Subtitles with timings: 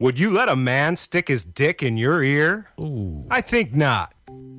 [0.00, 2.68] Would you let a man stick his dick in your ear?
[2.80, 3.24] Ooh.
[3.30, 4.12] I think not.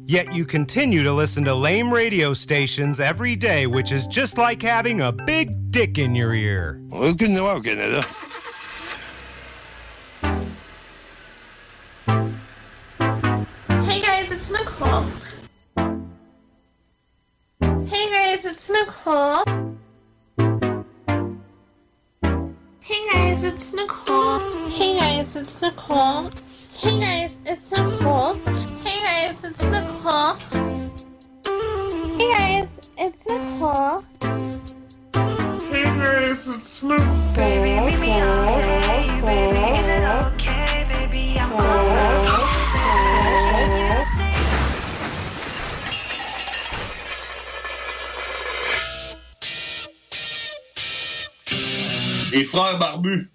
[0.05, 4.61] Yet you continue to listen to lame radio stations every day, which is just like
[4.61, 6.79] having a big dick in your ear.
[6.91, 8.01] Aucune loi au Canada.
[13.83, 15.05] Hey guys, it's Nicole.
[17.87, 19.64] Hey guys, it's Nicole.
[23.85, 24.39] Nicole.
[24.69, 26.31] Hey guys, it's Nicole.
[26.73, 28.33] Hey guys, it's Nicole.
[28.83, 30.33] Hey guys, it's Nicole.
[32.17, 33.99] Hey guys, it's Nicole.
[35.69, 37.35] Hey guys, it's Nicole.
[37.35, 39.21] Baby, meet me outside.
[39.21, 40.03] Baby, is it
[40.33, 40.85] okay?
[40.89, 41.85] Baby, I'm on
[52.31, 53.34] Les frères barbus.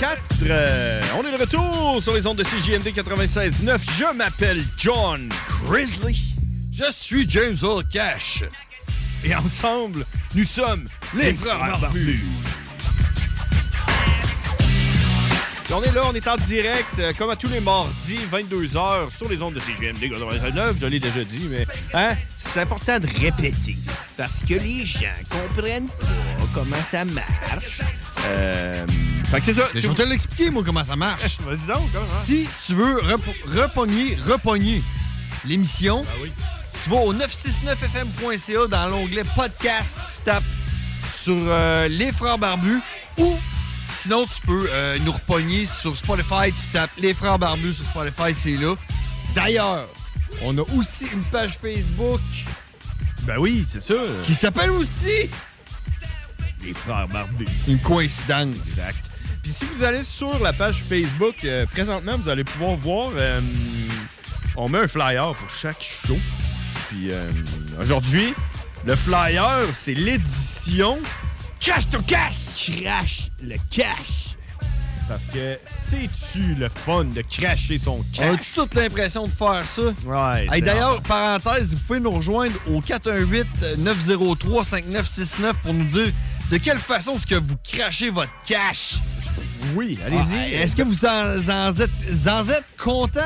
[0.00, 0.16] 22h04.
[0.44, 3.78] Euh, on est de retour sur les ondes de CJMD 96.9.
[3.98, 5.28] Je m'appelle John
[5.64, 6.36] Grizzly.
[6.72, 8.42] Je suis James Old Cash.
[9.24, 12.24] Et ensemble, nous sommes les, frères barbus.
[15.68, 19.14] Et on est là, on est en direct, euh, comme à tous les mardis, 22h,
[19.14, 20.76] sur les ondes de CGMD 99.
[20.80, 23.76] Je l'ai déjà dit, mais hein, c'est important de répéter.
[24.16, 27.80] Parce que les gens comprennent pas comment ça marche.
[28.24, 28.84] Euh,
[29.30, 29.68] fait que c'est ça.
[29.74, 31.38] Mais je vais te l'expliquer, moi, comment ça marche.
[31.40, 32.06] Vas-y donc, comment?
[32.24, 34.82] Si tu veux rep- repogner, repogner
[35.44, 36.04] l'émission,
[36.84, 40.44] tu vas au 969fm.ca dans l'onglet podcast, tu tapes
[41.12, 42.80] sur euh, les frères barbus
[43.18, 43.38] ou
[43.90, 48.34] sinon tu peux euh, nous repogner sur Spotify, tu tapes les frères barbus sur Spotify,
[48.34, 48.74] c'est là.
[49.34, 49.88] D'ailleurs,
[50.42, 52.20] on a aussi une page Facebook
[53.22, 53.94] Ben oui, c'est ça.
[54.26, 55.28] qui s'appelle aussi
[56.64, 57.46] Les frères barbus.
[57.64, 58.56] C'est une coïncidence.
[58.56, 59.04] Exact.
[59.50, 63.40] Puis si vous allez sur la page Facebook, euh, présentement, vous allez pouvoir voir, euh,
[64.56, 66.16] on met un flyer pour chaque show.
[66.88, 67.28] Puis euh,
[67.80, 68.32] aujourd'hui,
[68.86, 71.00] le flyer, c'est l'édition
[71.58, 72.70] Cash to Cash!
[72.80, 74.36] Crash le cash!
[75.08, 78.34] Parce que c'est-tu le fun de cracher son cash?
[78.34, 79.82] As-tu toute l'impression de faire ça?
[80.06, 80.46] Ouais.
[80.52, 86.12] Hey, D'ailleurs, parenthèse, vous pouvez nous rejoindre au 418-903-5969 pour nous dire
[86.52, 89.00] de quelle façon est-ce que vous crachez votre cash.
[89.74, 90.54] Oui, allez-y.
[90.56, 93.20] Ah, est-ce que vous en, en êtes, en êtes content?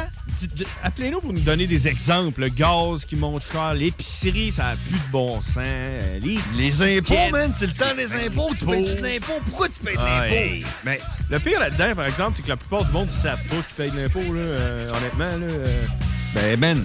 [0.83, 2.41] Appelez-nous pour nous donner des exemples.
[2.43, 5.59] Le gaz qui monte cher, l'épicerie, ça a plus de bon sens.
[5.59, 8.51] euh, Les, Les impôts, man, c'est le temps des impôts.
[8.59, 9.33] Tu payes de l'impôt?
[9.49, 10.35] Pourquoi tu payes de Ah, l'impôt?
[10.35, 10.65] hey.
[10.85, 13.57] Mais le pire là-dedans, par exemple, c'est que la plupart du monde ne savent pas
[13.57, 15.47] qu'ils payent de l'impôt, là, euh, honnêtement.
[15.47, 15.87] Là, euh.
[16.35, 16.85] Ben, man,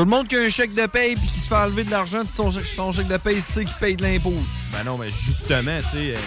[0.00, 1.90] tout le monde qui a un chèque de paye puis qui se fait enlever de
[1.90, 4.32] l'argent de son, chèque- son chèque de paye sait qu'il paye de l'impôt.
[4.72, 6.18] Ben non, mais justement, tu sais, euh,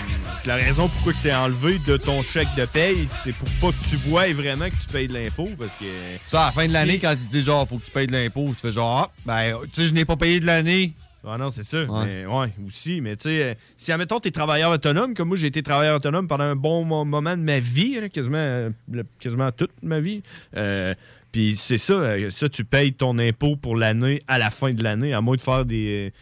[0.45, 3.95] la raison pourquoi c'est enlevé de ton chèque de paye, c'est pour pas que tu
[3.95, 5.85] vois vraiment que tu payes de l'impôt, parce que...
[6.23, 8.11] Ça, à la fin de l'année, quand tu dis genre, faut que tu payes de
[8.11, 10.93] l'impôt, tu fais genre, ah, ben, tu sais, je n'ai pas payé de l'année.
[11.27, 11.81] Ah non, c'est ça.
[11.85, 12.05] Ouais.
[12.05, 13.01] Mais ouais, aussi.
[13.01, 16.27] Mais tu sais, euh, si, admettons, t'es travailleur autonome, comme moi, j'ai été travailleur autonome
[16.27, 18.69] pendant un bon mo- moment de ma vie, quasiment, euh,
[19.19, 20.21] quasiment toute ma vie.
[20.57, 20.93] Euh,
[21.33, 24.81] Puis c'est ça, euh, ça, tu payes ton impôt pour l'année à la fin de
[24.83, 26.13] l'année, à moins de faire des,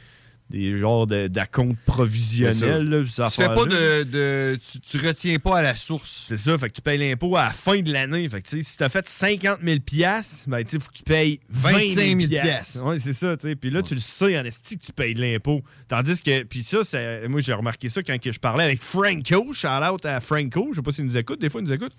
[0.49, 2.89] des genres de- d'acomptes provisionnels.
[2.89, 3.65] là, Tu fais pas affaires-là.
[3.65, 4.03] de.
[4.03, 6.25] de- tu, tu retiens pas à la source.
[6.29, 8.27] C'est ça, fait que tu payes l'impôt à la fin de l'année.
[8.29, 11.39] Fait que tu si t'as fait 50 000 piastres, ben tu faut que tu payes
[11.49, 12.83] 25 000 25 000 piastres.
[12.85, 13.55] Ouais, c'est ça, tu sais.
[13.57, 15.61] Puis là, tu le sais en esti que tu payes de l'impôt.
[15.89, 19.51] Tandis que, puis ça, c'est- moi, j'ai remarqué ça quand que je parlais avec Franco.
[19.51, 20.69] Shout out à Franco.
[20.71, 21.41] Je sais pas s'il nous écoute.
[21.41, 21.91] Des fois, il nous écoute.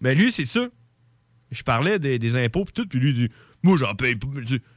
[0.00, 0.68] Mais lui, c'est ça.
[1.52, 3.28] Je parlais des, des impôts puis tout, puis lui, il dit
[3.62, 4.28] Moi, j'en paye pas.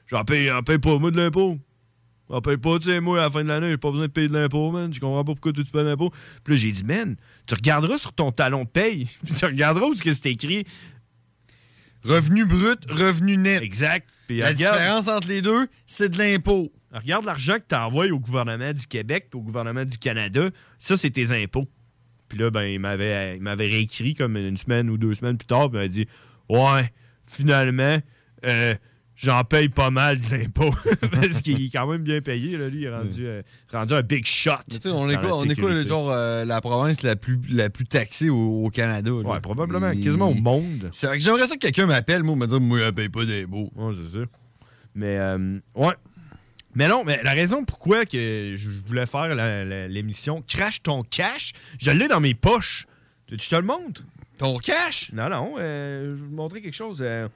[0.07, 1.57] J'en paye, j'en paye pas, moi, de l'impôt.
[2.29, 4.11] J'en paye pas, tu sais, moi, à la fin de l'année, j'ai pas besoin de
[4.11, 4.93] payer de l'impôt, man.
[4.93, 6.11] Je comprends pas pourquoi tu payes de l'impôt.
[6.43, 9.07] Puis là, j'ai dit Man, tu regarderas sur ton talon de paye.
[9.37, 10.65] Tu regarderas où ce que c'est écrit.
[12.03, 13.61] Revenu brut, revenu net.
[13.61, 14.09] Exact.
[14.27, 16.71] Puis La regarde, différence entre les deux, c'est de l'impôt.
[16.91, 20.49] regarde l'argent que tu envoies au gouvernement du Québec puis au gouvernement du Canada.
[20.79, 21.67] Ça, c'est tes impôts.
[22.27, 25.47] Puis là, ben, il m'avait, il m'avait réécrit comme une semaine ou deux semaines plus
[25.47, 25.69] tard.
[25.69, 26.07] Puis il m'a dit
[26.49, 26.91] Ouais,
[27.25, 27.97] finalement,
[28.45, 28.75] euh,
[29.15, 30.69] j'en paye pas mal de l'impôt.
[31.11, 32.57] Parce qu'il est quand même bien payé.
[32.57, 34.51] Là, lui, il est rendu, euh, rendu un big shot.
[34.85, 38.29] On est quoi, on est quoi, genre, euh, la province la plus, la plus taxée
[38.29, 39.09] au, au Canada?
[39.09, 39.15] là?
[39.29, 40.89] Ouais, probablement, Et- quasiment au monde.
[40.91, 43.25] C'est vrai que j'aimerais ça que quelqu'un m'appelle, moi, me dire, moi, elle paye pas
[43.25, 43.71] d'impôts.
[43.75, 44.25] Ouais, c'est ça.
[44.93, 45.93] Mais, euh, ouais.
[46.77, 49.33] Mais non, mais la raison pourquoi que je voulais faire
[49.87, 52.85] l'émission Crash ton cash, je l'ai dans mes poches.
[53.27, 54.03] Tu je te le montre?
[54.37, 55.11] Ton cash?
[55.13, 55.55] Non, non.
[55.59, 56.99] euh, je vais vous montrer quelque chose.
[57.01, 57.27] euh,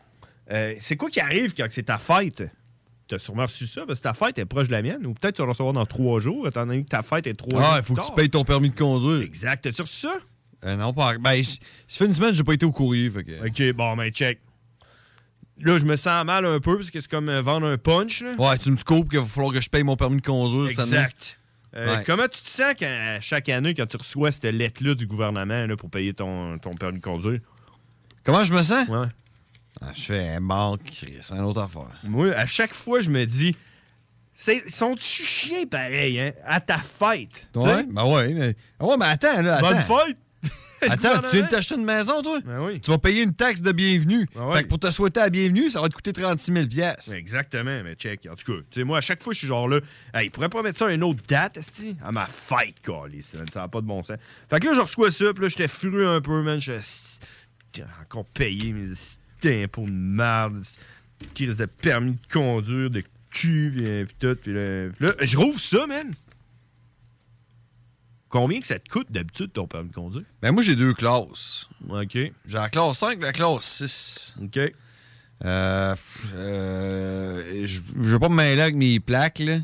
[0.52, 2.44] euh, c'est quoi qui arrive quand c'est ta fête?
[3.08, 5.06] Tu as sûrement reçu ça parce que ta fête est proche de la mienne.
[5.06, 7.34] Ou peut-être tu vas le recevoir dans trois jours, étant donné que ta fête est
[7.34, 7.70] trois jours.
[7.74, 9.22] Ah, il faut plus que tu payes ton permis de conduire.
[9.22, 9.66] Exact.
[9.66, 10.14] As-tu reçu ça?
[10.66, 11.18] Euh, non, pas.
[11.18, 13.48] Ben, ça fait une semaine que j'ai pas été au courrier, fait que.
[13.48, 14.40] OK, bon, ben, check.
[15.62, 18.22] Là, je me sens mal un peu parce que c'est comme euh, vendre un punch.
[18.22, 18.36] Là.
[18.38, 20.80] Ouais, tu me coupes qu'il va falloir que je paye mon permis de conduire cette
[20.80, 20.90] année.
[20.98, 21.39] Exact.
[21.76, 22.04] Euh, Ouais.
[22.06, 25.76] Comment tu te sens quand, chaque année quand tu reçois cette lettre-là du gouvernement là,
[25.78, 27.40] pour payer ton, ton permis de conduire?
[28.24, 28.88] Comment je me sens?
[28.88, 29.08] Ouais.
[29.82, 31.88] Ah, je fais manque, c'est une autre affaire.
[32.04, 33.56] Moi, à chaque fois, je me dis,
[34.68, 36.32] sont-tu chiens pareil, hein?
[36.46, 37.50] À ta fête?
[37.56, 38.56] Ouais, ben ouais, mais.
[38.80, 39.60] Ouais, mais attends, là.
[39.62, 39.98] Bonne attends.
[40.06, 40.18] fête!
[40.82, 42.40] Attends, tu viens de t'acheter une maison, toi?
[42.46, 42.80] Ben oui.
[42.80, 44.28] Tu vas payer une taxe de bienvenue.
[44.36, 44.52] Ben.
[44.54, 47.14] Fait que pour te souhaiter la bienvenue, ça va te coûter 36 000 piastres.
[47.14, 48.28] Exactement, mais check.
[48.32, 49.80] En tout cas, tu sais, moi, à chaque fois, je suis genre là,
[50.14, 51.96] hey, il pourrait pas mettre ça à une autre date, esti?
[52.04, 54.18] à ma fête, man, ça n'a pas de bon sens.
[54.50, 56.60] Fait que là, je reçois ça, puis là, j'étais furieux un peu, man.
[56.60, 56.74] Je
[57.76, 60.64] j'ai encore payé mes impôts de merde,
[61.34, 64.36] qui de permis de conduire, de cul, puis, euh, tout.
[64.42, 66.14] Puis là, puis là, je rouvre ça, man.
[68.30, 70.24] Combien que ça te coûte d'habitude ton permis de conduire?
[70.42, 71.68] Ben moi, j'ai deux classes.
[71.90, 72.14] OK.
[72.14, 74.36] J'ai la classe 5 la classe 6.
[74.44, 74.60] OK.
[75.46, 75.96] Euh,
[76.36, 79.60] euh, je je vais pas me mêler avec mes plaques, là.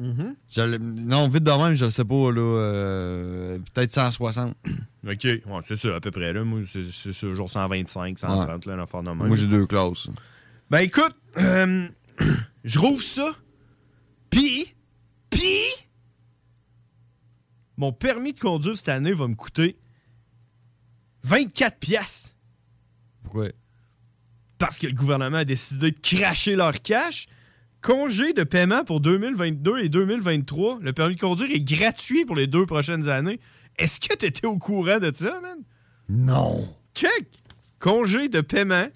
[0.00, 2.40] Je le- non, vite de même, je le sais pas, là.
[2.40, 4.54] euh, Peut-être 160.
[5.08, 5.24] OK.
[5.24, 6.32] Ouais, c'est ça, à peu près.
[6.32, 6.44] Là.
[6.44, 9.26] Moi, c'est ça, genre 125, 130, là, un affaire de même.
[9.26, 10.08] Moi, j'ai deux classes.
[10.70, 11.88] Ben écoute, euh,
[12.64, 13.32] je rouvre ça,
[14.30, 14.72] puis,
[15.30, 15.62] puis,
[17.78, 19.78] mon permis de conduire cette année va me coûter
[21.22, 22.34] 24 piastres.
[23.22, 23.48] Pourquoi?
[24.58, 27.26] Parce que le gouvernement a décidé de cracher leur cash.
[27.80, 30.80] Congé de paiement pour 2022 et 2023.
[30.82, 33.38] Le permis de conduire est gratuit pour les deux prochaines années.
[33.78, 35.58] Est-ce que tu étais au courant de ça, man?
[36.08, 36.68] Non.
[36.94, 37.28] Check!
[37.78, 38.88] Congé de paiement.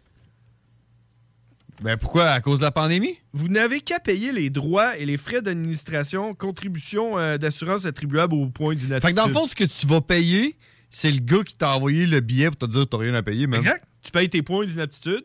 [1.82, 2.26] Ben pourquoi?
[2.30, 3.18] À cause de la pandémie?
[3.32, 8.46] Vous n'avez qu'à payer les droits et les frais d'administration, contributions euh, d'assurance attribuables au
[8.46, 9.02] point d'inaptitude.
[9.08, 10.56] Fait que dans le fond, ce que tu vas payer,
[10.90, 13.22] c'est le gars qui t'a envoyé le billet pour te dire que t'as rien à
[13.22, 13.58] payer, même.
[13.60, 13.84] Exact.
[14.02, 15.24] Tu payes tes points d'inaptitude,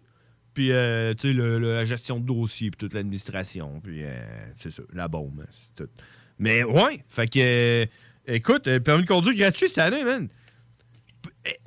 [0.54, 4.20] puis euh, tu sais, le- le- la gestion de dossier, puis toute l'administration, puis euh,
[4.62, 5.92] c'est ça, la bombe, c'est tout.
[6.40, 7.86] Mais ouais, fait que, euh,
[8.28, 10.28] écoute, euh, permis de conduire gratuit cette année, man.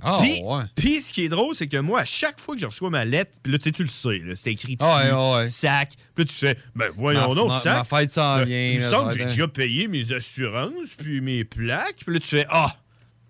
[0.02, 1.00] Ah, Puis, ouais.
[1.00, 3.32] ce qui est drôle, c'est que moi, à chaque fois que je reçois ma lettre,
[3.42, 5.48] puis là, tu sais, tu le sais, c'est écrit ouais, ouais.
[5.48, 5.92] sac.
[6.14, 7.76] Puis là, tu fais, ben voyons donc, sac.
[7.90, 11.44] ma fête s'en vient, Il semble que j'ai être- déjà payé mes assurances, puis mes
[11.44, 11.96] plaques.
[12.04, 12.74] Puis là, tu fais, ah,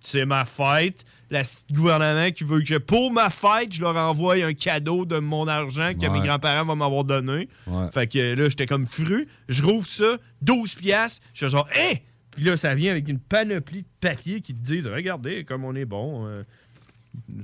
[0.01, 1.05] c'est ma fête.
[1.33, 5.47] Le gouvernement qui veut que, pour ma fête, je leur envoie un cadeau de mon
[5.47, 7.49] argent que mes grands-parents vont m'avoir donné.
[7.95, 9.29] Fait que là, j'étais comme fru.
[9.49, 11.21] Je rouvre ça, 12 piastres.
[11.35, 12.03] Je fais genre, hé!
[12.41, 15.75] Puis là, ça vient avec une panoplie de papiers qui te disent, regardez comme on
[15.75, 16.27] est bon.
[16.27, 16.43] euh,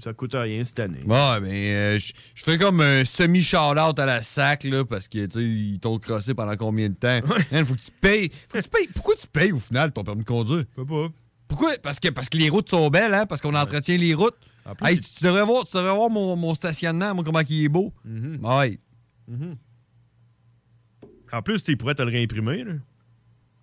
[0.02, 1.00] ça coûte rien cette année.
[1.02, 5.32] Ouais, ben, euh, je fais comme un semi-shout-out à la sac, là, parce que, tu
[5.32, 7.20] sais, ils t'ont crossé pendant combien de temps?
[7.52, 8.30] Man, faut que tu payes.
[8.48, 8.88] Faut que tu payes.
[8.94, 10.64] Pourquoi tu payes, au final, ton permis de conduire?
[10.74, 11.14] Pourquoi pas?
[11.46, 11.72] Pourquoi?
[11.82, 13.26] Parce que, parce que les routes sont belles, hein?
[13.26, 14.34] Parce qu'on entretient les routes.
[14.78, 17.64] plus, Hey, c'est- tu devrais voir, tu devrais voir mon, mon stationnement, moi, comment il
[17.64, 17.92] est beau.
[18.02, 18.38] Mhm.
[18.42, 18.78] Ouais.
[19.28, 19.56] Mhm.
[21.34, 22.64] En plus, tu pourrais te le réimprimer.
[22.64, 22.72] là.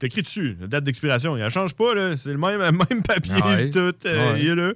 [0.04, 1.38] T'écris dessus, la date d'expiration.
[1.38, 2.18] Il ne change pas, là.
[2.18, 3.70] C'est le même, même papier, Ah ouais.
[3.70, 3.80] tout.
[4.06, 4.42] euh, Ouais.
[4.42, 4.74] il est là.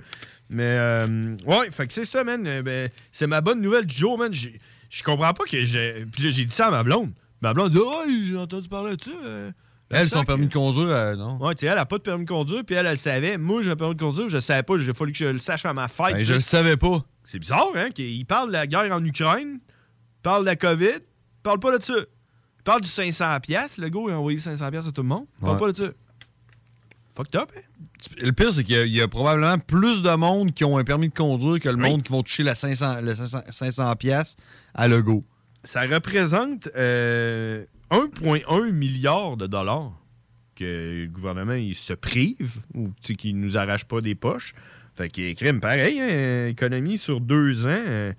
[0.50, 2.48] Mais, euh, ouais, fait que c'est ça, man.
[2.48, 4.32] Euh, ben, c'est ma bonne nouvelle du jour, man.
[4.34, 6.06] Je comprends pas que j'ai.
[6.14, 7.12] Puis là, j'ai dit ça à ma blonde.
[7.42, 9.12] Ma blonde dit Oh, j'ai entendu parler de ça.
[9.26, 9.52] euh,
[9.90, 11.38] Elle, son permis de conduire, euh, non?
[11.42, 13.38] Ouais, tu sais, elle a pas de permis de conduire, puis elle, elle savait.
[13.38, 14.78] Moi, j'ai un permis de conduire, je savais pas.
[14.78, 16.14] J'ai fallu que je le sache à ma fête.
[16.14, 17.04] Ben, je le savais pas.
[17.26, 17.90] C'est bizarre, hein?
[17.94, 19.60] qu'il parle de la guerre en Ukraine,
[20.24, 21.00] parle de la COVID,
[21.44, 21.96] parle pas de ça.
[22.68, 25.26] Parle du 500$, piastres, le gars, il a envoyé 500$ piastres à tout le monde.
[25.40, 25.92] Il parle pas de ça.
[27.16, 27.62] Fucked up, hein?
[28.22, 30.78] Le pire, c'est qu'il y a- il y, a probablement plus de monde qui ont
[30.78, 31.82] un permis de conduire que le Oui.
[31.90, 34.36] monde qui vont toucher la 500, le 500, 500 piastres
[34.76, 35.24] à Lego.
[35.64, 39.94] Ça représente euh, 1,1 milliard de dollars
[40.56, 44.54] que le gouvernement il se prive ou qu'il nous arrache pas des poches.
[44.96, 47.70] Fait qu'il crime pareil, hein, économie sur deux ans.
[47.70, 48.14] euh,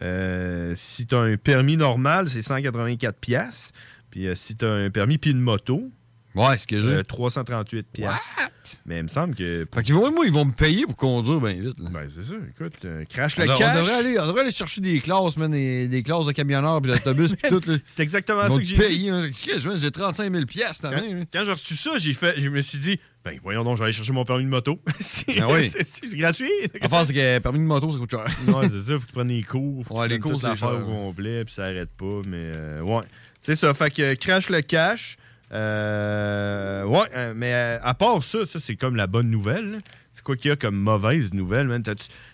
[0.00, 3.72] euh, si tu as un permis normal, c'est 184 piastres.
[4.10, 5.90] Puis euh, si tu as un permis puis une moto,
[6.34, 6.88] Ouais, ce que j'ai.
[6.88, 8.26] euh, 338 piastres.
[8.86, 9.66] Mais il me semble que...
[9.74, 11.78] Fait qu'ils vont, moi, ils vont me payer pour conduire bien vite.
[11.78, 11.90] là.
[11.90, 12.34] Ben, c'est ça.
[12.48, 13.76] Écoute, euh, crash le de- on cash.
[13.76, 16.90] devrait aller, on devrait aller chercher des classes, man, des, des classes de camionneurs puis
[16.90, 17.60] d'autobus puis tout.
[17.86, 18.80] C'est exactement ça que j'ai dit.
[18.80, 19.10] payer.
[19.10, 19.28] hein.
[19.30, 22.14] Qu'est-ce que je veux, J'ai 35 000 piastres cette Quand, quand j'ai reçu ça, j'ai
[22.14, 24.48] fait, je me suis dit, ben voyons donc, je vais aller chercher mon permis de
[24.48, 24.80] moto.
[25.00, 25.68] c'est Ah oui.
[25.70, 26.50] c'est- gratuit.
[26.80, 28.24] L'affaire, c'est que permis de moto, ça coûte cher.
[28.48, 29.84] ouais, c'est ça, faut que tu prennes les cours.
[29.86, 30.68] Faut que Ouais, les cours, c'est cher.
[30.70, 32.20] au complet, puis ça arrête pas.
[32.26, 33.02] Mais euh, ouais.
[33.40, 35.16] C'est ça, fait que euh, crash le cash.
[35.52, 37.52] Euh, ouais, euh, mais
[37.82, 39.78] à part ça, ça c'est comme la bonne nouvelle.
[40.14, 41.82] C'est quoi qu'il y a comme mauvaise nouvelle, man?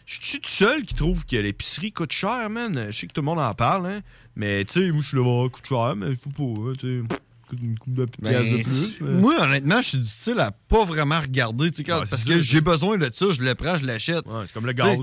[0.07, 2.87] Je suis tout seul qui trouve que l'épicerie coûte cher, man?
[2.91, 4.01] Je sais que tout le monde en parle, hein.
[4.37, 7.15] Mais tu sais, moi je suis là, coûte cher, mais pas, hein, tu sais.
[7.63, 8.97] Une coupe de de Ben, plus.
[9.01, 11.71] mais- Moi, honnêtement, je suis du style à pas vraiment regarder.
[11.85, 14.27] quand- Ouais, parce que j'ai besoin de ça, je le prends, je l'achète.
[14.27, 14.99] Ouais, c'est comme le gaz,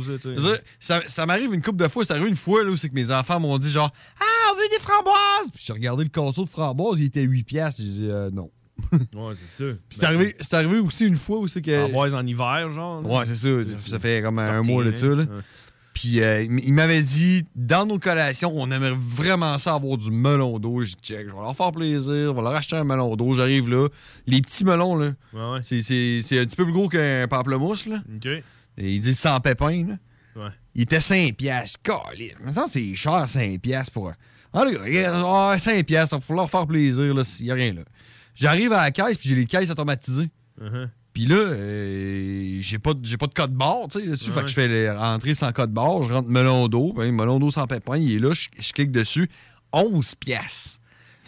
[0.80, 2.04] Ça, ça m'arrive une couple de fois.
[2.06, 4.56] C'est arrivé une fois là, où c'est que mes enfants m'ont dit genre Ah, on
[4.56, 5.52] veut des framboises!
[5.54, 7.82] Puis j'ai regardé le casseau de framboises, il était 8 piastres.
[7.82, 8.52] J'ai dit euh, non.
[8.92, 9.74] Ouais, c'est ça.
[9.90, 11.80] Puis c'est arrivé, c'est arrivé aussi une fois où c'est que.
[11.80, 13.02] Framboise en hiver, genre.
[13.02, 13.08] là.
[13.10, 13.50] Ouais, c'est ça.
[13.88, 14.92] Ça- fait comme un mois hein.
[14.94, 15.06] ça.
[15.08, 15.16] Là.
[15.16, 15.26] Ouais.
[15.96, 20.60] Puis euh, il m'avait dit, dans nos collations, on aimerait vraiment ça avoir du melon
[20.60, 20.82] d'eau.
[20.82, 23.34] J'ai dit, check, je vais leur faire plaisir, on va leur acheter un melon d'eau.
[23.34, 23.88] J'arrive là.
[24.28, 25.60] Les petits melons, là, Ouais, ouais.
[25.64, 27.88] c'est- c'est c'est un petit peu plus gros qu'un pamplemousse.
[27.88, 28.04] Là.
[28.14, 28.26] OK.
[28.26, 28.44] Et
[28.78, 29.86] ils disent sans pépins.
[29.88, 29.96] Là.
[30.44, 30.50] Ouais.
[30.76, 31.80] Il était 5 piastres.
[32.44, 34.12] Mais ça, c'est cher, 5 piastres pour...
[34.54, 37.52] Ah, les gars, regarde, ah, 5 piastres, il faut leur faire plaisir, là, il n'y
[37.52, 37.82] a rien là.
[38.36, 40.30] J'arrive à la caisse, puis j'ai les caisses automatisées.
[40.62, 40.90] Uh-huh.
[41.16, 44.30] Puis là, euh, j'ai pas, j'ai pas de code barre, tu sais, là-dessus.
[44.30, 44.36] Ouais.
[44.36, 47.40] Fait que je fais les rentrées sans code barre, je rentre melon d'eau, ben, melon
[47.40, 49.30] d'eau sans pépin, il est là, je, je clique dessus,
[49.72, 50.78] 11 piastres.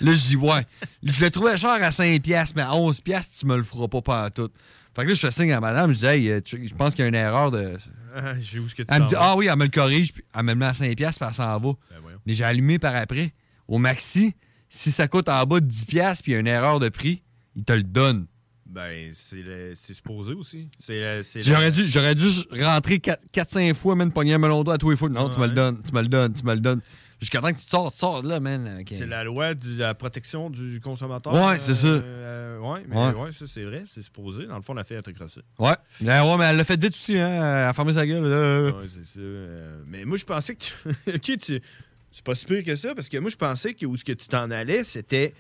[0.01, 0.67] Là, je dis, ouais.
[1.03, 3.87] je le trouvais cher à 5 piastres, mais à 11 piastres, tu me le feras
[4.01, 4.49] pas tout.
[4.95, 6.93] Fait que là, je fais signe à madame, je dis, hey, euh, tu- je pense
[6.93, 7.77] qu'il y a une erreur de.
[8.15, 10.11] Ah, J'ai où ce que tu Elle me dit, ah oui, elle me le corrige,
[10.11, 11.69] puis elle me le met à 5$, piastres, puis elle s'en va.
[12.25, 13.31] Mais j'ai allumé par après.
[13.69, 14.33] Au maxi,
[14.69, 16.89] si ça coûte en bas de 10$, piastres, puis il y a une erreur de
[16.89, 17.21] prix,
[17.55, 18.25] il te le donne.
[18.69, 20.67] Ben, c'est supposé aussi.
[21.37, 22.27] J'aurais dû, j'aurais dû
[22.61, 25.09] rentrer 4-5 fois, même pogner un melon d'eau à tous les fois.
[25.09, 26.81] Non, tu me le donnes, tu me le donnes, tu me le donnes.
[27.19, 28.83] Jusqu'à temps que tu te sors, tu sors de là, man.
[28.89, 31.33] C'est la loi de la protection du consommateur.
[31.33, 31.87] Ouais, c'est ça.
[31.87, 33.13] Euh, ouais, mais Ouais.
[33.15, 33.31] ouais.
[33.31, 34.45] ça c'est vrai, c'est supposé.
[34.45, 35.41] Dans le fond, on a fait être crossé.
[35.57, 35.73] Ouais.
[35.99, 37.27] Ben ouais, mais elle l'a fait vite aussi, hein.
[37.29, 38.23] Elle a fermé sa gueule.
[38.23, 38.69] là.
[38.77, 39.19] Ouais, c'est ça.
[39.19, 40.73] euh, mais moi, je pensais que tu.
[41.07, 41.59] ok, tu.
[42.11, 44.11] C'est pas si pire que ça, parce que moi, je pensais que où ce que
[44.11, 45.33] tu t'en allais, c'était.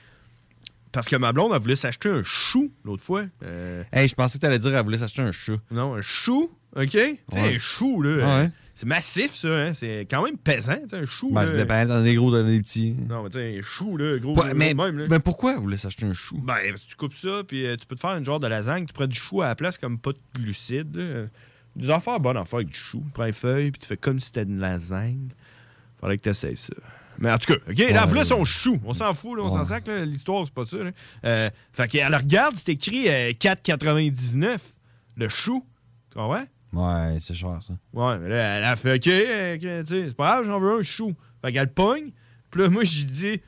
[0.97, 3.25] Parce que ma blonde, elle voulait s'acheter un chou l'autre fois.
[3.43, 5.53] Euh, Hey, je pensais que t'allais dire qu'elle voulait s'acheter un chat.
[5.69, 6.89] non, un chou, OK?
[6.89, 6.97] Tu
[7.33, 7.53] Ouais.
[7.55, 8.09] un chou, là.
[8.09, 8.51] euh, Ouais.
[8.73, 9.73] C'est massif, ça, hein?
[9.75, 11.29] C'est quand même pesant, tu un chou.
[11.31, 12.95] Ben, ça dépend, dans des gros, dans des petits.
[13.07, 15.07] Non, mais tu sais, un chou, là, gros, Pas- gros mais, de même, là.
[15.07, 16.37] ben pourquoi elle voulait s'acheter un chou?
[16.43, 18.47] Ben, parce que tu coupes ça, puis euh, tu peux te faire une genre de
[18.47, 20.95] lasagne, tu prends du chou à la place comme pas de glucides.
[20.95, 21.25] là.
[21.75, 23.03] Des affaires bonnes à faire avec du chou.
[23.05, 25.29] Tu prends une feuille, puis tu fais comme si c'était une lasagne.
[25.99, 26.73] Faudrait que tu essayes ça.
[27.19, 28.13] Mais en tout cas, OK, là, Ouais.
[28.15, 28.79] là, son chou.
[28.85, 29.65] On s'en fout, là, on s'en Ouais.
[29.65, 30.77] sac, l'histoire, c'est pas ça.
[30.77, 30.91] Là.
[31.25, 34.59] Euh, fait qu'elle regarde, c'est écrit euh, 4,99,
[35.15, 35.65] le chou.
[36.11, 36.43] Tu comprends?
[36.73, 37.73] Ouais, c'est cher, ça.
[37.93, 41.11] Ouais, mais là, elle a fait OK, euh, c'est pas grave, j'en veux un chou.
[41.41, 42.11] Fait qu'elle pogne.
[42.51, 43.41] Puis là, moi, j'ai dit,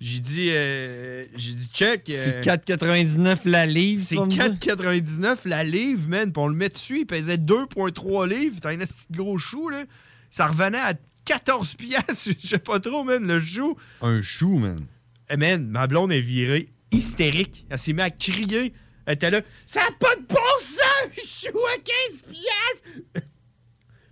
[0.00, 2.02] j'ai dit, euh, j'ai dit, check.
[2.06, 4.44] C'est euh, 4,99 la livre, c'est tu vas me dire?
[4.76, 6.30] 4,99 la livre, man.
[6.32, 8.58] Puis on le met dessus, il pesait 2,3 livres.
[8.60, 9.82] T'as un petit gros chou, là.
[10.30, 10.92] Ça revenait à
[11.28, 13.76] 14 piastres, je sais pas trop, man, le chou.
[14.00, 14.86] Un chou, man.
[15.30, 17.66] Eh, man, ma blonde est virée hystérique.
[17.68, 18.72] Elle s'est mise à crier.
[19.04, 23.28] Elle était là, ça a pas de bon sens, un chou à 15 piastres!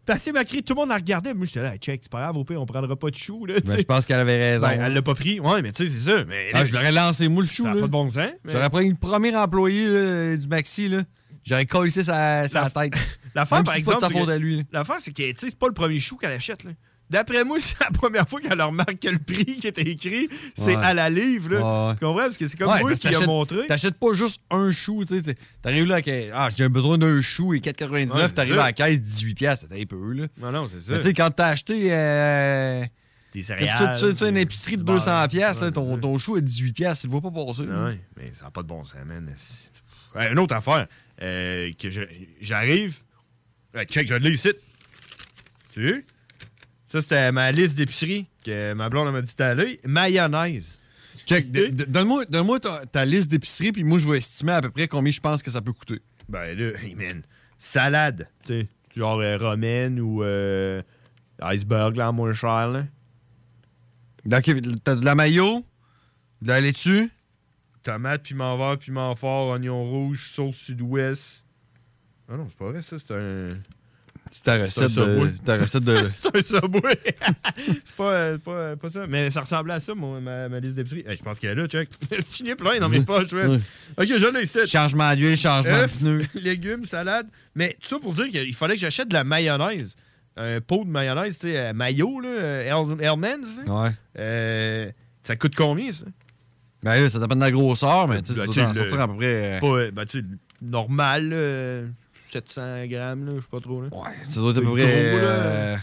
[0.09, 1.35] Mise à crier, tout le monde la regardait.
[1.35, 3.45] Moi, j'étais là, Hey, check, c'est pas grave, au pire, on prendra pas de chou,
[3.47, 3.55] là.
[3.65, 4.67] Ben, je pense qu'elle avait raison.
[4.67, 5.41] Ben, elle l'a pas pris.
[5.41, 6.25] Ouais, mais tu sais, c'est ça.
[6.27, 7.65] Mais Ah, je l'aurais lancé, moi, le chou.
[7.65, 7.81] Ça a là.
[7.81, 8.31] pas de bon sens.
[8.45, 11.03] mais- J'aurais pris le premier employé là, du Maxi, là.
[11.45, 12.93] J'aurais collé sa, sa tête.
[13.35, 13.97] L'affaire, par si c'est pas exemple.
[13.97, 14.57] de sa c'est faute que- à lui.
[14.59, 14.63] là.
[14.73, 16.65] L'affaire, c'est que tu sais, c'est pas le premier chou qu'elle achète.
[16.65, 16.71] Là.
[17.09, 20.77] D'après moi, c'est la première fois qu'elle remarque que le prix qui était écrit, c'est
[20.77, 20.85] Ouais.
[20.85, 21.51] à la livre.
[21.51, 21.89] Là.
[21.89, 21.95] Ouais.
[21.95, 22.17] Tu comprends?
[22.25, 23.67] Parce que c'est comme Ouais, moi qui a montré.
[23.67, 25.23] T'achètes pas juste un chou, tu sais.
[25.23, 26.11] t'es- T'arrives là avec.
[26.35, 29.67] Ah, j'ai besoin d'un chou et 4,99, Ouais, c'est t'arrives à la caisse 18$, piastres,
[29.69, 30.27] c'était un peu, là.
[30.39, 30.93] Non, non, c'est ça.
[30.95, 31.89] Mais tu sais, quand t'as acheté.
[31.93, 32.85] Euh,
[33.33, 33.97] Des céréales.
[34.01, 34.97] tu fais- une épicerie de du beurre.
[34.97, 37.67] 200$, piastres, là, Ouais, ton, ton chou est 18$, piastres, tu le vois pas passer.
[37.67, 37.85] là.
[37.85, 39.33] Ouais, mais ça n'a pas de bon sens, man.
[40.31, 40.87] Une autre affaire.
[41.23, 41.89] euh, que
[42.41, 42.97] j'arrive.
[43.75, 44.51] Ouais, check, je l'ai ici.
[45.73, 46.05] Tu veux?
[46.87, 49.81] Ça, c'était ma liste d'épicerie que ma blonde m'a dit d'aller.
[49.85, 50.79] Mayonnaise.
[51.27, 54.87] Check, donne-moi donne ta, ta liste d'épicerie, puis moi, je vais estimer à peu près
[54.87, 56.01] combien je pense que ça peut coûter.
[56.29, 57.23] Ben là, hey, man.
[57.59, 58.69] Salade, tu sais.
[58.95, 60.83] Genre euh, romaine ou euh,
[61.43, 62.85] iceberg, là, moins cher, là.
[64.25, 64.45] Donc,
[64.83, 65.65] t'as de la mayo,
[66.43, 67.11] de la laitue?
[67.83, 71.45] Tomate, piment vert, piment fort, oignon rouge, sauce sud-ouest.
[72.29, 73.57] Ah non, c'est pas vrai, ça, c'est un.
[74.31, 75.33] C'est ta recette de.
[75.45, 76.11] Ta recette de.
[76.13, 76.99] c'est un Subway.
[77.57, 79.07] c'est pas, euh, pas, euh, pas ça.
[79.07, 81.05] Mais ça ressemblait à ça, mon- ma, ma liste d'épicerie.
[81.07, 81.89] Hey, je pense qu'elle est là, check.
[82.21, 83.47] Signé plein dans mes poches, ouais.
[83.97, 84.67] Ok, je l'ai ici.
[84.67, 86.27] Changement d'huile, changement de pneus.
[86.35, 87.29] légumes, salade.
[87.55, 89.95] Mais tout ça pour dire qu'il fallait que j'achète de la mayonnaise.
[90.37, 93.49] Un pot de mayonnaise, tu sais, euh, mayo, là, euh, Hell- Hellman's.
[93.67, 93.83] là.
[93.85, 93.91] Ouais.
[94.19, 94.91] Euh,
[95.23, 96.05] ça coûte combien, ça?
[96.83, 99.59] Ben ça dépend de la grosseur, mais tu sais, Ben, sortir à peu près.
[99.61, 100.25] Pas, euh, ben, tu sais,
[100.61, 101.87] normal, euh,
[102.31, 103.83] 700 grammes, je sais pas trop.
[103.83, 103.89] Là.
[103.93, 104.83] Ouais, ça doit être à peu près.
[104.87, 105.77] euh,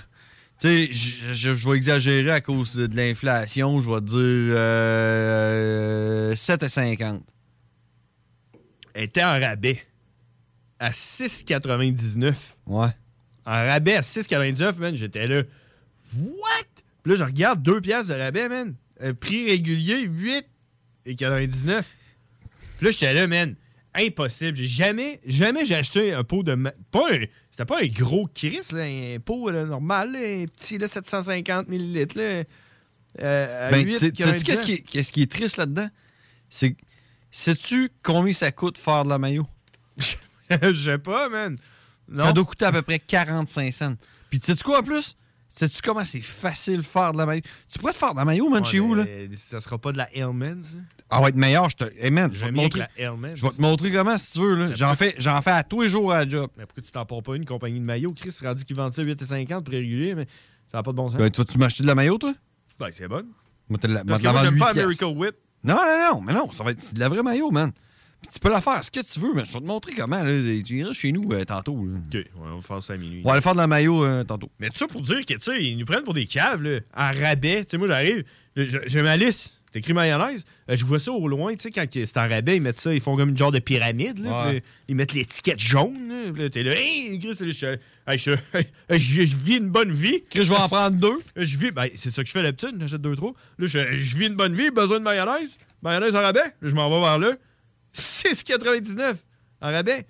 [0.60, 0.94] tu sais,
[1.34, 7.22] je- vais exagérer à cause de, de l'inflation, je vais te dire euh, 7,50.
[8.94, 9.82] Elle était en rabais
[10.80, 12.34] à 6,99.
[12.68, 12.88] Ouais.
[13.46, 15.44] En rabais à 6,99, man, j'étais là.
[16.18, 16.66] What?
[17.02, 18.76] Puis là, je regarde 2 piastres de rabais, man.
[19.02, 20.08] Euh, prix régulier,
[21.06, 21.84] 8,99.
[22.78, 23.56] Puis là, j'étais là, man.
[23.96, 24.58] Impossible.
[24.58, 26.54] J'ai jamais, jamais j'ai acheté un pot de.
[26.56, 30.46] ma- Pas un- C'était pas un gros Chris, là, un pot là, normal, là, un
[30.48, 32.08] petit là, 750 ml.
[32.16, 32.44] Là,
[33.22, 33.94] euh, Ben, 8,99.
[33.94, 35.90] tu sais- sais-tu qu'est-ce qui, est- qu'est-ce qui est triste là-dedans?
[36.50, 36.76] C'est.
[37.30, 39.46] Sais-tu combien ça coûte faire de la mayo?
[39.98, 41.58] Je sais pas, man.
[42.10, 42.26] Non.
[42.26, 43.96] Ça doit coûter à peu près 45 cents.
[44.30, 45.16] Puis tu sais-tu quoi en plus?
[45.56, 47.42] Sais-tu comment c'est facile de faire de la mayo?
[47.72, 49.06] Tu pourrais te faire de la mayo, man, Ouais, chez vous, là?
[49.38, 50.66] Ça sera pas de la Hellman's.
[50.66, 50.78] ça?
[51.12, 51.70] Ah, va être meilleur.
[51.70, 51.84] Je te...
[52.00, 52.82] Hey, man, je vais te montrer.
[52.98, 54.56] Je vais te montrer comment, si tu veux.
[54.56, 54.74] là.
[54.74, 56.50] J'en fais, j'en fais à tous les jours à la job.
[56.58, 58.14] Mais pourquoi tu t'en portes pas une compagnie de maillot?
[58.14, 60.26] Chris, c'est rendu qu'ils vendent ça 8,50 prix régulier, mais
[60.72, 61.20] ça n'a pas de bon sens.
[61.20, 62.34] Ben, tu vas-tu m'acheter de la mayo, toi?
[62.80, 63.24] Ben, c'est bon.
[63.70, 65.04] Moi, la, Parce que moi, j'aime pas 8 piastres.
[65.04, 65.36] Miracle Whip.
[65.64, 67.72] Non, non, non, mais non, ça va être de la vraie maillot, man.
[68.24, 70.24] Puis tu peux la faire ce que tu veux, mais je vais te montrer comment.
[70.24, 70.32] Là.
[70.66, 71.76] Tu iras chez nous euh, tantôt.
[71.86, 71.98] là.
[71.98, 73.22] OK, ouais, on va faire ça à minuit.
[73.24, 74.50] On va aller faire de la maillot euh, tantôt.
[74.60, 76.80] Mais tout ça pour dire que, tu sais, ils nous prennent pour des caves, là,
[76.96, 77.66] en rabais.
[77.66, 78.24] Tu sais, moi, j'arrive,
[78.56, 79.60] j'ai ma liste.
[79.72, 80.46] C'est écrit mayonnaise?
[80.70, 82.94] Euh, je vois ça au loin, tu sais, quand c'est en rabais, ils mettent ça,
[82.94, 84.20] ils font comme une genre de pyramide.
[84.20, 84.64] Là, Ouais.
[84.88, 86.34] ils mettent l'étiquette jaune.
[86.38, 87.76] Là, t'es là, hey, Chris, je, je,
[88.16, 90.22] je- je vis une bonne vie.
[90.30, 91.18] Chris, je vais en prendre deux.
[91.36, 93.34] Je vis, ben, c'est ça que je fais d'habitude, j'achète deux, trois.
[93.58, 95.58] Là, je, je vis une bonne vie, besoin de mayonnaise.
[95.82, 96.40] Mayonnaise en rabais.
[96.40, 97.36] Là, je m'en vais vers là.
[97.96, 99.16] 6,99
[99.62, 100.06] en rabais.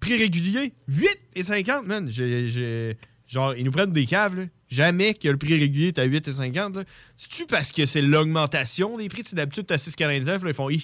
[0.00, 2.08] Prix régulier, 8,50, man.
[2.08, 2.96] J'ai,
[3.28, 4.44] genre, ils nous prennent des caves, là.
[4.68, 6.76] Jamais que le prix régulier est à 8,50.
[6.76, 6.84] là.
[7.14, 9.22] C'est-tu parce que c'est l'augmentation des prix?
[9.32, 10.24] D'habitude, t'as 6,49.
[10.24, 10.78] Là, ils font, ouais,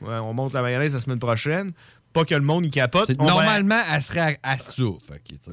[0.00, 1.72] on monte la mayonnaise la semaine prochaine.
[2.12, 3.10] Pas que le monde y capote.
[3.18, 4.82] On Normalement, elle serait à, à ça.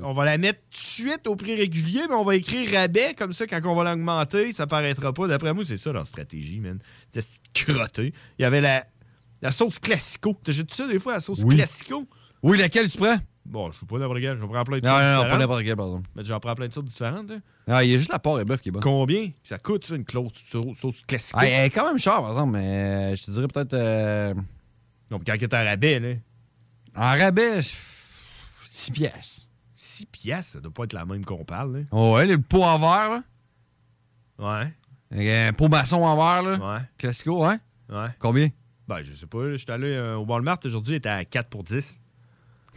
[0.04, 3.14] On va la mettre tout de suite au prix régulier, mais on va écrire rabais,
[3.18, 5.28] comme ça, quand on va l'augmenter, ça paraîtra pas.
[5.28, 6.80] D'après moi, c'est ça leur stratégie, man.
[7.12, 8.14] C'est crotté.
[8.38, 8.86] Il y avait la,
[9.46, 10.34] la sauce classico.
[10.44, 11.56] T'achètes ça des fois, la sauce Oui.
[11.56, 12.08] classico?
[12.44, 13.18] Oui, laquelle tu prends?
[13.46, 14.38] Bon, je sais pas n'importe quelle.
[14.38, 16.10] Je vais prendre plein de Non, sortes non, non, pas n'importe quelle, par exemple.
[16.16, 17.30] Mais j'en prends plein de sortes différentes.
[17.30, 17.42] hein.
[17.68, 18.82] Ah, il y a juste la porc et bœuf qui est bonne.
[18.82, 19.30] Combien?
[19.44, 20.32] Ça coûte, ça, une close
[20.76, 21.38] sauce classico?
[21.40, 23.74] Ah, elle est quand même chère, par exemple, mais euh, je te dirais peut-être.
[23.76, 24.34] euh,
[25.12, 26.14] Donc, quand elle est en rabais, là.
[26.98, 27.62] En rabais,
[28.64, 29.48] 6 pièces.
[29.76, 31.84] 6 piastres, ça doit pas être la même qu'on parle, là.
[31.92, 33.24] Oh, ouais, le pot en verre, là.
[34.40, 34.74] Ouais.
[35.12, 36.58] Avec Un pot maçon en verre, là.
[36.76, 36.82] Ouais.
[36.98, 37.60] Classico, hein?
[37.90, 38.08] Ouais.
[38.20, 38.50] Combien?
[38.88, 39.52] Ben, je sais pas.
[39.52, 42.00] Je suis allé euh, au Walmart aujourd'hui, il était à 4 pour 10.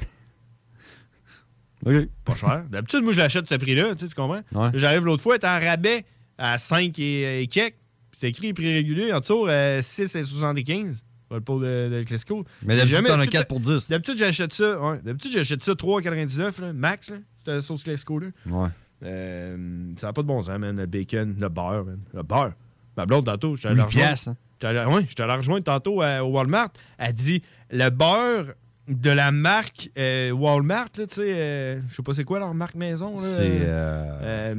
[1.87, 2.09] OK.
[2.25, 2.65] Pas cher.
[2.71, 4.43] D'habitude, moi, je l'achète à ce prix-là, tu sais, tu comprends?
[4.53, 4.71] Ouais.
[4.75, 6.05] J'arrive l'autre fois, elle était en rabais
[6.39, 7.77] à 5 et, et quelques.
[8.11, 11.03] Puis C'est écrit prix régulier en dessous, euh, 6 et 75.
[11.29, 12.45] Pas le pot de, de Classico.
[12.63, 13.89] Mais d'habitude, t'en as d'habitude, 4 pour 10.
[13.89, 14.81] D'habitude, j'achète ça.
[14.81, 14.99] Ouais.
[15.05, 18.29] D'habitude, j'achète ça 3,99 là, max, là, cette sauce Classico-là.
[18.47, 18.69] Ouais.
[19.03, 20.75] Euh, ça n'a pas de bon sens, man.
[20.77, 22.01] Le bacon, le beurre, man.
[22.15, 22.55] Le beurre.
[22.97, 24.31] Ma blonde, tantôt, j'étais allé Huit
[24.65, 26.71] ouais, j'étais allé la rejoindre tantôt euh, au Walmart.
[26.99, 28.55] Elle dit le beurre
[28.89, 32.75] de la marque euh, Walmart, tu sais, euh, je sais pas c'est quoi leur marque
[32.75, 33.19] maison.
[33.19, 33.61] C'est.
[33.63, 34.55] euh,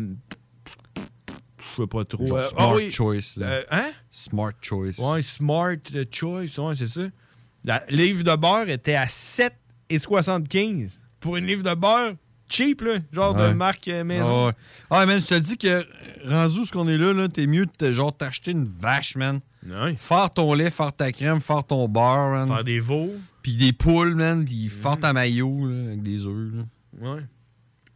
[0.95, 2.25] je sais pas trop.
[2.25, 2.91] genre Smart ah oui.
[2.91, 3.37] Choice.
[3.37, 3.61] là.
[3.71, 3.91] Hein?
[4.11, 4.99] Smart Choice.
[4.99, 5.75] Ouais, Smart
[6.11, 7.01] Choice, ouais, c'est ça.
[7.65, 12.13] La livre de beurre était à 7,75 pour une livre de beurre
[12.47, 14.25] cheap, là, genre de marque maison.
[14.25, 14.53] Ah ouais.
[14.89, 15.85] Ah, man, je te dis que
[16.27, 19.39] rendu ce qu'on est là, là t'es mieux de te- genre t'acheter une vache, man.
[19.67, 19.95] Ouais.
[19.95, 22.47] Faire ton lait, faire ta crème, faire ton beurre, man.
[22.47, 23.11] Faire des veaux.
[23.41, 24.45] Puis des poules, man.
[24.45, 26.63] Puis faire ta maillot, là, avec des œufs, là.
[27.13, 27.21] Ouais.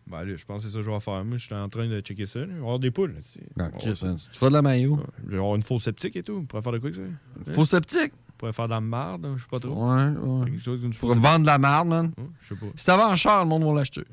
[0.05, 1.23] Ben là, je pense que c'est ça que je vais faire.
[1.23, 2.39] Moi, je suis en train de checker ça.
[2.39, 2.53] là.
[2.57, 3.13] Avoir des poules.
[3.13, 3.41] Là, tu sais.
[3.57, 4.99] Ah, va- hein, tu feras de la maillot.
[5.25, 6.39] Je vais avoir une fausse sceptique et tout.
[6.41, 7.51] On pourrait faire de quoi que ça?
[7.53, 8.11] Faux sceptique?
[8.29, 9.89] On pourrait faire dans la marde, je sais pas trop.
[9.93, 10.45] Ouais, ouais.
[10.51, 12.11] Quelque chose d'une Pour fausse vendre de la merde, man.
[12.41, 12.65] Je sais pas.
[12.75, 14.03] Si t'avais en cher, le monde va l'acheter.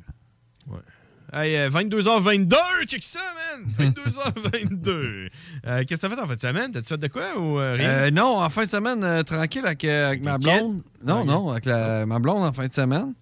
[1.32, 3.20] Hey, euh, 22h22, check ça,
[3.56, 3.72] man!
[3.94, 5.28] 22h22.
[5.66, 6.70] Euh, Qu'est-ce que t'as fait en fin de semaine?
[6.72, 7.88] T'as-tu fait de quoi ou euh, rien?
[7.88, 10.82] Euh, non, en fin de semaine, euh, tranquille avec, euh, avec ma blonde.
[11.04, 13.14] Non, non, avec la- ma blonde en fin de semaine.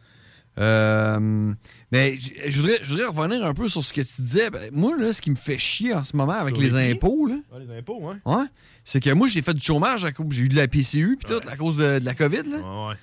[0.58, 1.52] Euh,
[1.92, 4.50] mais je voudrais, je voudrais revenir un peu sur ce que tu disais.
[4.50, 7.26] Ben, moi, là, ce qui me fait chier en ce moment avec Sur les, impôts,
[7.26, 8.18] là, les impôts, hein?
[8.24, 8.44] ouais,
[8.84, 11.32] c'est que moi, j'ai fait du chômage à cause j'ai eu de la PCU puis
[11.32, 12.42] tout, à cause de, de la COVID.
[12.46, 12.56] Là.
[12.58, 12.94] Ouais, ouais.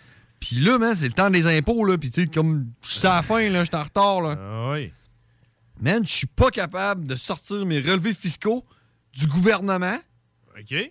[0.47, 1.97] Puis là, man, c'est le temps des impôts, là.
[1.97, 4.36] Puis tu sais, comme je suis à la fin, là, je suis en retard, là.
[4.39, 4.91] Ah oui.
[5.81, 8.63] Man, je suis pas capable de sortir mes relevés fiscaux
[9.13, 9.97] du gouvernement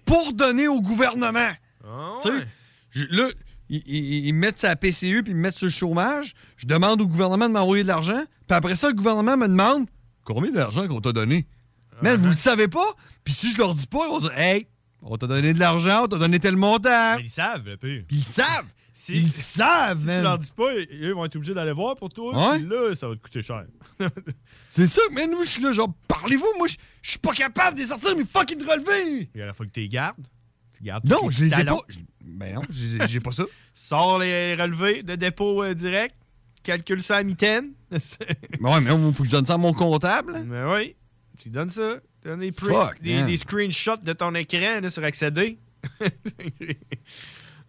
[0.04, 1.50] pour donner au gouvernement.
[1.86, 3.28] Ah Tu sais, là,
[3.70, 6.34] ils, ils- ils me mettent sa PCU puis ils me mettent sur le chômage.
[6.56, 8.24] Je demande au gouvernement de m'envoyer de l'argent.
[8.46, 9.86] Puis après ça, le gouvernement me demande
[10.24, 11.46] combien d'argent qu'on t'a donné.
[12.02, 12.94] Man, vous le savez pas?
[13.24, 14.66] Puis si je leur dis pas, ils vont dire Hey,
[15.00, 17.16] on t'a donné de l'argent, on t'a donné tel montant.
[17.16, 18.02] Mais ils savent, le pire.
[18.06, 18.66] Puis ils savent.
[18.96, 20.18] Si, Ils savent, si man.
[20.18, 22.52] tu leur dis pas, ils vont être obligés d'aller voir pour toi.
[22.52, 22.58] Ouais.
[22.60, 23.64] puis Là, ça va te coûter cher.
[24.68, 25.30] C'est ça, man.
[25.32, 26.46] Moi, je suis là, genre, parlez-vous.
[26.58, 29.28] Moi, je je suis pas capable de sortir mes fucking relevés.
[29.34, 30.24] Il faut que tu les gardes.
[30.78, 31.76] Tu gardes Non, je les ai talons.
[31.78, 31.84] pas.
[31.88, 33.44] Je- Ben non, je les ai- j'ai pas ça.
[33.74, 36.14] Sors les relevés de dépôt euh, direct.
[36.62, 37.72] Calcule ça à mitaine.
[37.90, 37.98] Ben
[38.60, 40.40] ouais, mais il faut que je donne ça à mon comptable.
[40.46, 40.94] Mais oui,
[41.38, 41.96] tu donnes ça.
[42.22, 43.26] Tu donnes des, pre- Fuck, des, man.
[43.26, 45.58] des screenshots de ton écran là, sur accéder.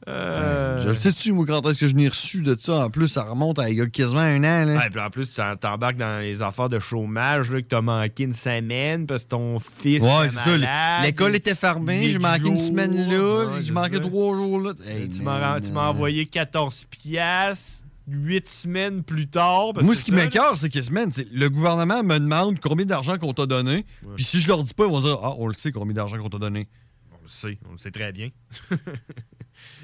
[0.07, 2.85] Euh, Je le sais-tu, moi, quand est-ce que je n'ai reçu de ça?
[2.85, 4.65] En plus, ça remonte à il y a quasiment un an.
[4.65, 4.77] Là.
[4.77, 8.23] Ouais, puis en plus, tu t'embarques dans les affaires de chômage, là, que t'as manqué
[8.23, 10.01] une semaine parce que ton fils.
[10.03, 11.01] Ouais, c'est ça.
[11.03, 14.01] L'école était fermée, Huit j'ai manqué une semaine là, Ouais, manqué ça.
[14.01, 14.73] trois jours là.
[14.87, 19.71] Hey, tu m'as euh, envoyé 14 piastres, 8 semaines plus tard.
[19.73, 23.33] parce Moi, ce qui m'écœure, c'est que semaine, le gouvernement me demande combien d'argent qu'on
[23.33, 23.85] t'a donné.
[24.15, 26.17] Puis si je leur dis pas, ils vont dire Ah, on le sait combien d'argent
[26.17, 26.67] qu'on t'a donné.
[27.25, 28.29] On le sait, on le sait très bien.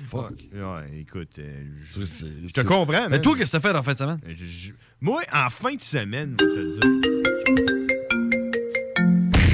[0.05, 0.43] Fuck.
[0.53, 3.09] Ouais, écoute, euh, je, Je, je te comprends.
[3.09, 4.19] Mais toi, qu'est-ce que t'as fait en fin de semaine?
[4.27, 6.81] Euh, je- je- moi, en fin de semaine, je vais te le dire.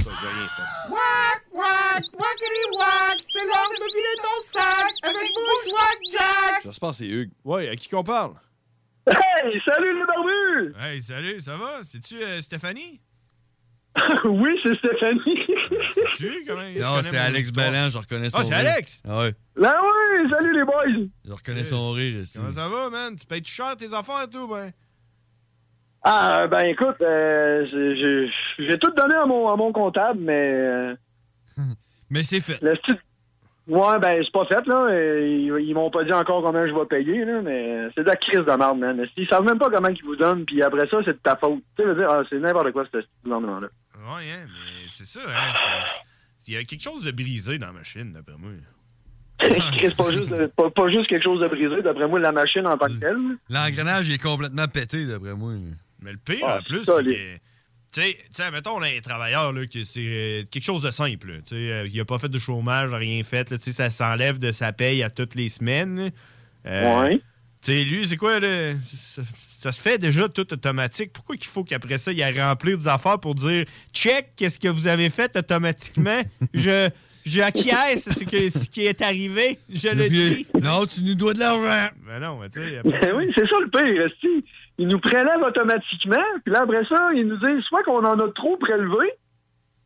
[0.03, 0.91] Ça, j'ai rien fait.
[0.91, 6.61] Wack, wack, wackity wack, c'est l'heure de me vider ton sac avec Bushwack Jack.
[6.65, 7.31] J'espère que c'est Hugues.
[7.45, 8.33] Ouais, à qui qu'on parle?
[9.09, 10.75] Hey, salut les barbus!
[10.77, 11.81] Hey, salut, ça va?
[11.85, 12.99] C'est-tu euh, Stéphanie?
[14.25, 15.45] oui, c'est Stéphanie.
[16.17, 16.45] Tu
[16.79, 18.71] Non, c'est Alex Bellan, je reconnais son Ah, c'est rire.
[18.73, 19.01] Alex?
[19.07, 19.33] Ah ouais.
[19.59, 21.07] Ben oui, salut les boys.
[21.25, 22.37] Je reconnais son rire ici.
[22.37, 23.15] Comment ça va, man?
[23.15, 24.71] Tu payes cher tes affaires et tout, ben?
[26.03, 27.65] Ah, ben écoute, euh,
[28.59, 30.51] j'ai- tout donné à mon, à mon comptable, mais...
[30.53, 30.95] euh,
[32.09, 32.61] mais c'est fait.
[32.61, 32.99] Le style-
[33.67, 34.87] Ouais, ben c'est pas fait, là.
[34.91, 38.07] Euh, Ils, ils m'ont pas dit encore combien je vais payer, là, mais c'est de
[38.07, 39.05] la crise de merde, man.
[39.17, 41.59] Ils savent même pas comment ils vous donnent, puis après ça, c'est de ta faute.
[41.75, 43.67] Tu sais, je veux dire, ah, c'est n'importe quoi, ce gouvernement-là.
[44.15, 45.53] Ouais, hein, mais c'est ça, hein?
[45.55, 48.51] c'est- Il y a quelque chose de brisé dans la machine, d'après moi.
[49.77, 52.65] Chris, pas juste, de- pas, pas juste quelque chose de brisé, d'après moi, la machine
[52.65, 53.17] en tant que telle.
[53.49, 55.53] L'engrenage est complètement pété, d'après moi.
[56.01, 57.37] Mais le pire, Ah, en plus, c'est les- que.
[58.01, 61.41] Tu sais- mettons, on a un travailleur, là, que c'est euh, quelque chose de simple.
[61.43, 63.49] Tu sais, euh, il a pas fait de chômage, rien fait.
[63.49, 66.11] Là, tu sais, ça s'enlève de sa paye à toutes les semaines.
[66.65, 67.21] Euh, Ouais.
[67.61, 68.71] Tu sais, lui, c'est quoi, là?
[68.83, 69.21] Ça,
[69.57, 71.11] ça se fait déjà tout automatique.
[71.11, 74.67] Pourquoi qu'il faut qu'après ça, il a remplir des affaires pour dire check, qu'est-ce que
[74.67, 76.21] vous avez fait automatiquement?
[76.53, 76.89] je.
[77.25, 80.47] Je acquiesce ce, que, ce qui est arrivé, je le dis.
[80.63, 81.93] Non, tu nous dois de l'argent.
[82.07, 84.09] Ben non, mais tu sais, Ben oui, c'est ça le pire.
[84.77, 88.31] Ils nous prélèvent automatiquement, puis là, après ça, ils nous disent soit qu'on en a
[88.31, 89.11] trop prélevé,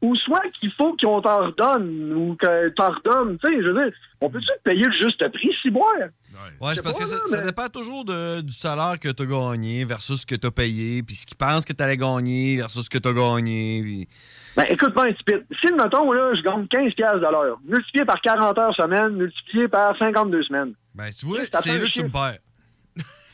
[0.02, 3.40] ou soit qu'il faut qu'on t'en redonne, ou que t'en redonne.
[3.40, 6.10] Tu sais, je veux dire, on peut-tu payer le juste prix, si boire?
[6.62, 9.84] Ouais, c'est parce que ça, ça dépend toujours de- du salaire que tu as gagné
[9.86, 12.86] versus ce que tu as payé, puis ce qu'ils pensent que tu allais gagner versus
[12.86, 13.82] ce que tu as gagné.
[13.84, 14.08] puis-
[14.56, 15.44] Ben, écoute bien un petit peu.
[15.62, 19.68] Si, mettons, là, je gagne 15 piastres de l'heure, multiplié par 40 heures semaine, multiplié
[19.70, 20.74] par 52 semaines.
[20.94, 22.38] Ben, tu vois, c'est là que tu me perds.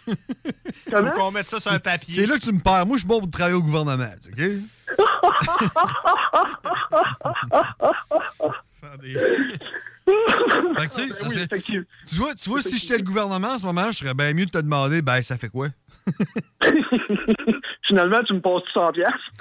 [0.91, 1.11] Comment?
[1.11, 2.13] Faut qu'on mette ça sur un papier.
[2.15, 2.85] C'est là que tu me perds.
[2.85, 4.37] Moi, je suis bon pour travailler au gouvernement, OK?
[10.07, 11.85] Fait que, tu sais, ça Ben oui, serait- effectivement.
[12.07, 14.45] tu vois, tu vois si j'étais le gouvernement en ce moment, je serais bien mieux
[14.45, 15.67] de te demander, ben, ça fait quoi?
[17.87, 19.31] Finalement, tu me passes 100 piastres.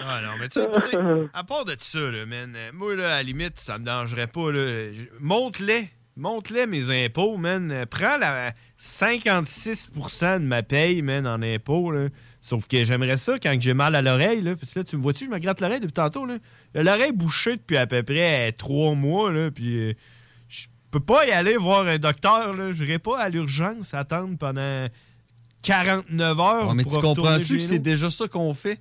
[0.00, 0.96] Ah non, mais tu sais, tu sais,
[1.32, 4.26] à part de ça, là, man, euh, moi, là, à la limite, ça me dérangerait
[4.26, 4.50] pas.
[5.20, 5.88] Monte-les.
[6.16, 7.70] Monte-les mes impôts, man.
[7.72, 12.08] Euh, Prends la 56% de ma paye, man, en impôts, là.
[12.44, 14.54] Sauf que j'aimerais ça quand j'ai mal à l'oreille, là.
[14.54, 16.36] Parce que là, tu me vois-tu, je me gratte l'oreille depuis tantôt, là.
[16.74, 19.50] L'oreille bouchée depuis à peu près euh, trois mois, là.
[19.50, 19.94] Puis euh,
[20.48, 22.70] je peux pas y aller voir un docteur, là.
[22.72, 24.88] Je n'irai pas à l'urgence attendre pendant
[25.62, 26.68] 49 heures.
[26.68, 28.78] Ouais, mais pour tu comprends-tu que c'est déjà ça qu'on fait?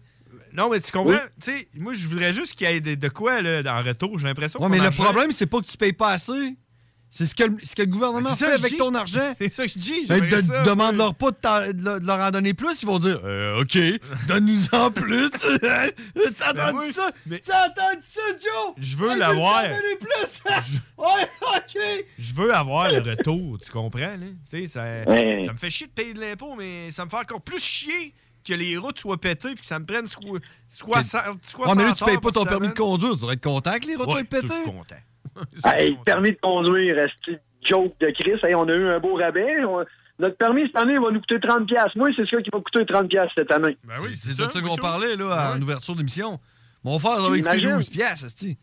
[0.52, 1.14] Non, mais tu comprends?
[1.14, 1.20] Oui.
[1.42, 4.20] Tu sais, moi, je voudrais juste qu'il y ait de, de quoi là, en retour.
[4.20, 6.58] J'ai l'impression Ouais, mais le problème, c'est pas que tu payes pas assez.
[7.16, 8.78] C'est ce que, le- ce que le gouvernement Mais fait avec dis.
[8.78, 9.36] ton argent.
[9.38, 10.06] C'est ça que je dis.
[10.08, 12.98] Ben, j'aimerais de- ça, Demande-leur pas de, leur- de leur en donner plus, ils vont
[12.98, 13.78] dire euh, OK,
[14.28, 15.30] donne-nous en plus.
[15.30, 17.12] tu as entendu moi, ça?
[17.30, 18.74] Tu as entendu ça, Joe?
[18.80, 19.62] Je veux Hey, l'avoir.
[19.62, 20.42] veux-tu en donner plus?
[20.98, 22.06] ouais, OK.
[22.18, 24.00] Je veux avoir le retour, tu comprends?
[24.00, 24.18] Là?
[24.50, 25.44] Tu sais, ça, Ouais.
[25.46, 28.16] ça me fait chier de payer de l'impôt, mais ça me fait encore plus chier
[28.44, 31.84] que les routes soient pétées et que ça me prenne soi- 60, 60 Ouais, mais
[31.90, 33.12] là, tu payes pas ton permis de conduire.
[33.12, 34.48] Tu devrais être content que les routes Ouais, soient pétées.
[34.48, 34.96] je suis content.
[35.66, 38.40] Hey, permis de conduire, esti, joke de Chris?
[38.44, 39.64] Hey, on a eu un beau rabais.
[39.66, 39.86] On-
[40.20, 41.98] Notre permis cette année va nous coûter 30 piastres.
[41.98, 43.78] Moi, c'est ça qui va coûter 30 piastres cette année.
[43.84, 46.40] Ben c'est c'est de ça qu'on parlait là, en ouverture d'émission.
[46.84, 47.74] Mon frère, ça va coûter Imagine.
[47.78, 48.58] 12 piastres, esti.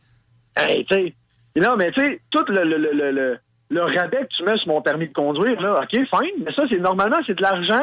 [0.57, 1.15] Hey, tu sais.
[1.57, 3.39] Non, mais tu sais, tout le, le, le, le, le-
[3.73, 6.63] le rabais que tu mets sur mon permis de conduire, là, OK, fine, mais ça,
[6.69, 7.83] c'est normalement, c'est de l'argent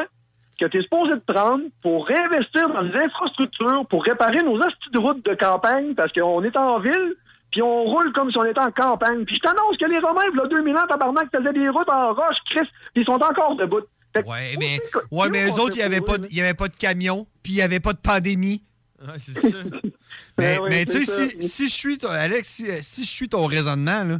[0.60, 4.90] que tu es supposé de prendre pour réinvestir dans les infrastructures, pour réparer nos astis
[4.92, 7.14] de routes de campagne, parce qu'on est en ville,
[7.50, 9.24] puis on roule comme si on était en campagne.
[9.24, 11.88] Puis je t'annonce que les Romains, il y a 2000 ans, tabarnak, faisaient des routes
[11.90, 13.80] en roche, Chris, puis ils sont encore debout.
[14.26, 14.80] Ouais, mais,
[15.12, 17.26] ouais, mais eux autres, il n'y avait, pas de- il y avait pas de camion,
[17.42, 18.62] puis il n'y avait pas de pandémie.
[19.00, 19.58] Ouais, c'est ça.
[20.38, 23.28] Mais, Ben mais tu sais, si, si je suis, ton- Alex, si, si je suis
[23.28, 24.18] ton raisonnement, là,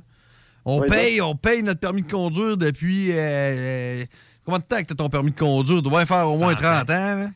[0.65, 3.11] on, Oui, paye, on paye notre permis de conduire depuis.
[3.13, 4.05] euh, euh,
[4.45, 5.79] combien de temps que tu as ton permis de conduire?
[5.83, 7.15] Tu dois faire au moins 30 ans.
[7.15, 7.29] là.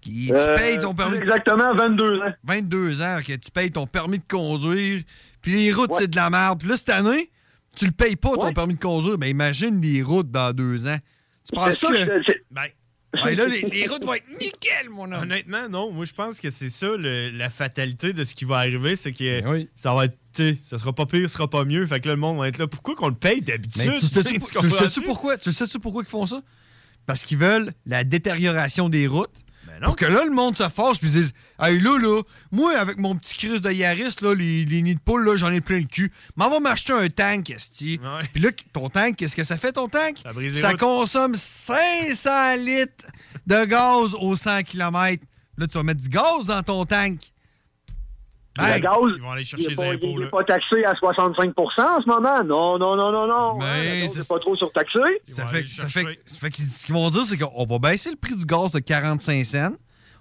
[0.00, 1.18] Qui- tu Euh, payes ton permis.
[1.18, 2.32] Exactement, 22 ans.
[2.44, 5.02] 22 ans, que tu payes ton permis de conduire,
[5.42, 5.98] puis les routes, Ouais.
[6.00, 6.58] c'est de la merde.
[6.60, 7.30] Puis là, cette année,
[7.76, 8.52] tu le payes pas, ton Ouais.
[8.54, 9.16] permis de conduire.
[9.18, 10.96] Mais imagine les routes dans deux ans.
[10.96, 11.02] Tu
[11.44, 12.32] C'est penses ça que.
[12.50, 12.62] Ben,
[13.24, 15.22] Ouais, là, les, les routes vont être nickel, mon homme.
[15.24, 15.90] Honnêtement, non.
[15.90, 19.10] Moi, je pense que c'est ça, le- la fatalité de ce qui va arriver, c'est
[19.10, 21.84] que Ben ça va être, tu sais, ça sera pas pire, ça sera pas mieux.
[21.88, 22.68] Fait que là, le monde va être là.
[22.68, 23.82] Pourquoi qu'on le paye d'habitude?
[23.84, 24.38] Mais tu sais-tu
[24.90, 25.36] Tu tu pourquoi?
[25.36, 26.40] Tu sais-tu pourquoi ils font ça?
[27.04, 29.34] Parce qu'ils veulent la détérioration des routes.
[29.80, 29.92] Ben non.
[29.92, 33.16] Pour que là, le monde se fâche puis disent Hey là, là, moi, avec mon
[33.16, 35.86] petit Chris de Yaris, là, les, les nids de poule, là, j'en ai plein le
[35.86, 36.12] cul.
[36.36, 37.98] M'en va m'acheter un tank, esti.
[38.32, 40.18] Puis là, ton tank, qu'est-ce que ça fait, ton tank?
[40.60, 43.06] Ça consomme 500 litres
[43.46, 45.22] de gaz au 100 km.
[45.56, 47.20] Là, tu vas mettre du gaz dans ton tank.
[48.58, 50.84] Le gaz, Ils vont aller il chercher n'est les pas, impôts, il est pas taxé
[50.84, 52.42] à 65% en ce moment.
[52.44, 53.58] Non, non, non, non, non.
[53.58, 53.64] Mais
[54.04, 54.98] Hein, c'est- n'est pas trop surtaxé.
[55.26, 58.10] Ça fait, ça fait- ça fait qu'ils- ce qu'ils vont dire, c'est qu'on va baisser
[58.10, 59.72] le prix du gaz de 45 cents.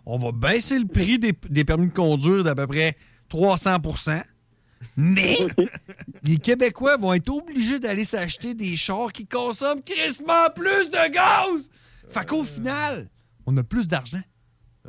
[0.05, 2.95] on va baisser le prix des, des permis de conduire d'à peu près
[3.29, 4.21] 300%
[4.95, 5.37] mais
[6.23, 11.69] les Québécois vont être obligés d'aller s'acheter des chars qui consomment crissement plus de gaz.
[12.09, 13.07] Fait qu'au final,
[13.45, 14.21] on a plus d'argent.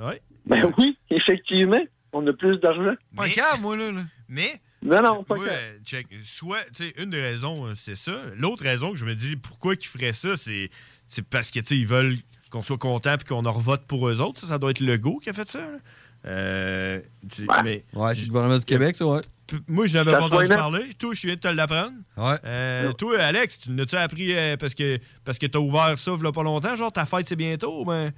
[0.01, 0.15] Oui.
[0.47, 2.95] Ben oui, effectivement, on a plus d'argent.
[3.17, 3.93] Pas calme, moi, là.
[3.93, 4.03] là.
[4.29, 4.61] Mais.
[4.83, 6.07] Non, non, pas moi, euh, check.
[6.25, 8.13] Soit, tu sais, une des raisons, euh, c'est ça.
[8.37, 10.71] L'autre raison que je me dis pourquoi ils feraient ça, c'est,
[11.09, 12.17] c'est parce que, tu sais, ils veulent
[12.51, 14.41] qu'on soit content puis qu'on en revote pour eux autres.
[14.41, 15.59] Ça, ça doit être Legault qui a fait ça.
[15.61, 15.79] là.
[16.27, 19.21] Euh, tu sais, mais Ouais, c'est le gouvernement du Québec, ça, ouais.
[19.47, 20.95] P- Moi, je n'avais pas entendu parler.
[20.99, 21.93] Toi, je viens de te l'apprendre.
[22.17, 22.37] Ouais.
[22.45, 26.33] Euh, toi, Alex, tu n'as-tu appris euh, parce que parce que t'as ouvert ça il
[26.33, 26.77] pas longtemps?
[26.77, 27.85] Genre, ta fête, c'est bientôt?
[27.85, 28.13] Ben...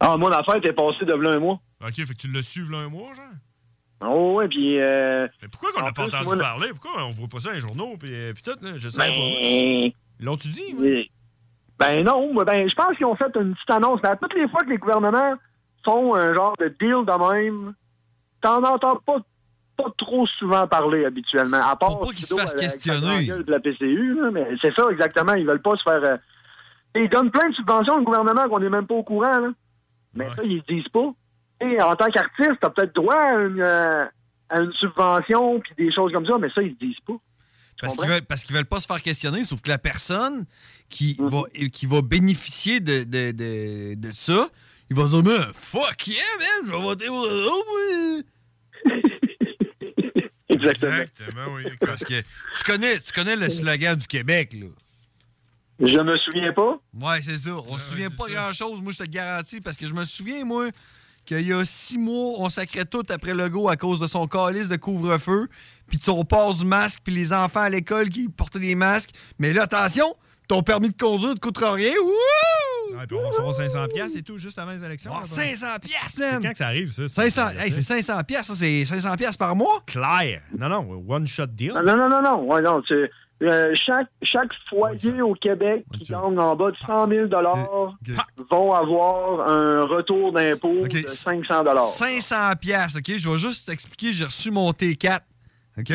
[0.00, 1.60] Ah, moi, la fête est passée de là un mois.
[1.84, 3.26] OK, fait que tu l'as su là un mois, genre?
[4.06, 4.80] Oh, ouais, puis.
[4.80, 6.68] Euh, Mais pourquoi qu'on en n'a pas entendu moi, parler?
[6.70, 7.96] Pourquoi on voit pas ça dans les journaux?
[8.00, 10.24] Puis, euh, puis tout, là, je sais Ben, pas.
[10.24, 10.74] L'ont-tu dit?
[10.78, 11.10] Oui.
[11.78, 14.00] Ben non, ben, je pense qu'ils ont fait une petite annonce.
[14.04, 15.34] À toutes les fois que les gouvernements
[15.84, 17.74] font un genre de deal de même,
[18.42, 19.16] t'en entends pas,
[19.76, 21.62] pas trop souvent parler habituellement.
[21.66, 23.26] À part Pour pas qu'ils se fassent questionner.
[23.28, 25.34] de la PCU, là, mais c'est ça exactement.
[25.34, 26.02] Ils veulent pas se faire.
[26.04, 26.16] euh,
[26.96, 29.38] Ils donnent plein de subventions au gouvernement qu'on n'est même pas au courant.
[29.40, 29.48] Là.
[30.14, 31.12] Mais ça, ils disent pas.
[31.60, 34.04] Et en tant qu'artiste, t'as peut-être droit à une, euh,
[34.48, 37.14] à une subvention puis des choses comme ça, mais ça, ils disent pas.
[37.82, 40.44] Parce qu'ils veulent, parce qu'ils veulent pas se faire questionner, sauf que la personne
[40.90, 41.28] qui, Mhm.
[41.28, 41.42] va,
[41.72, 44.48] qui va bénéficier de, de, de, de ça,
[44.90, 47.26] il va se dire, mais fuck yeah, man, je vais voter pour moi.
[50.48, 50.92] Exactement.
[50.92, 51.62] Exactement, oui.
[51.80, 54.66] Parce que tu connais, tu connais le slogan du Québec, là.
[55.80, 56.78] Je me souviens pas.
[56.94, 57.50] Ouais, c'est ça.
[57.68, 60.44] On se souvient pas grand-chose, moi, je te le garantis, parce que je me souviens,
[60.44, 60.66] moi,
[61.24, 64.26] qu'il y a six mois, on sacrait tout après le go à cause de son
[64.26, 65.48] calice de couvre-feu,
[65.88, 69.10] puis de son port du masque, puis les enfants à l'école qui portaient des masques.
[69.38, 70.14] Mais là, attention,
[70.48, 71.92] ton permis de conduire ne te coûtera rien.
[71.92, 72.96] Wouh!
[72.98, 75.12] Ouais, puis on recevra 500 pièces et tout, juste avant les élections.
[75.14, 76.42] Oh, là, 500 pièces, C'est man!
[76.42, 77.08] quand que ça arrive, ça?
[77.08, 79.82] 500, hey, c'est 500 pièces, ça, c'est 500 pièces par mois?
[79.86, 80.42] Clair.
[80.58, 81.72] Non, non, one-shot deal.
[81.72, 82.42] Non, non, non, non.
[82.42, 83.10] Ouais, non c'est,
[83.42, 87.26] euh, chaque, chaque foyer au Québec qui gagne en bas de 100 000
[88.50, 93.16] vont avoir un retour d'impôt de 500 500 pièces, OK?
[93.16, 95.20] Je vais juste t'expliquer, j'ai reçu mon T4,
[95.78, 95.92] OK?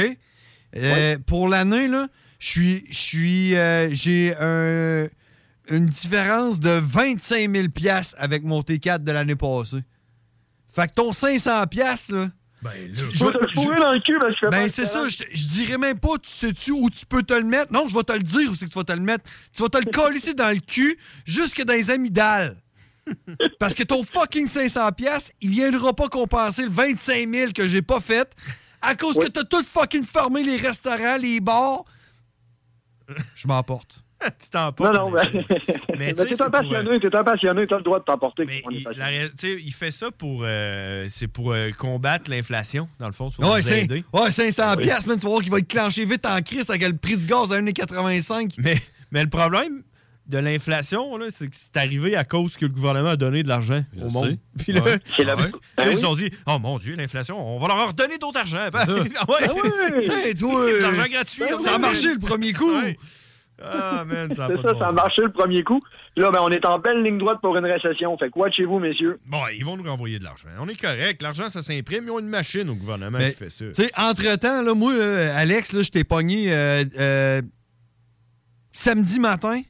[0.76, 2.08] Euh, Pour l'année, là,
[2.40, 5.08] je suis, je suis, euh, j'ai un-
[5.70, 9.84] une différence de 25 000 pièces avec mon T4 de l'année passée.
[10.70, 12.28] Fait que ton 500 pièces, là...
[12.65, 14.67] Ben, Je vais te le fourrer dans le cul parce que je fais pas Ben,
[14.67, 15.08] de c'est ça.
[15.08, 17.71] Je, je dirais même pas, tu sais-tu où tu peux te le mettre?
[17.71, 19.30] Non, je vais te le dire où c'est que tu vas te le mettre.
[19.54, 22.58] Tu vas te le coller dans le cul jusque dans les amygdales.
[23.60, 27.84] Parce que ton fucking 500$, piastres, il viendra pas compenser le 25 000 que j'ai
[27.84, 28.34] pas fait
[28.82, 31.84] à cause que t'as tout fucking fermé les restaurants, les bars.
[33.36, 34.05] Je m'emporte.
[34.42, 34.94] tu t'emportes.
[34.96, 38.00] Non, non, Mais mais t'es c'est un pour, passionné, t'es un passionné, t'as le droit
[38.00, 38.46] de t'emporter.
[38.72, 38.86] Il,
[39.66, 43.30] il fait ça pour, euh, c'est pour euh, combattre l'inflation, dans le fond.
[43.40, 44.84] Ouais, c'est- ouais, 500$, Oui.
[44.84, 47.18] piastres, man, tu vas voir qu'il va être clenché vite en crise avec le prix
[47.18, 48.56] du gaz à 1,85$.
[48.60, 49.84] Mais, mais le problème
[50.28, 53.48] de l'inflation, là, c'est que c'est arrivé à cause que le gouvernement a donné de
[53.48, 54.38] l'argent au monde.
[54.58, 55.00] Puis là, Ouais.
[55.24, 55.52] Là, Ben
[55.84, 55.96] ils oui.
[55.96, 58.68] se sont dit Oh mon Dieu, l'inflation, on va leur en redonner d'autres argent.
[58.74, 58.94] Ben, ça.
[58.96, 59.70] ouais, Ben oui.
[60.08, 61.44] c'est- Hey, toi, de euh, l'argent gratuit.
[61.48, 62.72] ben Ça a marché le premier coup.
[63.63, 65.80] Ah, man, ça a C'est ça, bon ça a marché le premier coup.
[66.13, 68.18] Puis Là, ben, on est en belle ligne droite pour une récession.
[68.18, 69.20] Fait que watchez-vous, messieurs.
[69.26, 70.50] Bon, ils vont nous renvoyer de l'argent.
[70.60, 71.22] On est correct.
[71.22, 72.04] L'argent, ça s'imprime.
[72.06, 73.65] Ils ont une machine au gouvernement Mais, qui fait ça.
[73.68, 77.41] Tu sais, entre-temps, là, moi, là, Alex, là, je t'ai pogné euh, euh,
[78.72, 79.62] samedi matin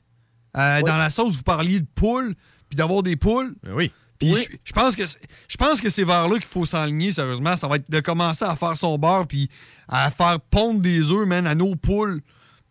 [0.58, 2.34] euh, dans la sauce, vous parliez de poules,
[2.70, 3.56] puis d'avoir des poules.
[3.64, 3.92] Ben oui.
[4.18, 5.20] Puis je, je pense que c'est-
[5.50, 7.58] je pense que c'est vers là qu'il faut s'enligner, sérieusement.
[7.58, 9.50] Ça va être de commencer à faire son beurre, puis
[9.90, 12.22] à faire pondre des œufs, man, à nos poules.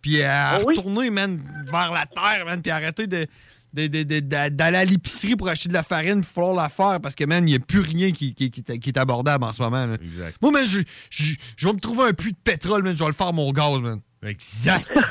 [0.05, 0.75] Puis à Ah oui?
[0.77, 1.41] retourner, man,
[1.73, 3.27] vers la terre, man, puis arrêter de...
[3.73, 6.69] de- de- de- d'a- d'aller à l'épicerie pour acheter de la farine, il falloir la
[6.69, 8.99] faire parce que, man, il n'y a plus rien qui, qui- qui est- qui est
[8.99, 9.95] abordable en ce moment.
[9.95, 10.37] Exact.
[10.43, 13.09] Moi, man, je, je- je vais me trouver un puits de pétrole, man, je vais
[13.09, 14.01] le faire mon gaz, man.
[14.25, 14.93] Exact.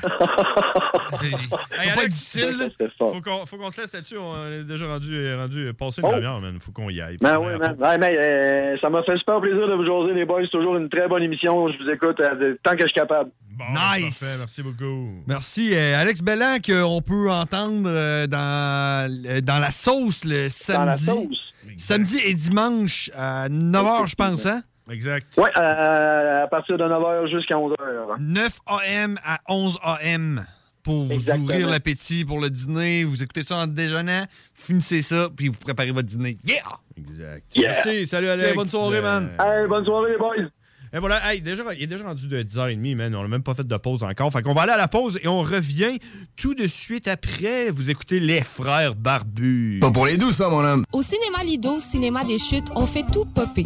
[1.21, 2.71] Hey, Alex, difficile.
[2.97, 4.17] Faut qu'on, faut qu'on se laisse là-dessus.
[4.17, 6.15] On est déjà rendu, rendu passé une Oh.
[6.15, 6.57] demi-heure, man.
[6.59, 7.17] Faut qu'on y aille.
[7.21, 7.75] Ben oui, man.
[7.79, 10.41] Ouais, mais, euh, ça m'a fait super plaisir de vous jaser, les boys.
[10.43, 11.67] C'est toujours une très bonne émission.
[11.71, 13.29] Je vous écoute euh, tant que je suis capable.
[13.51, 14.19] Bon, Nice.
[14.19, 15.09] Parfait, merci beaucoup.
[15.27, 21.05] Merci, euh, Alex Bellan, qu'on peut entendre euh, dans, euh, dans la sauce le samedi.
[21.05, 21.39] Dans la sauce.
[21.77, 24.61] Samedi et dimanche à 9h, je pense, hein?
[24.91, 25.37] Exact.
[25.37, 27.75] Ouais, euh, à partir de 9h jusqu'à 11h.
[28.19, 30.45] 9 AM à 11 AM
[30.83, 31.45] pour vous Exactement.
[31.45, 33.05] ouvrir l'appétit pour le dîner.
[33.05, 36.37] Vous écoutez ça en déjeunant, finissez ça, puis vous préparez votre dîner.
[36.43, 36.63] Yeah!
[36.97, 37.55] Exact.
[37.55, 37.71] Yeah.
[37.71, 38.05] Merci.
[38.07, 38.49] Salut, Alex.
[38.49, 39.31] Ok, bonne soirée, man.
[39.39, 40.49] Euh, Hey, bonne soirée, les boys.
[40.95, 43.15] Et voilà, hey, déjà, il est déjà rendu de 10h30, man.
[43.15, 44.31] On n'a même pas fait de pause encore.
[44.31, 45.97] Fait qu'on va aller à la pause et on revient
[46.35, 47.71] tout de suite après.
[47.71, 49.79] Vous écoutez Les Frères Barbus.
[49.81, 50.83] Pas pour les douces, ça, mon homme.
[50.91, 53.65] Au cinéma Lido, cinéma des chutes, on fait tout popper.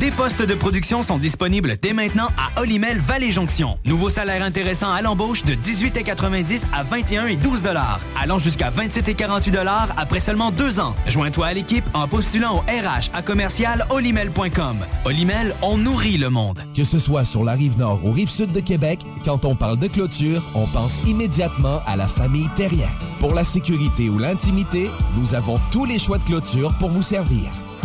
[0.00, 3.78] Des postes de production sont disponibles dès maintenant à Olimel Valley Jonction.
[3.86, 9.08] Nouveau salaire intéressant à l'embauche de 18,90 à 21 et 12 dollars, allant jusqu'à 27
[9.08, 10.94] et 48 dollars après seulement deux ans.
[11.06, 14.76] Joins-toi à l'équipe en postulant au RH à commercial olimel.com.
[15.06, 16.60] Olimel, on nourrit le monde.
[16.76, 19.78] Que ce soit sur la rive nord ou rive sud de Québec, quand on parle
[19.78, 22.90] de clôture, on pense immédiatement à la famille Terrien.
[23.18, 27.50] Pour la sécurité ou l'intimité, nous avons tous les choix de clôture pour vous servir.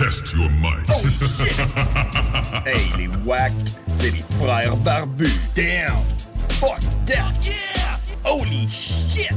[0.00, 0.86] Test your might.
[0.88, 1.52] Oh shit!
[2.64, 3.52] hey, les wack,
[3.92, 5.38] c'est les frères barbus.
[5.54, 5.92] Damn!
[6.58, 7.34] Fuck that!
[7.42, 7.98] Yeah!
[8.24, 9.30] Holy shit!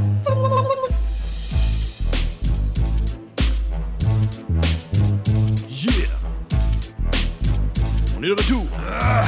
[5.68, 6.08] Yeah!
[8.18, 8.66] On est de retour.
[8.90, 9.28] Ah.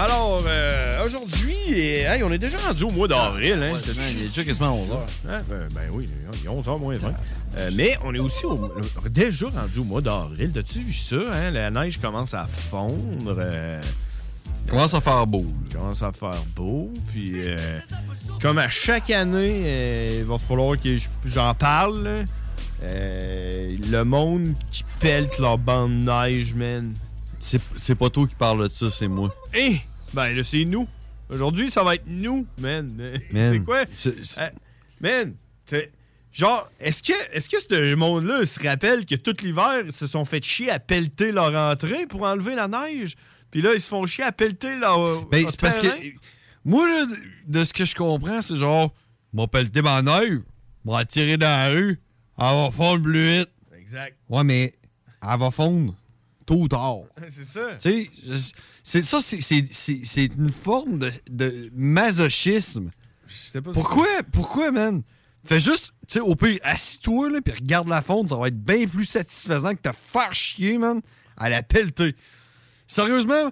[0.00, 3.54] Alors, euh, aujourd'hui, euh, hey, on est déjà rendu au mois d'avril.
[3.54, 5.06] Hein, Ouais, il est déjà quasiment 11 heures.
[5.28, 6.08] Hein, ben, ben oui,
[6.40, 7.12] il est 11 h moins 20.
[7.56, 8.72] Euh, mais on est aussi au-
[9.10, 10.52] déjà rendu au mois d'avril.
[10.54, 11.16] T'as-tu vu ça?
[11.32, 11.50] Hein?
[11.50, 13.34] La neige commence à fondre.
[13.38, 13.80] euh,
[14.68, 15.46] Commence à faire beau.
[15.72, 16.92] Commence à faire beau.
[17.10, 17.56] Puis, euh,
[18.40, 20.94] comme à chaque année, il va falloir que
[21.24, 22.24] j'en parle.
[22.80, 26.92] le monde qui pèle leur bande de neige, man.
[27.40, 29.34] C'est pas toi qui parle de ça, c'est moi.
[29.54, 29.78] Eh!
[30.12, 30.86] Ben là, c'est nous.
[31.28, 32.90] Aujourd'hui, ça va être nous, man.
[33.30, 33.84] Man, c'est quoi?
[34.06, 34.48] Euh,
[35.00, 35.34] man,
[36.32, 40.24] genre, est-ce que, est-ce que ce monde-là se rappelle que tout l'hiver, ils se sont
[40.24, 43.14] fait chier à pelleter leur entrée pour enlever la neige?
[43.50, 45.26] Puis là, ils se font chier à pelleter leur.
[45.26, 45.88] Ben, c'est parce que.
[46.64, 47.06] Moi, là,
[47.46, 48.92] de- ce que je comprends, c'est genre,
[49.32, 50.40] m'a pelleté ma neige,
[50.84, 52.00] m'a tiré dans la rue,
[52.38, 53.50] elle va fondre plus vite.
[53.78, 54.16] Exact.
[54.28, 54.74] Ouais, mais
[55.22, 55.94] elle va fondre
[56.44, 57.00] tôt ou tard.
[57.28, 57.76] C'est ça.
[57.80, 58.52] Tu sais,
[58.90, 62.90] c'est ça, c'est- une forme de, de masochisme.
[63.52, 65.02] pas Pourquoi, pourquoi, man?
[65.44, 68.58] Fais juste, tu sais, au pire, assis-toi, là, puis regarde la fonte, ça va être
[68.62, 71.00] bien plus satisfaisant que te faire chier, man,
[71.36, 72.16] à la pelleter.
[72.86, 73.50] Sérieusement,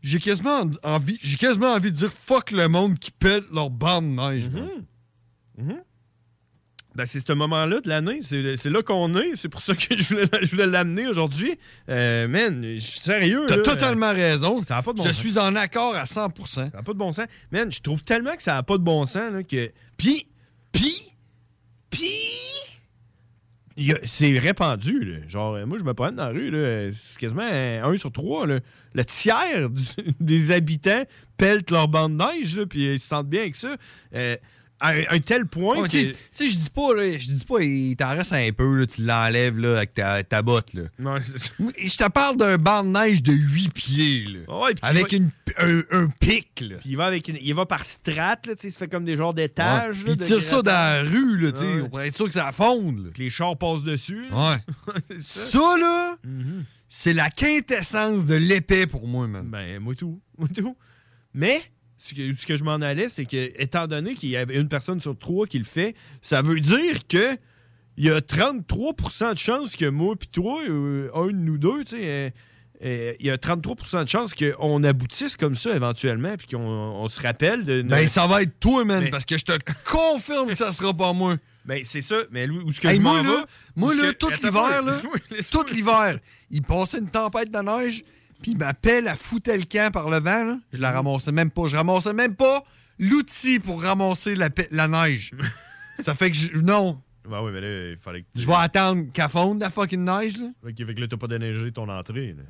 [0.00, 4.04] j'ai quasiment envie, j'ai quasiment envie de dire fuck le monde qui pèle leur bande
[4.10, 4.50] de neige.
[4.50, 4.68] man.
[5.58, 5.82] Mhm.
[6.96, 8.20] Ben, c'est ce moment-là de l'année.
[8.22, 9.36] C'est là qu'on est.
[9.36, 11.58] C'est pour ça que je voulais, je voulais l'amener aujourd'hui.
[11.90, 13.44] Euh, man, je suis sérieux.
[13.48, 14.64] T'as totalement raison.
[14.64, 15.18] Ça n'a pas de bon Je sens.
[15.20, 16.46] suis en accord à 100%.
[16.46, 17.26] Ça n'a pas de bon sens.
[17.52, 19.70] Man, je trouve tellement que ça n'a pas de bon sens là, que.
[19.98, 20.26] Puis,
[20.72, 20.94] puis,
[21.90, 22.08] puis.
[24.06, 25.18] C'est répandu, là.
[25.28, 26.90] Genre, euh, moi, je me promène dans la rue, là.
[26.94, 28.60] C'est quasiment un, un sur trois, là.
[28.94, 29.82] Le tiers du-
[30.20, 31.04] des habitants
[31.36, 33.76] peltent leur bande de neige, puis ils se sentent bien avec ça.
[34.14, 34.36] Euh,
[34.80, 35.92] à un, tel point Ouais, que.
[36.10, 38.86] tu sais- je dis pas, là, je dis pas, il t'en reste un peu, là,
[38.86, 40.74] tu l'enlèves là, avec ta, ta botte.
[40.74, 40.82] Là.
[40.98, 45.30] Je te parle d'un banc de neige de 8 pieds, là, Ouais, avec va- une-
[45.58, 46.60] un, un pic.
[46.60, 46.76] Là.
[46.80, 48.88] Puis il va, avec une- il va par strate, là, tu sais, il se fait
[48.88, 50.04] comme des genres d'étages.
[50.04, 50.10] Ouais.
[50.12, 51.88] il tire ça dans la rue, là, tu sais, Ouais.
[51.88, 53.06] pour être sûr que ça fonde.
[53.06, 53.10] là.
[53.14, 54.26] Que les chars passent dessus.
[54.30, 54.52] là.
[54.52, 54.58] Ouais.
[55.20, 56.64] Ça, là, Mhm.
[56.88, 59.46] c'est la quintessence de l'épée pour moi, man.
[59.48, 60.20] Ben, moi tout.
[60.38, 60.76] Moi tout.
[61.34, 61.62] Mais,
[61.98, 64.68] ce que, ce que je m'en allais, c'est que, étant donné qu'il y a une
[64.68, 67.36] personne sur trois qui le fait, ça veut dire que
[67.98, 71.84] il y a 33% de chances que moi puis toi, euh, un de nous deux,
[71.84, 72.30] tu sais, euh,
[72.84, 77.08] euh, il y a 33% de chances qu'on aboutisse comme ça éventuellement, puis qu'on on
[77.08, 77.80] se rappelle de.
[77.80, 79.52] Ben, ça va être toi, man, Mais- parce que je te
[79.90, 81.36] confirme que ça sera pas moi.
[81.64, 82.16] Ben, c'est ça.
[82.30, 84.92] Mais lui, où ce que Hey, je moi, là, moi, là, que- tout l'hiver, là,
[85.50, 86.18] tout l'hiver,
[86.50, 88.02] il passait une tempête de neige,
[88.40, 90.58] puis il m'appelle à foutre le camp par le vent, là.
[90.72, 91.68] Je la ramassais même pas.
[91.68, 92.64] Je ramassais même pas
[92.98, 95.32] l'outil pour ramasser la, neige.
[96.00, 98.26] ça fait que je, non, Ben oui, mais là, il fallait que.
[98.34, 100.48] je vais attendre qu'elle fonde la fucking neige, là.
[100.64, 102.34] Ok, fait que là, t'as pas déneigé ton entrée.
[102.36, 102.42] là.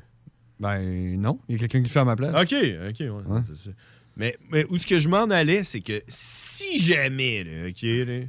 [0.59, 2.34] Ben non, il y a quelqu'un qui le fait à ma place.
[2.34, 2.55] OK,
[2.89, 3.70] OK, ouais, ça.
[4.16, 8.26] Mais, mais où ce que je m'en allais, c'est que si jamais, là, OK, là,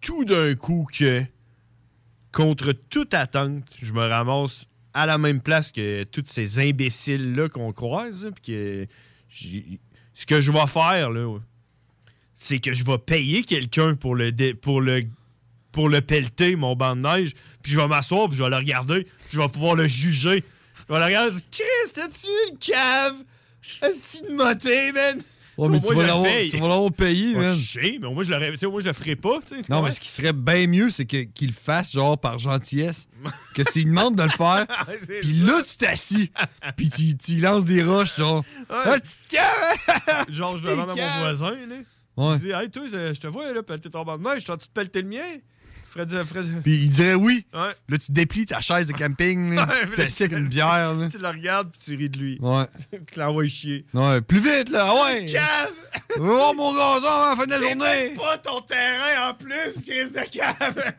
[0.00, 1.22] tout d'un coup que,
[2.32, 4.66] contre toute attente, je me ramasse
[4.96, 8.86] à la même place que tous ces imbéciles-là qu'on croise, que
[9.28, 11.10] ce que je vais faire,
[12.32, 15.02] c'est que je vais payer quelqu'un pour le, pour le
[15.70, 17.32] pour le pelleter, mon banc de neige,
[17.62, 20.42] puis je vais m'asseoir, puis je vais le regarder, puis je vais pouvoir le juger.
[20.88, 23.16] Je vais le regarder et dire Qu'est-ce que tu une cave?
[23.82, 25.20] Est-ce moté, man?
[25.58, 26.58] Mais Au tu vas l'avoir- tu
[27.34, 27.54] man.
[27.56, 29.38] Je sais, mais au moins, je le, tu au je le ferai pas.
[29.46, 32.38] tu tu Non, mais ce qui serait bien mieux, c'est qu'il le fasse, genre, par
[32.38, 33.08] gentillesse.
[33.54, 34.66] que tu lui demandes de le faire.
[35.22, 36.30] Puis là, tu t'assis.
[36.76, 38.44] Puis tu, tu lances des roches, genre.
[38.68, 40.26] Ah, petite cave!
[40.28, 41.76] Genre, je demande à mon voisin, là.
[42.16, 42.38] Ouais.
[42.38, 45.02] Je dis, hey, toi, je te vois, là, pelleter ton banc de neige, tu pelleter
[45.02, 45.18] le mien
[45.96, 47.46] Ferais du- Puis il dirait oui.
[47.54, 47.72] Ouais.
[47.88, 50.94] Là, tu déplies ta chaise de camping, là, Ouais, puis tu t'assis avec une bière.
[50.94, 51.08] Là.
[51.10, 52.38] Tu le regardes, puis tu ris de lui.
[52.40, 52.64] Ouais.
[53.12, 53.86] tu l'envoies chier.
[53.94, 55.26] Ouais, plus vite, là, ouais!
[55.32, 55.72] Cave!
[56.20, 58.14] Oh, mon gazon avant la fin de la journée!
[58.16, 60.94] pas ton terrain en plus, Chris de cave!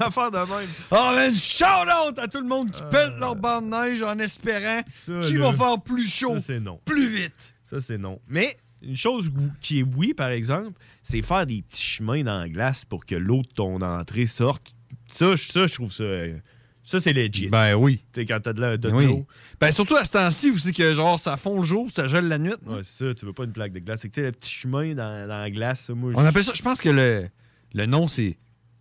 [0.00, 0.68] L'affaire de même.
[0.90, 4.18] Oh, man, shout out à tout le monde qui pète leur bande de neige en
[4.18, 6.80] espérant qu'il va faire plus chaud, Ça, c'est non.
[6.86, 7.54] plus vite.
[7.68, 8.18] Ça, c'est non.
[8.28, 12.48] Mais une chose qui est oui, par exemple, c'est faire des petits chemins dans la
[12.48, 14.74] glace pour que l'eau de ton entrée sorte.
[15.12, 16.02] Ça, je- ça je trouve ça.
[16.04, 16.38] euh,
[16.84, 17.48] Ça, c'est legit.
[17.48, 18.02] Ben oui.
[18.14, 19.04] Quand t'as de la- de Oui.
[19.06, 19.26] l'eau.
[19.60, 22.38] Ben surtout à ce temps-ci c'est que genre ça fond le jour, ça gèle la
[22.38, 22.54] nuit.
[22.64, 24.00] Ouais, c'est ça, tu veux pas une plaque de glace.
[24.00, 26.12] C'est que tu sais, le petit chemin dans, dans la glace, ça, moi.
[26.14, 27.28] On appelle ça, je pense que le,
[27.74, 28.38] le nom c'est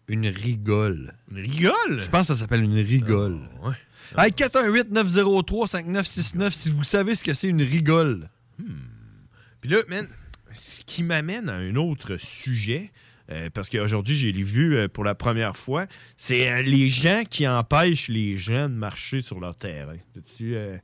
[0.08, 1.14] une rigole.
[1.32, 2.00] Une rigole?
[2.00, 3.40] Je pense que ça s'appelle une rigole.
[3.64, 3.74] ouais.
[4.18, 8.30] Hey, 418-903-5969 si vous savez ce que c'est une rigole.
[9.62, 10.08] Puis là, man,
[10.56, 12.92] ce qui m'amène à un autre sujet,
[13.32, 17.48] euh, parce qu'aujourd'hui, j'ai vu euh, pour la première fois, c'est euh, les gens qui
[17.48, 19.96] empêchent les gens de marcher sur leur terrain.
[20.14, 20.78] T'as-tu, euh,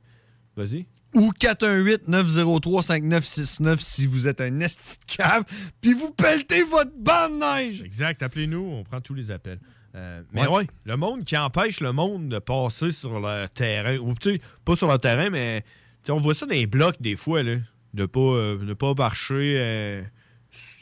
[0.56, 0.86] Vas-y.
[1.14, 5.44] Ou 418-903-5969 si vous êtes un esti de cave,
[5.80, 7.82] puis vous pelletez votre bande de neige.
[7.82, 9.60] Exact, appelez-nous, on prend tous les appels.
[9.94, 10.48] Euh, mais Ouais.
[10.48, 10.66] ouais.
[10.84, 14.74] le monde qui empêche le monde de passer sur leur terrain, ou tu sais, pas
[14.74, 15.64] sur leur terrain, mais
[16.08, 17.56] on voit ça dans les blocs des fois, là.
[17.94, 20.02] Ne pas, euh, ne pas marcher euh,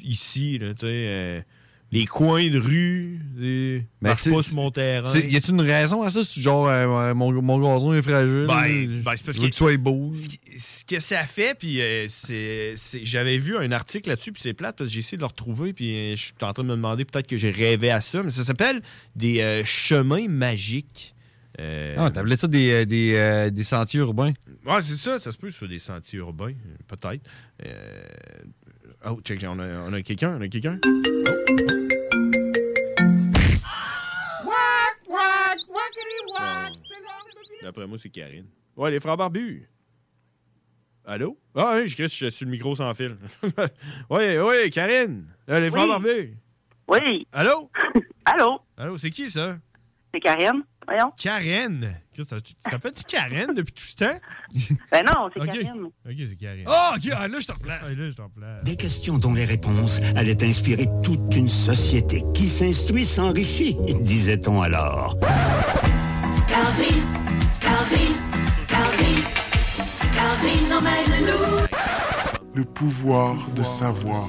[0.02, 1.40] ici, là, euh,
[1.90, 3.84] les coins de rue, les...
[4.00, 5.12] Mais marche pas sur mon terrain.
[5.18, 6.22] Y a-t-il une raison à ça?
[6.22, 8.46] Genre, mon, mon gazon est fragile.
[8.48, 10.10] Ben, ben, c'est parce je veux que- qu'il soit beau.
[10.14, 14.88] Ce, que ça fait, puis c'est, j'avais vu un article là-dessus, puis c'est plate parce
[14.88, 17.26] que j'ai essayé de le retrouver, puis je suis en train de me demander peut-être
[17.26, 18.80] que j'ai rêvé à ça, mais ça s'appelle
[19.16, 21.14] des chemins magiques.
[21.60, 24.32] Euh, Ah, t'appelais ça des, euh, des, euh, des sentiers urbains?
[24.64, 26.54] Ouais, c'est ça, ça se peut sur des sentiers urbains,
[26.88, 27.22] peut-être.
[27.64, 28.02] Euh,
[29.04, 30.78] Oh, check, on a, on a quelqu'un, on a quelqu'un.
[37.62, 38.46] D'après moi, c'est Karine.
[38.76, 39.68] Ouais, les frères barbus.
[41.04, 41.38] Allô?
[41.54, 43.16] Ah oui, je crie, je suis sur le micro sans fil.
[44.10, 45.26] oui, oui, Karine.
[45.48, 46.36] Les frères barbus.
[46.88, 47.26] Oui.
[47.32, 47.70] Allô?
[48.24, 48.60] Allô?
[48.76, 49.58] Allô, c'est qui ça?
[50.14, 50.62] C'est Karen.
[50.86, 51.12] Voyons.
[51.16, 51.94] Karen.
[52.12, 54.18] Tu t'appelles-tu Karen depuis tout ce temps?
[54.90, 55.46] Ben non, c'est Ok.
[55.46, 55.84] Karen.
[55.84, 56.64] Ok, c'est Karen.
[56.66, 57.80] Ah, ok, ah, là, je te replace.
[57.84, 58.62] Ah, là, je te replace.
[58.64, 65.16] Des questions dont les réponses allaient inspirer toute une société qui s'instruit s'enrichit, disait-on alors.
[66.48, 67.00] Calvin,
[67.60, 68.14] Calvin,
[68.68, 69.22] Calvin,
[70.14, 71.66] Calvin emmène-nous.
[72.54, 74.20] Le pouvoir de savoir.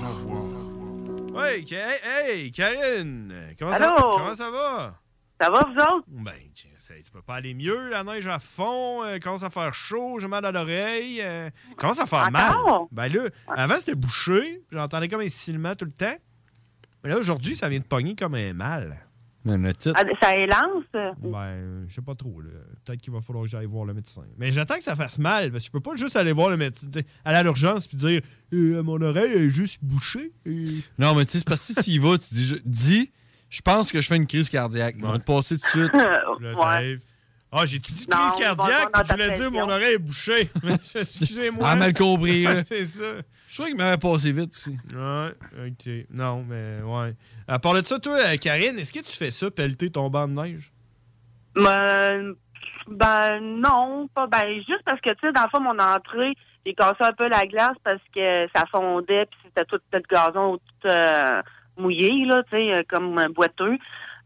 [1.34, 3.34] Ouais, Ka- hey, hey, Karine.
[3.60, 4.18] Comment ça, Allô?
[4.18, 4.96] comment ça va?
[5.44, 6.06] Ça va, vous autres?
[6.08, 7.90] Ben, tiens, ça- tu peux pas aller mieux.
[7.90, 11.20] La neige à fond, euh, commence à faire chaud, j'ai mal à l'oreille.
[11.22, 12.54] euh, commence à faire mal.
[12.92, 16.16] Ben là, avant c'était bouché, j'entendais comme un silement tout le temps.
[17.04, 19.06] Mais là, aujourd'hui, ça vient de pogner comme un mal.
[19.98, 20.86] Ah, ça élance?
[21.18, 22.40] Ben, je sais pas trop.
[22.40, 22.52] là.
[22.86, 24.22] Peut-être qu'il va falloir que j'aille voir le médecin.
[24.38, 26.56] Mais j'attends que ça fasse mal, parce que je peux pas juste aller voir le
[26.56, 26.88] médecin,
[27.26, 28.22] aller à l'urgence puis dire
[28.54, 30.32] Euh, mon oreille est juste bouchée.
[30.46, 32.56] Et- Non, mais tu sais, c'est parce que si tu y vas, tu dis, je,
[32.64, 33.12] dis,
[33.54, 34.96] je pense que je fais une crise cardiaque.
[34.98, 35.92] Ils vont te passer tout de suite.
[37.56, 40.50] Ah, j'ai tout dit crise cardiaque, je voulais dire mon oreille est bouchée.
[40.96, 41.70] Excusez-moi.
[41.70, 42.64] Ah, mal compris, là.
[42.66, 43.04] c'est ça.
[43.48, 44.76] Je trouvais qu'il m'avait passé vite aussi.
[44.92, 46.08] Ouais, ok.
[46.10, 47.14] Non, mais ouais.
[47.48, 50.28] À part de ça, toi, euh, Karine, est-ce que tu fais ça, pelleter ton banc
[50.28, 50.72] de neige?
[51.54, 52.34] Ben,
[52.88, 56.34] ben non, pas ben juste parce que tu sais dans le fond mon entrée,
[56.66, 60.58] j'ai cassé un peu la glace parce que ça fondait puis c'était tout le gazon
[60.58, 61.44] tout euh,
[61.78, 63.78] mouillé là, tu sais euh, comme un boiteux.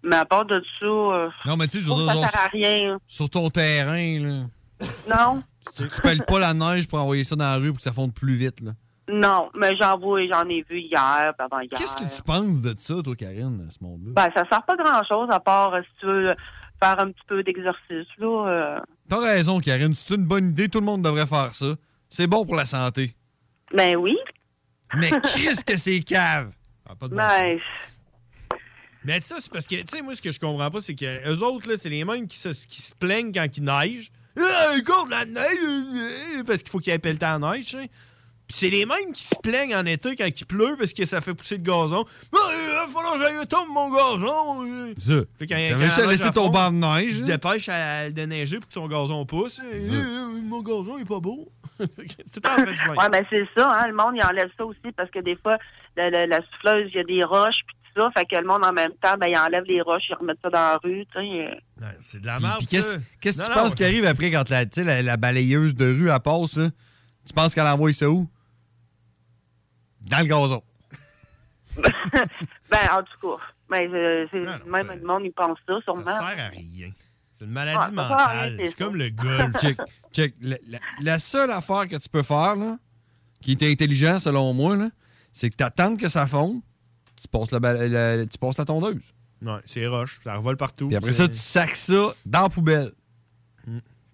[0.04, 2.42] Mais à part de ça, euh, Non, mais tu sais, je veux dire, ça sert
[2.46, 2.98] à rien.
[3.08, 4.86] sur ton terrain, là.
[5.10, 5.44] Non,
[5.76, 7.92] Tu, tu pelles pas la neige pour envoyer ça dans la rue pour que ça
[7.94, 8.72] fonde plus vite, là.
[9.10, 11.70] non, mais j'en vois, j'en ai vu hier, avant hier.
[11.76, 14.12] Qu'est-ce que tu penses de ça, toi, Karine, à ce monde-là?
[14.14, 16.36] Ben ça sert pas grand chose à part euh, si tu veux
[16.82, 18.48] faire un petit peu d'exercice là.
[18.48, 18.80] euh.
[19.10, 19.96] T'as raison, Karine.
[19.96, 20.70] C'est une bonne idée.
[20.70, 21.74] Tout le monde devrait faire ça.
[22.08, 23.16] C'est bon pour la santé.
[23.74, 24.16] Ben oui.
[24.96, 26.52] Mais qu'est-ce que c'est cave?
[27.12, 27.60] Ben,
[29.04, 31.30] Mais ça, c'est parce que, tu sais, moi, ce que je comprends pas, c'est que
[31.30, 34.12] eux autres, là, c'est les mêmes qui se, qui se plaignent quand il neige.
[34.40, 36.38] Ah, de la neige!
[36.40, 37.90] euh, Parce qu'il faut qu'il y ait pelleté à la neige, tu sais.
[38.48, 41.20] Puis c'est les mêmes qui se plaignent en été quand il pleut parce que ça
[41.20, 42.06] fait pousser le gazon.
[42.34, 44.66] Ah, il va falloir que j'aille tomber mon gazon!
[44.66, 44.94] euh.
[44.98, 45.14] Ça.
[45.38, 47.16] Puis quand il y a- T'avais quand juste à laisser ton banc de neige, Il
[47.16, 47.28] se là.
[47.28, 49.60] dépêche à déneiger pour que son gazon pousse.
[49.70, 51.52] Eh, eh, mon gazon est pas beau.
[52.26, 52.90] c'est en fait.
[52.90, 55.58] Ouais, ben c'est ça, hein, le monde, il enlève ça aussi parce que des fois,
[55.98, 58.46] la, la- la souffleuse, il y a des roches puis tout ça, fait que le
[58.48, 61.06] monde, en même temps, ben, il enlève les roches, il remet ça dans la rue,
[61.14, 61.60] tu sais.
[62.00, 62.98] C'est de la merde, qu'est-ce ça.
[63.20, 65.74] qu'est-ce que tu non, penses qui arrive après quand la, tu sais, la, la balayeuse
[65.76, 66.58] de rue elle passe?
[66.58, 66.70] là?
[67.26, 68.30] Tu penses qu'elle envoie ça où?
[70.02, 70.64] Dans le gazon.
[72.70, 74.28] Ben, en tout cas, ben, euh,
[74.66, 76.04] même le monde, il pense ça, sûrement.
[76.06, 76.92] Ça sert à rien.
[77.32, 78.62] C'est une Ah, maladie à rien, mentale.
[78.66, 79.56] c'est comme le golf.
[79.62, 79.78] check,
[80.12, 80.36] check.
[80.42, 82.78] La, la- la seule affaire que tu peux faire, là,
[83.42, 84.90] qui est intelligent selon moi, là,
[85.38, 86.62] c'est que tu attends que ça fonde,
[87.16, 89.02] tu passes la, bala- la- tu passes la tondeuse.
[89.42, 90.88] Ouais, c'est roche, ça revole partout.
[90.88, 92.92] Puis après ça, tu sacs ça dans la poubelle.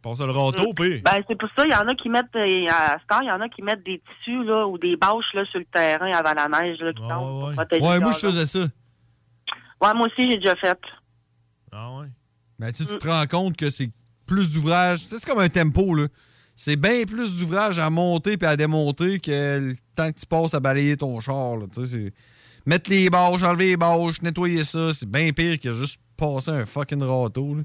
[0.01, 1.01] Passe le râteau, puis.
[1.01, 3.27] Ben, c'est pour ça, il y en a qui mettent, euh, à ce temps, il
[3.27, 6.11] y en a qui mettent des tissus, là, ou des bâches, là, sur le terrain
[6.11, 8.59] avant la neige, là, qui tombe pour protéger Ouais, moi, je faisais ça.
[8.59, 10.77] Ouais, moi aussi, j'ai déjà fait.
[11.71, 12.07] Ah ouais?
[12.59, 13.89] Mais tu sais, tu te rends compte que c'est
[14.25, 15.03] plus d'ouvrage.
[15.03, 16.07] Tu sais, C'est comme un tempo, là.
[16.55, 20.53] C'est bien plus d'ouvrage à monter puis à démonter que le temps que tu passes
[20.53, 21.65] à balayer ton char, là.
[22.65, 26.65] Mettre les bâches, enlever les bâches, nettoyer ça, c'est bien pire que juste passer un
[26.65, 27.63] fucking râteau, là.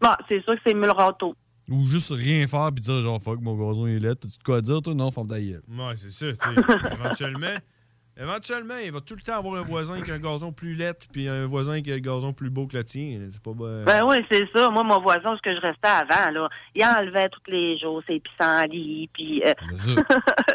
[0.00, 1.34] Bon, c'est sûr que c'est mieux le râteau.
[1.68, 4.14] Ou juste rien faire puis dire genre fuck mon gazon est là.
[4.14, 4.94] T'as-tu de quoi dire toi?
[4.94, 5.60] Non, forme gueule.
[5.68, 6.26] Ouais, c'est ça.
[6.92, 7.56] éventuellement,
[8.18, 10.94] éventuellement, il va tout le temps avoir un voisin qui a un gazon plus laid,
[11.12, 13.18] puis un voisin qui a un gazon plus beau que le tien.
[13.32, 13.52] C'est pas.
[13.54, 14.68] ben- Ben oui, c'est ça.
[14.70, 18.20] Moi, mon voisin, ce que je restais avant, là, il enlevait tous les jours ses
[18.20, 19.42] pissenlits, puis...
[19.46, 19.52] euh,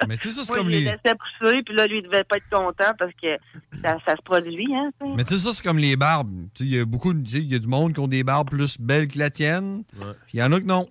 [0.08, 0.86] Mais tu sais, ça, c'est comme les les.
[0.86, 3.38] laissais pousser, puis là, lui, il devait pas être content parce que
[3.82, 4.92] ça, ça se produit, hein.
[5.16, 6.32] Mais tu sais, ça, c'est comme les barbes.
[6.56, 8.00] Tu sais, il y a beaucoup, de- tu sais, il y a du monde qui
[8.00, 9.84] ont des barbes plus belles que la tienne.
[9.94, 10.86] Puis il y en a que non.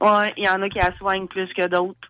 [0.00, 2.09] Ouais, il y en a qui la soignent plus que d'autres.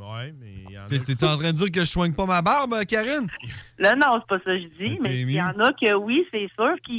[0.00, 0.86] Ouais, mais il y en a.
[0.86, 3.26] T'es- T'es en train de dire que je soigne pas ma barbe, Karine?
[3.78, 6.24] Là, non, c'est pas ça que je dis, mais il y en a que oui,
[6.30, 6.96] c'est sûr qu'ils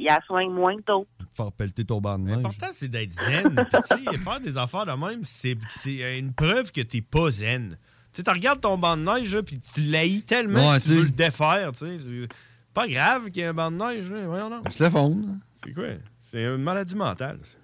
[0.00, 1.08] ils la soignent moins que d'autres.
[1.32, 2.36] Faire pelleter ton banc de neige.
[2.36, 3.54] L'important, c'est d'être zen.
[3.54, 7.30] Puis, tu sais, faire des affaires de même, c'est c'est une preuve que t'es pas
[7.30, 7.76] zen.
[8.14, 11.10] Tu regardes ton banc de neige, puis tu l'haïs tellement Ouais, que tu veux le
[11.10, 11.72] défaire.
[11.72, 11.98] tu sais.
[11.98, 12.28] C'est
[12.72, 14.10] pas grave qu'il y ait un banc de neige.
[14.10, 14.26] Là.
[14.26, 14.70] Voyons donc.
[14.72, 15.26] Se fondre.
[15.62, 15.84] C'est quoi?
[16.20, 17.38] C'est une maladie mentale.
[17.42, 17.56] ça.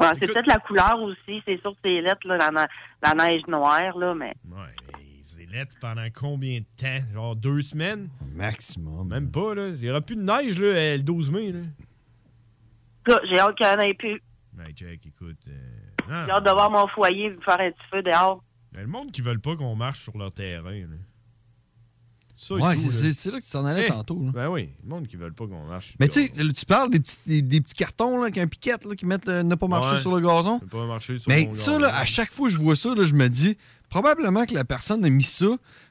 [0.00, 1.42] Ouais, c'est peut-être la couleur aussi.
[1.44, 2.66] C'est sûr que c'est lettre, la, ne-
[3.02, 4.34] la neige noire, là, mais.
[4.50, 4.74] Ouais,
[5.22, 7.04] c'est lettre pendant combien de temps?
[7.12, 8.08] Genre deux semaines?
[8.34, 9.08] Maximum.
[9.08, 9.68] Même pas, là.
[9.68, 11.60] Il n'y aura plus de neige, là, euh, le 12 mai, là.
[13.28, 14.22] J'ai hâte qu'il y en ait plus.
[14.52, 15.38] Ben, check, écoute.
[15.48, 18.42] euh, J'ai hâte de voir mon foyer faire un petit feu dehors.
[18.72, 20.96] ben, le monde qui veulent pas qu'on marche sur leur terrain, là.
[22.42, 23.38] Ça Ouais, c'est- là.
[23.38, 24.18] que tu t'en allais Eh, tantôt.
[24.24, 24.30] là.
[24.32, 25.94] Ben oui, le monde qui veulent pas qu'on marche.
[26.00, 28.86] Mais tu sais, tu parles des petits, des, des petits cartons là, avec un piquette
[28.86, 30.00] là, qui mettent ne pas marcher Ouais.
[30.00, 30.58] sur le gazon.
[30.62, 31.78] Ne pas marcher sur Mais ça, gazon.
[31.80, 33.58] là, à chaque fois que je vois ça, là, je me dis
[33.90, 35.48] probablement que la personne a mis ça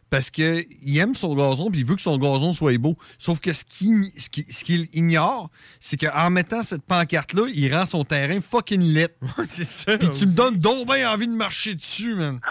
[0.09, 0.65] parce qu'il
[0.97, 2.97] aime son gazon puis il veut que son gazon soit beau.
[3.19, 8.39] Sauf que ce qu'il ce ignore, c'est qu'en mettant cette pancarte-là, il rend son terrain
[8.41, 9.05] fucking lit.
[9.47, 9.99] c'est ça.
[9.99, 12.39] Puis tu me donnes donc bien envie de marcher dessus, man.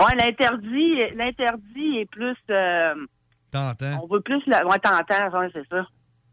[0.00, 2.36] Ouais, l'interdit, l'interdit est plus.
[2.50, 2.94] euh,
[3.50, 4.00] T'entends?
[4.04, 4.42] on veut plus.
[4.46, 4.66] Le...
[4.66, 5.86] Ouais, t'entends, ouais, c'est ça.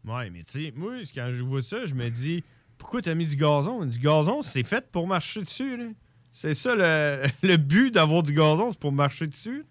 [0.04, 2.44] Ouais, mais tu sais, moi, quand je vois ça, je me dis,
[2.78, 3.84] pourquoi t'as mis du gazon?
[3.86, 5.84] Du gazon, c'est fait pour marcher dessus, là.
[6.32, 9.64] C'est ça le, le but d'avoir du gazon, c'est pour marcher dessus.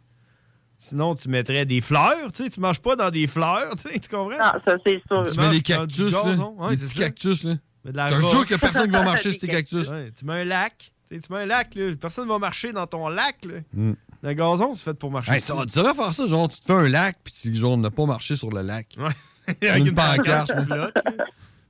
[0.78, 4.00] Sinon, tu mettrais des fleurs, tu sais, tu marches pas dans des fleurs, tu sais,
[4.00, 4.38] tu comprends?
[4.38, 5.24] Non, ça, c'est sûr.
[5.32, 6.24] Tu mets des cactus, là.
[6.70, 7.04] des c'est petits ça.
[7.04, 7.56] cactus, là.
[7.86, 9.88] Mais de la Je jure qu'il y a personne qui va marcher sur tes cactus.
[9.88, 11.96] Ouais, tu mets un lac, tu mets un lac, là.
[11.96, 13.60] Personne va marcher dans ton lac, là.
[13.74, 13.94] Mm.
[14.24, 16.66] Le gazon, c'est fait pour marcher Hey, ça, tu devrais faire ça, genre, tu te
[16.66, 18.96] fais un lac, puis tu dis, genre, ne pas marcher sur le lac.
[18.98, 19.12] Ouais.
[19.62, 20.52] Une Avec une pancarte.
[20.68, 20.98] pancarte.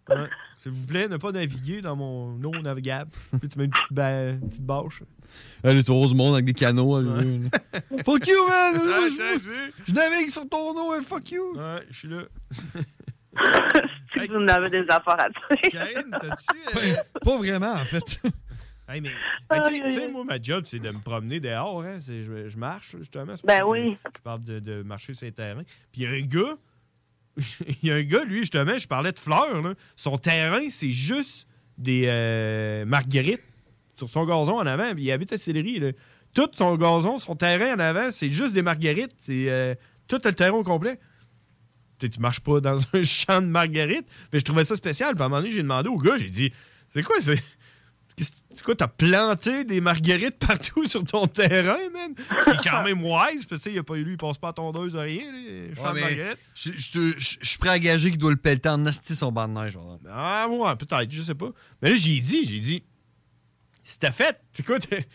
[0.09, 0.15] Ouais.
[0.59, 3.11] S'il vous plaît, ne pas naviguer dans mon eau navigable.
[3.39, 5.03] Puis tu mets une petite, ba- une petite bâche.
[5.63, 7.79] Allez, tu vois du monde avec des canaux arrivés, là.
[8.05, 8.75] Fuck you, man!
[8.85, 9.09] Ouais, Moi,
[9.87, 11.55] je navigue sur ton eau, hein, fuck you!
[11.57, 12.21] Ouais, je suis là.
[14.17, 15.69] Si vous en avez des affaires à dire.
[15.71, 16.57] Karine, t'as-tu.
[16.89, 18.21] euh, Pas vraiment, en fait.
[18.88, 19.09] Hey, mais,
[19.51, 21.83] mais tu sais- moi, ma job, c'est de me promener dehors.
[21.83, 21.99] Hein.
[22.01, 23.33] C'est- Je, je marche, justement.
[23.43, 23.97] Ben oui.
[24.15, 25.63] Je parle de, de marcher sur les terrains.
[25.91, 26.55] Puis il y a un gars,
[27.81, 29.61] il y a un gars, lui, justement, je parlais de fleurs.
[29.61, 29.73] Là.
[29.95, 33.41] Son terrain, c'est juste des euh, marguerites
[33.97, 34.93] sur son gazon en avant.
[34.93, 35.79] Puis il habite à Sillery.
[35.79, 35.91] Là.
[36.33, 39.15] Tout son gazon, son terrain en avant, c'est juste des marguerites.
[39.21, 39.73] C'est euh,
[40.07, 40.99] tout le terrain au complet.
[41.97, 44.07] Tu sais, tu marches pas dans un champ de marguerites.
[44.31, 45.15] Mais je trouvais ça spécial.
[45.15, 46.53] Puis à un moment donné, j'ai demandé au gars, j'ai dit,
[46.93, 47.41] c'est quoi, c'est...
[48.18, 52.13] C'est quoi, t'as planté des marguerites partout sur ton terrain, man?
[52.39, 54.49] Ce qui est quand même wise, parce que, il a pas, lui, il passe pas
[54.49, 56.38] à tondeuse à rien, les Ouais, marguerites.
[56.55, 57.13] je
[57.43, 59.84] suis prêt à gager qu'il doit le pelleter en asti son banc de neige, par
[59.84, 60.09] exemple.
[60.09, 61.49] Ah, ouais, peut-être, je sais pas.
[61.82, 62.84] Mais là, j'ai dit, j'ai dit,
[63.84, 65.05] si t'as fait, c'est quoi, t'es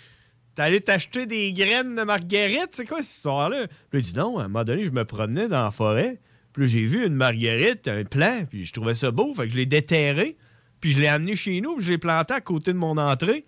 [0.58, 3.66] allé t'acheter des graines de marguerite, c'est quoi cette histoire-là?
[3.90, 6.20] Puis il dit, non, à un moment donné, je me promenais dans la forêt,
[6.52, 9.50] puis là, j'ai vu une marguerite, un plant, puis je trouvais ça beau, fait que
[9.52, 10.36] je l'ai déterré,
[10.80, 13.44] puis je l'ai amené chez nous, puis je l'ai planté à côté de mon entrée.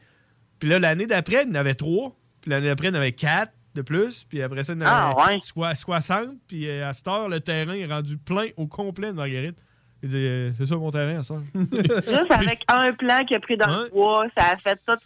[0.58, 2.98] Puis là, l'année d'après, il y en avait trois, puis l'année d'après, il y en
[2.98, 5.40] avait quatre de plus, puis après ça, il y en avait Ah, ouais.
[5.40, 9.12] soi- 60, puis euh, à cette heure, le terrain est rendu plein au complet de
[9.16, 9.58] marguerite.
[10.04, 11.42] Il dit, euh, c'est ça mon terrain à cette heure.
[11.72, 14.96] Juste avec un plan qui a pris dans le bois, ça a fait tout ça.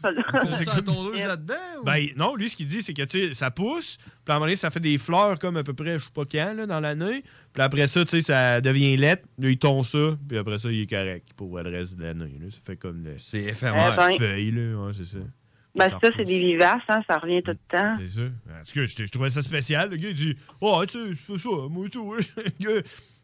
[0.56, 1.54] C'est la tondeuse là-dedans?
[1.84, 4.34] Ben non, lui, ce qu'il dit, c'est que tu sais, ça pousse, puis à un
[4.36, 6.64] moment donné, ça fait des fleurs comme à peu près, je sais pas quand, là,
[6.66, 7.22] dans l'année.
[7.52, 9.24] Puis après ça, tu sais, ça devient lettre.
[9.38, 12.32] Là, il tombe ça, puis après ça, il est correct pour le reste de l'année.
[12.50, 13.04] Ça fait comme.
[13.04, 13.92] le- C'est éphémère.
[13.92, 14.18] Eh ben.
[14.18, 15.18] feuille, là, ouais, c'est ça.
[15.74, 17.98] Ben, Ça ça, c'est des vivaces, hein, ça revient tout le temps.
[18.00, 18.22] C'est ça.
[18.22, 19.90] En tout cas, je, je trouvais ça spécial.
[19.90, 22.14] Le gars, il dit Oh, tu sais, c'est ça, moi, tout.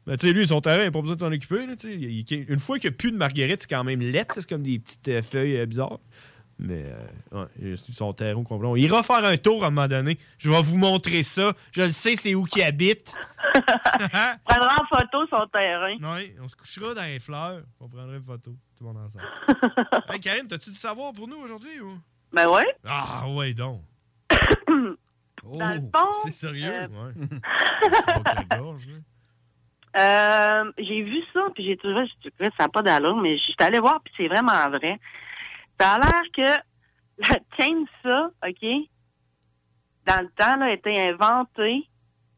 [0.06, 1.66] gars, Ben, tu sais, lui, son terrain, il n'a pas besoin de s'en occuper.
[1.66, 1.74] Là.
[1.84, 4.34] Il- il- une fois qu'il n'y a plus de marguerite, c'est quand même lettre.
[4.36, 5.98] C'est comme des petites euh, feuilles euh, bizarres.
[6.58, 6.84] Mais,
[7.32, 8.68] euh, ouais, il son terrain au complet.
[8.68, 10.16] On ira faire un tour à un moment donné.
[10.38, 11.54] Je vais vous montrer ça.
[11.72, 13.14] Je le sais, c'est où qu'il habite.
[14.44, 15.96] Prendra en photo son terrain.
[16.00, 17.62] Oui, on se couchera dans les fleurs.
[17.80, 18.54] On prendra une photo.
[18.78, 19.24] Tout le monde ensemble.
[20.12, 21.80] hey, Karine, t'as-tu du savoir pour nous aujourd'hui?
[21.80, 21.98] Ou?
[22.32, 22.66] Ben ouais.
[22.84, 23.82] Ah, ouais, donc.
[25.42, 25.58] Fond,
[26.24, 26.70] C'est sérieux?
[26.72, 27.12] euh, Ouais.
[27.20, 28.94] C'est pas que la gorge, là.
[29.96, 32.06] Euh, j'ai vu ça, puis j'ai trouvé,
[32.38, 34.98] ça n'a pas d'allure, mais je suis allée voir, puis c'est vraiment vrai.
[35.78, 36.62] Ça a l'air que
[37.28, 38.88] la chainsaw, OK,
[40.06, 41.88] dans le temps, là, a été inventée,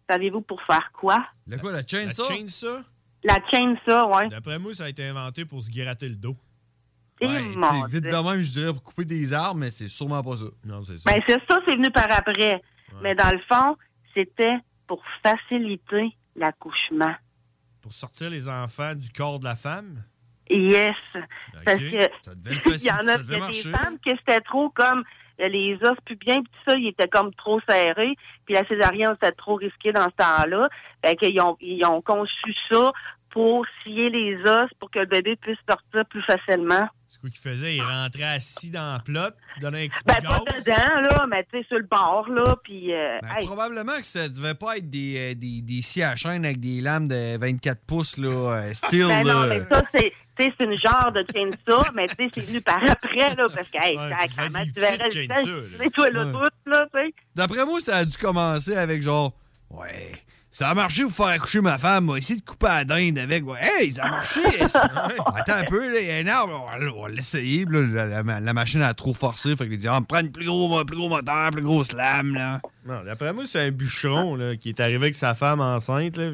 [0.08, 1.24] savez-vous pour faire quoi?
[1.46, 2.82] Le quoi, la La chainsaw?
[3.22, 4.28] La chainsaw, ouais.
[4.28, 6.36] D'après moi, ça a été inventé pour se gratter le dos.
[7.20, 8.10] Ouais, mon tu sais, vite Dieu.
[8.10, 10.44] de même, je dirais pour couper des arbres, mais c'est sûrement pas ça.
[10.64, 11.10] Non, c'est ça.
[11.10, 12.60] Ben, c'est ça, c'est venu par après.
[13.02, 13.76] Mais dans le fond,
[14.14, 17.14] c'était pour faciliter l'accouchement.
[17.84, 20.02] Pour sortir les enfants du corps de la femme?
[20.48, 20.96] Yes.
[21.66, 23.98] Parce que devait le il y en a, ça il devait y a des femmes
[24.02, 25.04] que c'était trop comme
[25.42, 28.16] euh, les os pubiens puis tout ça, ils étaient comme trop serrés.
[28.46, 30.70] Puis la césarienne, c'était trop risqué dans ce temps-là.
[31.04, 32.90] Fait qu'ils ont, ils ont conçu ça
[33.28, 36.88] pour scier les os pour que le bébé puisse sortir plus facilement.
[37.30, 37.76] Qu'il faisait?
[37.76, 40.64] Il rentrait assis dans la plot, donnait un coup Ben, de pas gaz.
[40.64, 42.92] dedans, là, mais tu sais, sur le bord, là, puis...
[42.92, 46.16] euh, Ben, hey, Probablement que ça devait pas être des, euh, des, des scies à
[46.16, 49.06] chaîne avec des lames de 24 pouces, là, euh, style.
[49.06, 49.46] ben non, là.
[49.48, 50.12] mais ça, c'est...
[50.36, 53.46] tu sais, c'est une genre de chainsaw, mais tu sais, c'est venu par après, là,
[53.54, 56.32] parce que, hey, tu verrais le petites temps, chainsaws, tu sais, toi, le Ouais.
[56.32, 57.14] bout, là, tu sais.
[57.34, 59.32] D'après moi, ça a dû commencer avec genre,
[59.70, 60.12] ouais,
[60.56, 63.18] ça a marché pour faire accoucher ma femme, on va essayer de couper la dinde
[63.18, 63.44] avec.
[63.44, 64.40] Ouais, hey, ça a marché!
[64.62, 66.64] Attends un peu, là, il y a un arbre,
[66.96, 67.66] on va- l'essayer.
[67.68, 70.26] La, la- la machine a trop forcé, fait qu'il dit, ah, on me prend un
[70.28, 72.60] plus gros, plus gros moteur, plus grosse lame, là.
[72.86, 76.18] Non, d'après moi, c'est un bûcheron là, qui est arrivé avec sa femme enceinte.
[76.18, 76.26] Là,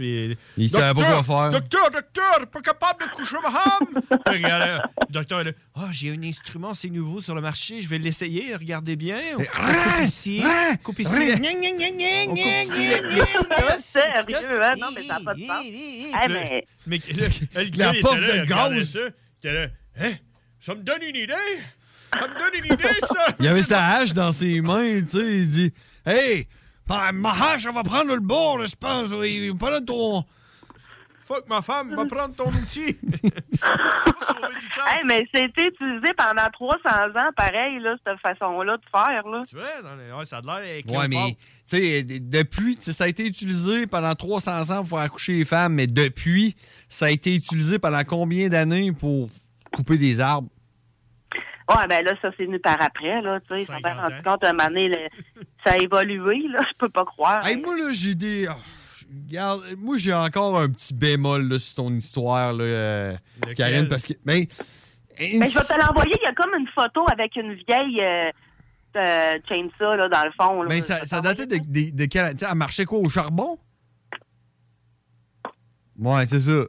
[0.56, 1.50] Il savait pas Docteur, quoi faire.
[1.60, 4.20] Docteur, docteur, pas capable de coucher ma femme!
[4.26, 7.88] Puis regarde, le docteur, là, ah, j'ai un instrument, c'est nouveau sur le marché, je
[7.88, 9.16] vais l'essayer, regardez bien.
[9.38, 11.08] On coupe ici, On coupe ici
[14.11, 14.74] hein?
[14.78, 15.64] Non, mais ça n'a pas de sens.
[16.28, 16.66] Mais...
[16.86, 18.98] mais le, le La gars, là, de gaz.
[19.42, 19.66] Ça, là,
[19.98, 20.12] hein?
[20.61, 21.34] Ça me donne une idée!
[22.12, 23.26] Ça me donne une idée, ça!
[23.38, 25.72] Il avait sa hache dans ses mains, tu sais, il dit,
[26.04, 26.46] hey,
[27.12, 30.24] ma hache, elle va prendre le bord, je pense, il va prendre ton.
[31.32, 32.96] Fuck ma femme, va prendre ton outil!
[34.88, 36.78] Hey, mais c'était utilisé pendant 300
[37.16, 39.44] ans, pareil, là, cette façon-là de faire, là.
[39.48, 41.36] Tu vois, dans les- ouais, ça a l'air avec Ouais, mais,
[41.68, 45.44] tu sais, d- depuis, ça a été utilisé pendant 300 ans pour faire accoucher les
[45.44, 46.56] femmes, mais depuis,
[46.88, 49.28] ça a été utilisé pendant combien d'années pour
[49.72, 50.48] couper des arbres?
[51.68, 53.62] Ouais, ben là, ça, c'est venu par après, là, tu sais.
[53.62, 56.78] Ils s'en sont bien rendu compte, un moment donné, le- ça a évolué, là, je
[56.78, 57.46] peux pas croire.
[57.46, 58.48] Hey, moi, là, j'ai des.
[58.48, 58.52] oh,
[59.28, 63.16] Regarde, moi, j'ai encore un petit bémol là, sur ton histoire, là, euh?
[63.56, 64.12] Karine, parce que.
[64.24, 64.44] Ben,
[65.18, 68.30] Mais je vais te l'envoyer, il y a comme une photo avec une vieille euh,
[68.96, 70.62] euh, chainsaw, là, dans le fond.
[70.62, 70.68] Là.
[70.68, 72.32] ben, ça, ça datait de, de, de quelle.
[72.34, 73.58] Tu sais, elle marchait quoi, au charbon?
[75.98, 76.62] Ouais, c'est ça.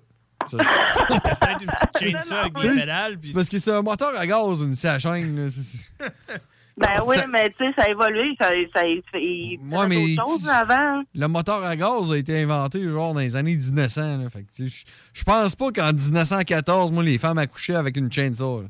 [0.50, 0.58] Ça-
[1.08, 3.18] peut-être une petite chainsaw avec des pédales.
[3.22, 5.46] C'est parce que c'est un moteur à gaz, une à chaîne.
[5.46, 6.08] là,
[6.78, 9.88] Ben oui, Ça- mais tu sais, ça a évolué, ça, ça, il il Ouais, faisait
[9.88, 11.04] mais choses avant.
[11.14, 14.18] Le moteur à gaz a été inventé genre dans les années 1900.
[14.18, 14.30] là.
[14.30, 17.98] Fait que, tu sais, je- je pense pas qu'en 1914, moi, les femmes accouchaient avec
[17.98, 18.64] une chainsaw.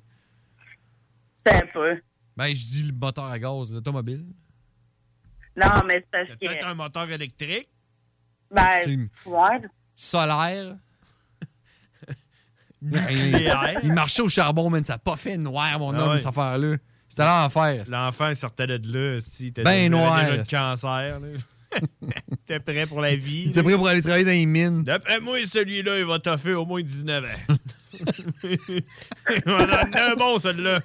[1.46, 2.02] C'est un peu.
[2.38, 4.26] Ben, je dis le moteur à gaz, l'automobile.
[5.56, 6.46] Non, mais c'est parce que...
[6.46, 7.68] Peut-être un moteur électrique.
[8.50, 9.62] Ben, Tu sais, ouais.
[9.96, 10.76] Solaire.
[12.82, 13.80] Nucléaire.
[13.84, 14.84] Il, il marchait au charbon, man.
[14.84, 16.18] Ça n'a pas fait noir, mon Ah homme, ouais.
[16.18, 16.78] cette affaire-là.
[17.12, 17.84] C'était l'enfer.
[17.90, 19.20] L'enfant sortait de là.
[19.30, 20.18] Si, Ben noir.
[20.22, 21.20] déjà le cancer.
[22.46, 23.44] T'es prêt pour la vie.
[23.48, 24.84] Il était prêt pour aller travailler dans les mines.
[24.86, 27.56] D'après moi, celui-là, il va toffer au moins 19 ans.
[28.46, 30.80] il va en un bon, celui-là.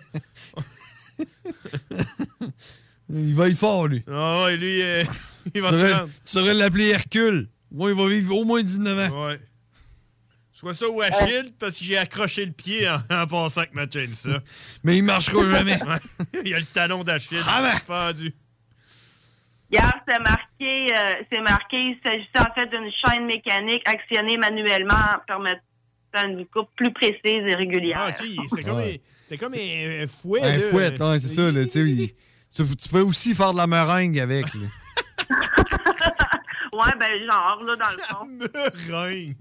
[3.08, 4.02] Il va y fort, lui.
[4.10, 5.04] Ah ouais, lui, euh,
[5.54, 6.06] il va tu se rendre.
[6.06, 7.48] tu saurais l'appeler Hercule.
[7.70, 9.26] Moi, il va vivre au moins 19 ans.
[9.28, 9.38] Ouais.
[10.58, 13.84] Soit ça ou Achille, parce que j'ai accroché le pied en, en passant avec ma
[13.90, 14.40] chaîne, ça.
[14.82, 15.78] Mais il marchera jamais.
[16.44, 17.36] il y a le talon d'Achille.
[17.46, 17.78] Ah ben.
[17.86, 18.34] fendu.
[19.70, 24.94] Hier, c'est marqué, euh, c'est marqué, il s'agissait en fait d'une chaîne mécanique actionnée manuellement
[25.26, 25.60] permettant
[26.24, 27.98] une coupe plus précise et régulière.
[28.00, 28.94] Ah, ok, c'est comme, Ouais.
[28.94, 30.40] un- c'est comme un, un fouet.
[30.42, 30.70] Un là.
[30.70, 31.50] fouet, ouais, c'est ça.
[31.50, 32.12] Là, tu, sais, il-
[32.54, 34.46] tu, tu peux aussi faire de la meringue avec.
[36.76, 38.28] Ouais, ben genre, là, dans le fond.
[38.88, 39.34] Meringue.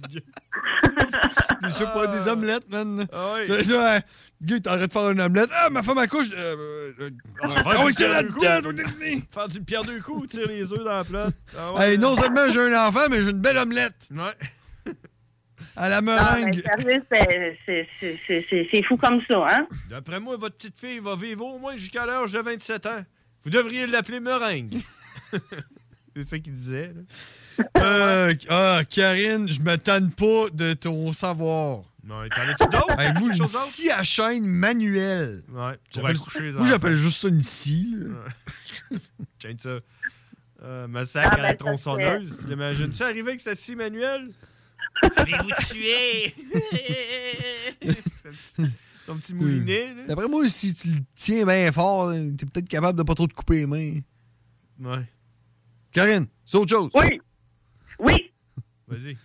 [1.63, 3.05] Je sais pas, des omelettes, man.
[3.11, 3.45] Ah ouais.
[3.45, 3.99] C'est ça, hein.
[4.41, 5.49] Gars, t'arrêtes de faire une omelette.
[5.53, 6.27] Ah, ma femme accouche.
[6.33, 7.09] Euh, euh, euh,
[7.43, 8.83] On va ah faire oui, du c'est pierre deux là-dedans.
[8.83, 9.23] coups.
[9.33, 11.33] Faire du pierre deux coups, tire les œufs dans la plate.
[11.57, 11.91] Ah ouais.
[11.91, 14.07] Hey, non seulement j'ai un enfant, mais j'ai une belle omelette.
[14.11, 14.93] Ouais.
[15.77, 16.61] À la Non, mais meringue.
[16.63, 19.67] sérieux, c'est- c'est- c'est- c'est c'est- c'est fou comme ça, hein?
[19.89, 23.03] D'après moi, votre petite fille va vivre au moins jusqu'à l'âge de 27 ans.
[23.43, 24.77] Vous devriez l'appeler meringue.
[26.15, 26.93] c'est ça qu'il disait.
[26.93, 27.65] là.
[27.77, 31.83] Euh, ah, Karine, je me tanne pas de ton savoir.
[32.03, 32.99] Non, t'en as-tu d'autres?
[32.99, 35.43] Hey, moi, une scie à chaîne manuelle.
[35.51, 37.95] Ouais, J'appelle- accoucher les Moi, j'appelle juste ça une scie.
[37.99, 38.97] là.
[39.39, 39.77] Tiens ça.
[40.63, 42.39] Euh, massacre Ah, à la ben, tronçonneuse.
[42.41, 42.91] Tu l'imagines?
[42.91, 44.29] Tu arrivé avec sa scie manuelle?
[45.03, 46.33] Je vais vous tuer!
[47.83, 47.89] son,
[48.63, 48.71] petit,
[49.05, 50.03] son petit moulinet, là.
[50.07, 53.33] D'après moi, si tu le tiens bien fort, t'es peut-être capable de pas trop te
[53.33, 53.99] couper les mains.
[54.79, 55.03] Ouais.
[55.95, 56.91] Karine, c'est autre chose.
[56.93, 57.21] Oui.
[57.99, 58.33] Oui.
[58.87, 59.17] Vas-y.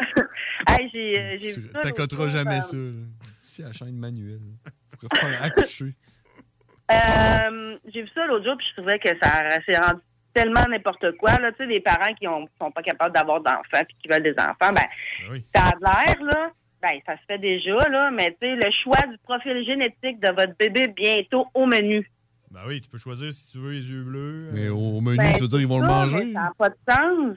[0.66, 1.80] Hey, j'ai euh, j'ai vu ça.
[1.80, 2.76] t'accoteras l'autre jour, jamais ça.
[3.38, 4.40] Scie à chaîne manuelle.
[5.00, 5.94] Faut faire accoucher.
[6.90, 10.00] Euh, j'ai vu ça l'autre jour, puis je trouvais que ça s'est rendu
[10.34, 11.38] tellement n'importe quoi.
[11.38, 11.52] Là.
[11.52, 14.34] Tu sais, des parents qui ont, sont pas capables d'avoir d'enfants puis qui veulent des
[14.38, 14.86] enfants, ben,
[15.30, 15.42] oui.
[15.54, 16.50] ça a l'air, là,
[16.82, 20.28] Ben, ça se fait déjà, là, mais tu sais, le choix du profil génétique de
[20.28, 22.10] votre bébé bientôt au menu.
[22.50, 24.50] Ben oui, tu peux choisir si tu veux les yeux bleus.
[24.52, 26.24] Mais au menu, Ben, tu veux dire, ils vont le manger?
[26.24, 27.36] mais Ça n'a pas de sens.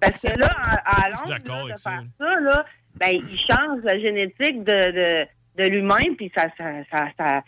[0.00, 1.90] Parce que là, à, à de avec ça.
[1.90, 2.66] faire ça, là,
[2.96, 7.42] ben, il change la génétique de, de, de l'humain, puis ça, ça, ça, ça-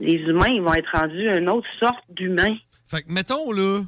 [0.00, 2.56] les humains, ils vont être rendus une autre sorte d'humain.
[2.86, 3.82] Fait que, mettons, là.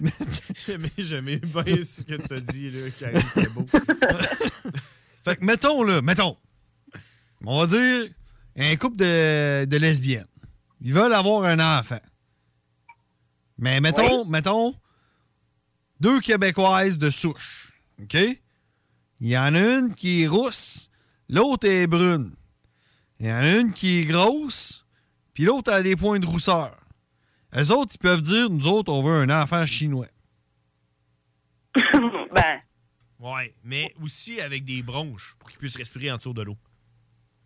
[0.66, 3.66] J'aimais, j'aimais bien ce que tu as dit, là, Karine, c'est beau.
[5.24, 6.36] Fait que, mettons, là, mettons.
[7.44, 8.08] On va dire
[8.58, 10.26] un couple de, de lesbiennes.
[10.80, 12.00] Ils veulent avoir un enfant.
[13.58, 14.74] Mais mettons, mettons,
[16.00, 17.72] deux Québécoises de souche.
[18.02, 18.14] OK?
[19.20, 20.90] Il y en a une qui est rousse,
[21.28, 22.34] l'autre est brune.
[23.18, 24.86] Il y en a une qui est grosse,
[25.34, 26.76] puis l'autre a des points de rousseur.
[27.56, 30.06] Eux autres, ils peuvent dire, nous autres, on veut un enfant chinois.
[31.74, 32.60] ben,
[33.18, 36.56] Ouais, mais aussi avec des bronches pour qu'ils puissent respirer en dessous de l'eau.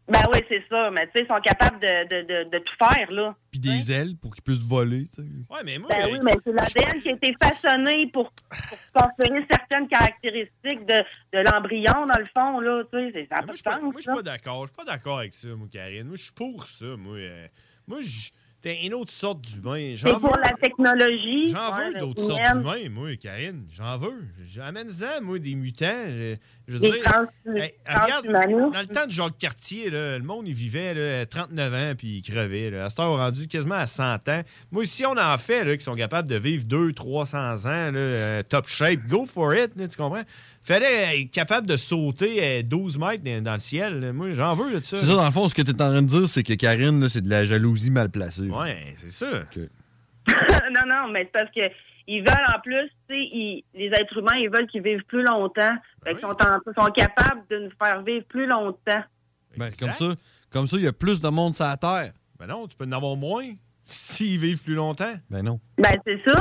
[0.09, 0.91] Ben oui, c'est ça.
[0.91, 3.35] Mais tu sais, ils sont capables de, de, de, de tout faire, là.
[3.51, 5.29] Puis des ailes pour qu'ils puissent voler, tu sais.
[5.51, 5.89] Ouais, mais moi.
[5.91, 11.03] Ben oui, mais c'est l'ADN qui a été façonné pour, pour conférer certaines caractéristiques de,
[11.33, 12.83] de l'embryon, dans le fond, là.
[12.93, 13.81] Tu sais, c'est- ça n'a pas de sens.
[13.83, 14.63] Moi, je suis pas d'accord.
[14.67, 16.05] Je suis pas d'accord avec ça, moi, Karine.
[16.09, 17.17] Moi, je suis pour ça, moi.
[17.17, 17.47] Euh,
[17.87, 18.31] moi, je-
[18.61, 19.95] t'es une autre sorte d'humain.
[19.97, 20.41] C'est pour veux.
[20.41, 21.49] la technologie.
[21.49, 23.67] J'en ouais, veux d'autres sortes d'humains, moi, Karine.
[23.71, 24.23] J'en veux.
[24.47, 26.37] J'amène-en, moi, des mutants.
[26.73, 27.03] Je, veux dire.
[27.05, 28.73] trans- hey, regarde, transhumanistes.
[28.73, 32.19] dans le temps de Jacques Cartier, là, le monde, il vivait là, 39 ans puis
[32.19, 32.71] il crevait.
[32.71, 32.87] Là.
[32.87, 34.43] À cette heure, on est rendu quasiment à 100 ans.
[34.71, 38.43] Moi, si on en fait là, qui sont capables de vivre 200-300 ans, là, euh,
[38.43, 40.23] top shape, go for it, là, tu comprends?
[40.63, 44.01] Fallait être capable de sauter à 12 mètres dans, dans le ciel.
[44.01, 44.13] là.
[44.13, 44.97] Moi, j'en veux là, de ça.
[44.97, 46.55] C'est ça, dans le fond, ce que tu es en train de dire, c'est que
[46.55, 48.43] Karine, là, c'est de la jalousie mal placée.
[48.49, 49.27] Ouais, c'est ça.
[50.29, 51.61] non, non, mais c'est parce que
[52.07, 55.23] ils veulent en plus, tu sais, ils- les êtres humains, ils veulent qu'ils vivent plus
[55.23, 55.75] longtemps.
[56.05, 59.03] Fait qu'ils sont, en- sont capables de nous faire vivre plus longtemps.
[59.57, 60.15] Ben, comme ça,
[60.51, 62.13] comme ça, il y a plus de monde sur la Terre.
[62.39, 63.53] Ben non, tu peux en avoir moins
[63.85, 65.15] s'ils vivent plus longtemps.
[65.31, 65.61] Ben non.
[65.79, 66.41] Ben, c'est ça.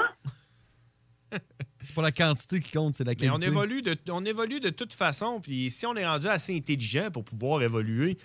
[1.83, 3.35] C'est pas la quantité qui compte, c'est la Mais qualité.
[3.35, 5.39] on évolue, de, on évolue de toute façon.
[5.41, 8.17] Puis si on est rendu assez intelligent pour pouvoir évoluer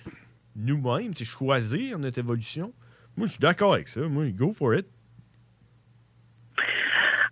[0.55, 2.75] nous-mêmes, choisir notre évolution,
[3.17, 4.03] moi, je suis d'accord avec ça.
[4.03, 4.87] Moi, go for it.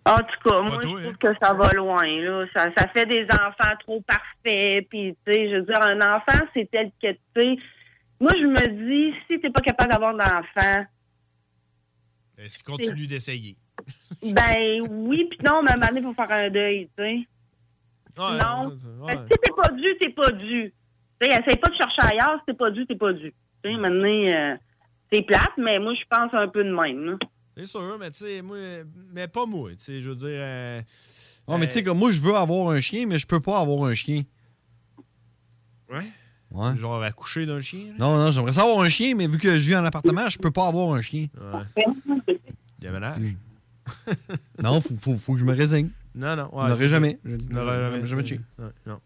[0.07, 2.07] En tout cas, moi, toi, je trouve que ça va loin.
[2.07, 2.45] Là.
[2.55, 4.87] Ça, ça fait des enfants trop parfaits.
[4.91, 7.57] Puis, tu sais, je veux dire, un enfant, c'est tel que, tu sais...
[8.21, 10.85] Moi, je me dis, si t'es pas capable d'avoir d'enfant,
[12.39, 13.57] Est-ce qu'on continue d'essayer?
[14.23, 17.03] ben oui, puis non, mais à un moment donné, il faut faire un deuil, tu
[17.03, 17.27] sais.
[18.17, 18.69] Ouais, non.
[19.05, 19.19] ouais.
[19.31, 20.73] Si t'es pas dû, t'es pas dû.
[21.21, 22.39] Tu sais, essaye pas de chercher ailleurs.
[22.41, 23.35] Si t'es pas dû, t'es pas dû.
[23.63, 24.57] Tu sais, maintenant, euh,
[25.13, 27.05] c'est plate, mais moi, je pense un peu de même.
[27.05, 27.17] là.
[27.57, 28.57] C'est sûr, mais tu sais, moi,
[29.13, 29.71] mais pas moi.
[29.71, 30.29] Tu sais, je veux dire.
[30.31, 30.83] euh,
[31.47, 33.61] Ouais, mais tu sais, comme moi, je veux avoir un chien, mais je peux pas
[33.61, 34.23] avoir un chien.
[35.91, 36.11] Ouais?
[36.51, 36.77] Ouais.
[36.77, 37.87] Genre accoucher d'un chien.
[37.89, 37.95] là.
[37.99, 40.39] Non, non, j'aimerais ça avoir un chien, mais vu que je vis en appartement, je
[40.39, 41.27] peux pas avoir un chien.
[41.39, 42.25] Ouais.
[42.79, 43.21] Déménage.
[44.63, 45.91] Non, faut, faut, faut que je me résigne.
[46.15, 46.49] Non, non.
[46.53, 47.19] Je n'aurai jamais.
[47.25, 48.07] Je Je n'aurai jamais.
[48.07, 48.41] jamais de chien.
[48.59, 49.01] Ouais, non.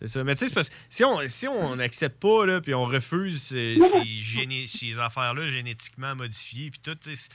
[0.00, 0.24] C'est ça.
[0.24, 2.84] Mais tu sais, c'est parce que si on si on n'accepte pas, là, puis on
[2.84, 3.76] refuse ces,
[4.66, 7.28] ces affaires-là génétiquement modifiées, puis tout, tu sais,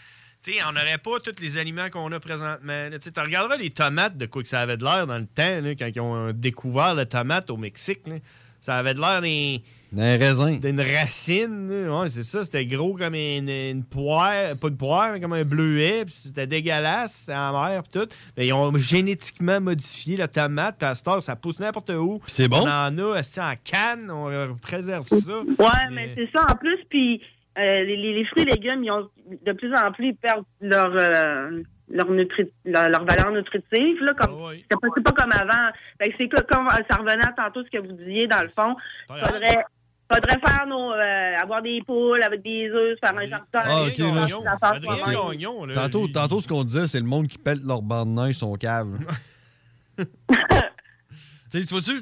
[0.44, 2.89] tu sais, on n'aurait pas tous les aliments qu'on a présentement.
[3.02, 5.72] Tu regarderas les tomates, de quoi que ça avait de l'air dans le temps, là,
[5.76, 8.02] quand ils ont découvert la tomate au Mexique.
[8.08, 8.16] là.
[8.62, 10.54] Ça avait de l'air des D'un raisin.
[10.56, 11.89] d'une racine.
[11.89, 12.46] Ouais, c'est ça.
[12.46, 14.56] C'était gros comme une, une poire.
[14.58, 16.06] Pas une poire, mais comme un bleuet.
[16.08, 17.14] C'était dégueulasse.
[17.14, 17.84] C'était amer.
[17.84, 18.08] Puis tout.
[18.38, 20.78] Mais ils ont génétiquement modifié la tomate.
[20.78, 22.22] Puis à cette heure, ça pousse n'importe où.
[22.26, 22.62] c'est bon?
[22.62, 24.10] On en a assis en canne.
[24.10, 25.41] On euh, préserve ça.
[25.41, 26.80] Ouais, mais c'est ça en plus.
[26.89, 27.22] Puis
[27.58, 29.10] euh, les, les fruits et légumes, ils ont
[29.45, 34.14] de plus en plus ils perdent leur euh, leur, nutri leur, leur valeur nutritive là
[34.16, 34.32] comme
[34.70, 35.70] c'est pas, c'est pas comme avant.
[35.99, 38.76] C'est que- comme ça revenait à tantôt ce que vous disiez dans le fond.
[39.08, 39.64] Faudrait
[40.12, 43.45] faudrait faire nos euh, avoir des poules avec des œufs, faire un jardin.
[43.54, 44.34] Ah, ok, là, je-.
[45.74, 48.54] Tantôt, tantôt, ce qu'on disait, c'est le monde qui pète leur bande de neige, son
[48.56, 48.88] cave.
[51.62, 52.01] Tu vois-tu,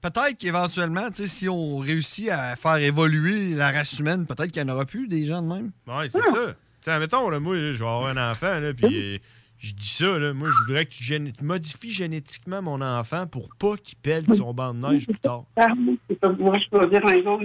[0.00, 4.74] peut-être qu'éventuellement, si on réussit à faire évoluer la race humaine, peut-être qu'il n'y en
[4.74, 5.72] aura plus des gens de même.
[5.86, 6.54] Ouais, c'est ça.
[6.82, 9.18] Tiens, mettons, là, moi, je vais avoir un enfant, là, puis euh,
[9.58, 13.26] je dis ça, là, moi, je voudrais que tu, gén- tu modifies génétiquement mon enfant
[13.26, 15.44] pour pas qu'il pèle son banc de neige plus tard.
[15.56, 17.38] Moi, je peux dire un jour.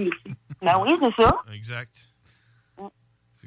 [0.60, 1.36] Ben oui, c'est ça.
[1.54, 1.94] Exact.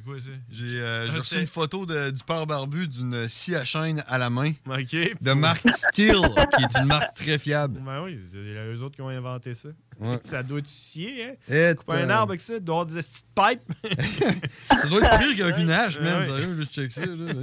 [0.04, 0.32] C'est quoi ça?
[0.49, 4.18] J'ai euh, Ah, reçu une photo de- du père barbu d'une scie à chaîne à
[4.18, 4.52] la main.
[4.68, 4.95] OK.
[5.22, 6.16] De marque Steel,
[6.58, 7.80] qui est une marque très fiable.
[7.86, 9.70] Ben oui, c'est eux autres qui ont inventé ça.
[9.99, 10.18] Ouais.
[10.24, 11.34] Ça doit être scier, hein?
[11.54, 13.74] Et, Couper un euh, arbre avec ça, doit avoir des petites pipes.
[14.82, 16.26] Ça doit être pire qu'avec une hache, ouais.
[16.26, 17.06] Sérieux, je check ça.
[17.06, 17.34] Là.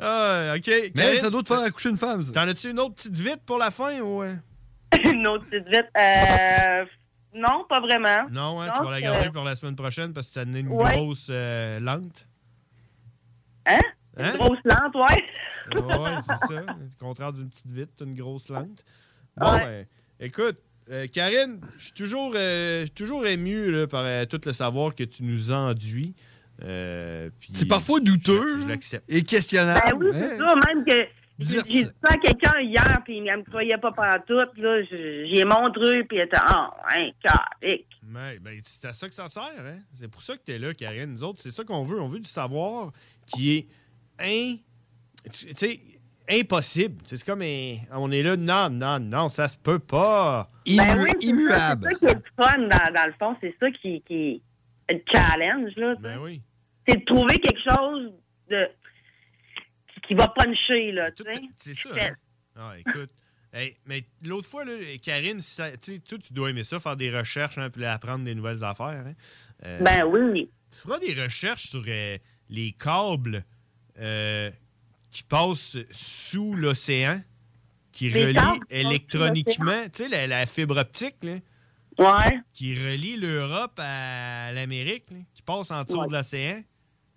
[0.00, 0.66] Ah, OK.
[0.66, 2.32] Mais Karine, ça doit te faire accoucher une femme, ça.
[2.32, 4.22] T'en as-tu une autre petite vite pour la fin ou...
[4.22, 4.34] euh?
[5.04, 5.86] Une autre petite vite.
[5.98, 6.84] Euh,
[7.34, 8.28] non, pas vraiment.
[8.30, 10.68] Non, hein, tu vas la garder pour la semaine prochaine parce que ça donne une
[10.68, 10.96] Ouais.
[10.96, 12.26] grosse euh, lente.
[13.66, 13.78] Hein?
[14.18, 14.32] Hein?
[14.32, 15.24] Une grosse lente, ouais.
[15.80, 16.60] Ouais, c'est ça.
[16.60, 18.84] Le contraire d'une petite vite, une grosse lente.
[19.36, 19.86] Bon, ben,
[20.20, 20.56] écoute,
[20.90, 24.52] euh, Karine, je suis toujours, euh, je suis toujours ému là, par euh, tout le
[24.52, 26.14] savoir que tu nous enduis.
[26.62, 29.04] Euh, C'est parfois douteux Je, je l'accepte.
[29.10, 29.80] et questionnable.
[29.86, 30.48] Ben oui, c'est hein?
[30.48, 30.54] ça.
[30.74, 31.06] Même que
[31.42, 34.56] j'ai j'ai dit ça à quelqu'un hier, puis il me croyait pas pantoute.
[34.56, 37.10] Là, Je- j'y ai montré, puis il était Ah, hein.
[37.62, 39.42] Ouais, ben, c'est à ça que ça sert.
[39.44, 39.78] Hein?
[39.94, 41.12] C'est pour ça que tu es là, Karine.
[41.12, 42.00] Nous autres, c'est ça qu'on veut.
[42.00, 42.92] On veut du savoir
[43.26, 43.66] qui est
[44.20, 44.56] in...
[46.30, 47.02] impossible.
[47.04, 50.48] C'est comme un- on est là, non, non, non, ça se peut pas.
[50.66, 53.36] Ben oui, c'est ça, qui est fun, dans, dans le fond.
[53.40, 54.42] C'est ça qui, qui
[54.88, 55.72] est le challenge.
[55.76, 56.40] Là, Ben oui.
[56.86, 58.12] C'est de trouver quelque chose
[58.50, 58.68] de
[60.12, 60.92] qui, va puncher.
[60.92, 61.40] Là, tu sais.
[61.56, 61.88] C'est ça.
[61.98, 62.14] hein?
[62.56, 63.10] Ah, écoute.
[63.54, 66.96] Hey, mais l'autre fois, là, Karine, ça- tu sais, toi, tu dois aimer ça, faire
[66.96, 68.86] des recherches, hein, puis apprendre des nouvelles affaires.
[69.06, 69.14] hein.
[69.64, 70.50] Euh, Ben oui.
[70.70, 72.16] Tu feras des recherches sur euh,
[72.48, 73.44] les câbles
[73.98, 74.50] euh,
[75.10, 77.20] qui passent sous l'océan,
[77.92, 81.36] qui Les relient électroniquement, tu sais, la, la fibre optique, là,
[81.98, 82.38] Ouais.
[82.54, 85.04] qui relie l'Europe à l'Amérique,
[85.34, 86.06] qui passe en dessous Ouais.
[86.08, 86.62] de l'océan.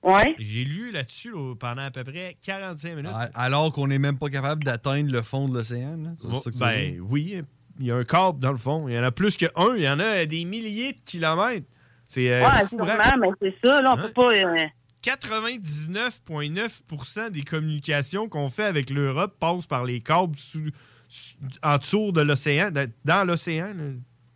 [0.05, 0.35] Ouais.
[0.39, 3.11] J'ai lu là-dessus là, pendant à peu près 45 minutes.
[3.33, 5.97] Alors qu'on n'est même pas capable d'atteindre le fond de l'océan.
[6.23, 7.41] Bon, ben oui,
[7.79, 8.87] il y a un câble dans le fond.
[8.87, 9.49] Il y en a plus qu'un.
[9.75, 11.65] Il y en a des milliers de kilomètres.
[12.07, 13.19] C'est euh, ouais, fou, sûrement, bravo.
[13.21, 13.81] mais c'est ça.
[13.81, 14.03] Là, on Hein?
[14.07, 14.31] peut pas.
[14.31, 14.63] euh,
[15.01, 20.69] 99,9% des communications qu'on fait avec l'Europe passent par les câbles sous,
[21.09, 22.71] sous- en dessous de l'océan,
[23.03, 23.73] dans, l'océan,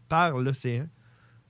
[0.07, 0.87] par l'océan.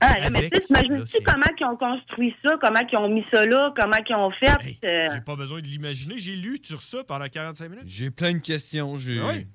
[0.02, 3.44] Ah, mais tu sais, t'imagines-tu comment ils ont construit ça, comment ils ont mis ça
[3.44, 4.50] là, comment ils ont fait.
[4.84, 6.14] euh, J'ai pas besoin de l'imaginer.
[6.18, 7.84] J'ai lu sur ça pendant 45 minutes.
[7.86, 8.96] J'ai plein de questions.
[8.96, 9.20] J'ai...
[9.20, 9.46] Ah oui.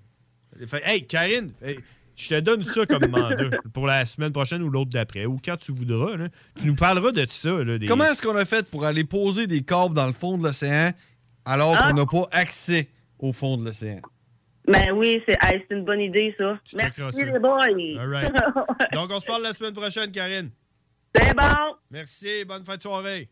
[0.85, 1.79] Hey, Karine, hey,
[2.15, 3.35] je te donne ça comme mandat
[3.73, 6.15] pour la semaine prochaine ou l'autre d'après, ou quand tu voudras.
[6.15, 6.27] là.
[6.59, 7.63] Tu nous parleras de ça.
[7.63, 10.37] là, des- Comment est-ce qu'on a fait pour aller poser des câbles dans le fond
[10.37, 10.91] de l'océan
[11.43, 11.87] alors Ah.
[11.89, 12.87] qu'on n'a pas accès
[13.19, 13.99] au fond de l'océan?
[14.67, 16.59] Ben oui, c'est hey, une bonne idée, ça.
[16.65, 17.99] checkeras Merci, les boys.
[17.99, 18.33] All right.
[18.93, 20.49] Donc, on se parle la semaine prochaine, Karine.
[21.15, 21.75] c'est bon.
[21.91, 23.29] Merci, bonne fin de soirée.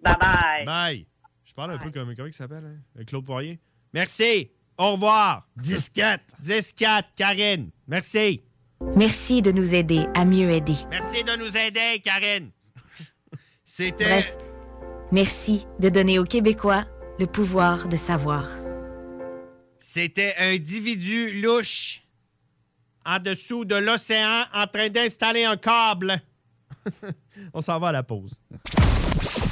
[0.00, 0.64] Bye bye.
[0.64, 1.06] Bye.
[1.44, 3.04] Je parle un peu comme, comment il s'appelle, hein?
[3.04, 3.58] Claude Poirier.
[3.92, 4.50] Merci.
[4.78, 5.48] Au revoir.
[5.60, 6.18] 10-4.
[6.44, 7.70] 10-4, Karine.
[7.88, 8.42] Merci.
[8.94, 10.76] Merci de nous aider à mieux aider.
[10.90, 12.50] Merci de nous aider, Karine.
[13.64, 14.04] C'était.
[14.04, 14.36] Bref,
[15.12, 16.84] merci de donner aux Québécois
[17.18, 18.46] le pouvoir de savoir.
[19.96, 22.02] C'était un individu louche
[23.06, 26.20] en dessous de l'océan en train d'installer un câble.
[27.54, 28.32] On s'en va à la pause.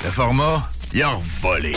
[0.04, 1.72] Le format, il a volé.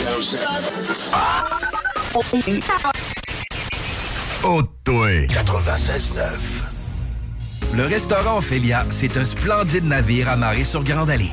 [4.44, 5.12] Oh, toi.
[5.12, 7.74] 96.9.
[7.74, 11.32] Le restaurant Ophélia, c'est un splendide navire amarré sur Grande Allée.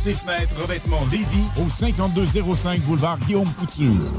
[1.63, 4.11] au 5205 boulevard Guillaume Couture.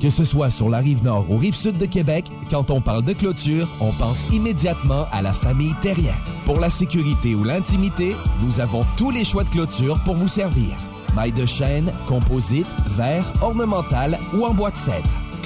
[0.00, 3.04] Que ce soit sur la rive nord ou rive sud de Québec, quand on parle
[3.04, 6.14] de clôture, on pense immédiatement à la famille Terrien.
[6.46, 10.76] Pour la sécurité ou l'intimité, nous avons tous les choix de clôture pour vous servir.
[11.14, 15.10] Maille de chêne, composite, verre, ornemental ou en bois de cèdre.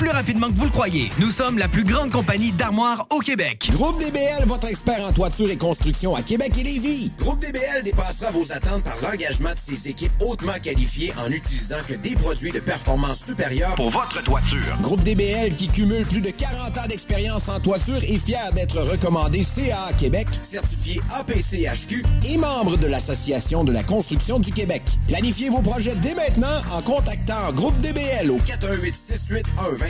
[0.00, 1.10] plus rapidement que vous le croyez.
[1.18, 3.68] Nous sommes la plus grande compagnie d'armoires au Québec.
[3.70, 7.12] Groupe DBL, votre expert en toiture et construction à Québec et Lévis.
[7.18, 11.92] Groupe DBL dépassera vos attentes par l'engagement de ses équipes hautement qualifiées en utilisant que
[11.92, 14.74] des produits de performance supérieure Pour votre toiture.
[14.80, 19.44] Groupe DBL qui cumule plus de 40 ans d'expérience en toiture est fier d'être recommandé
[19.44, 24.82] CA Québec, certifié APCHQ et membre de l'Association de la construction du Québec.
[25.08, 29.89] Planifiez vos projets dès maintenant en contactant Groupe DBL au 418 681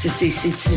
[0.00, 0.06] Tu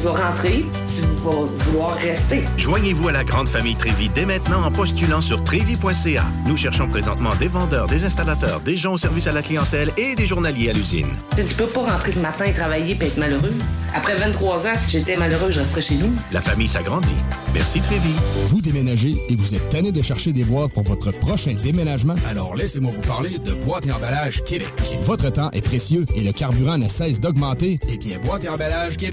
[0.04, 2.44] vas rentrer, tu vas vouloir rester.
[2.58, 6.26] Joignez-vous à la grande famille Trévy dès maintenant en postulant sur trévy.ca.
[6.46, 10.16] Nous cherchons présentement des vendeurs, des installateurs, des gens au service à la clientèle et
[10.16, 11.08] des journaliers à l'usine.
[11.32, 13.54] Tu sais, tu peux pas rentrer le matin et travailler et être malheureux.
[13.96, 16.12] Après 23 ans, si j'étais malheureux, je resterais chez nous.
[16.34, 17.16] La famille s'agrandit.
[17.54, 18.14] Merci Trévy.
[18.46, 22.16] Vous déménagez et vous êtes tanné de chercher des boîtes pour votre prochain déménagement?
[22.28, 24.68] Alors laissez-moi vous parler de Boîte et Emballage Québec.
[25.04, 27.80] Votre temps est précieux et le carburant ne cesse d'augmenter.
[27.88, 29.13] Eh bien, Boîte et Emballage Québec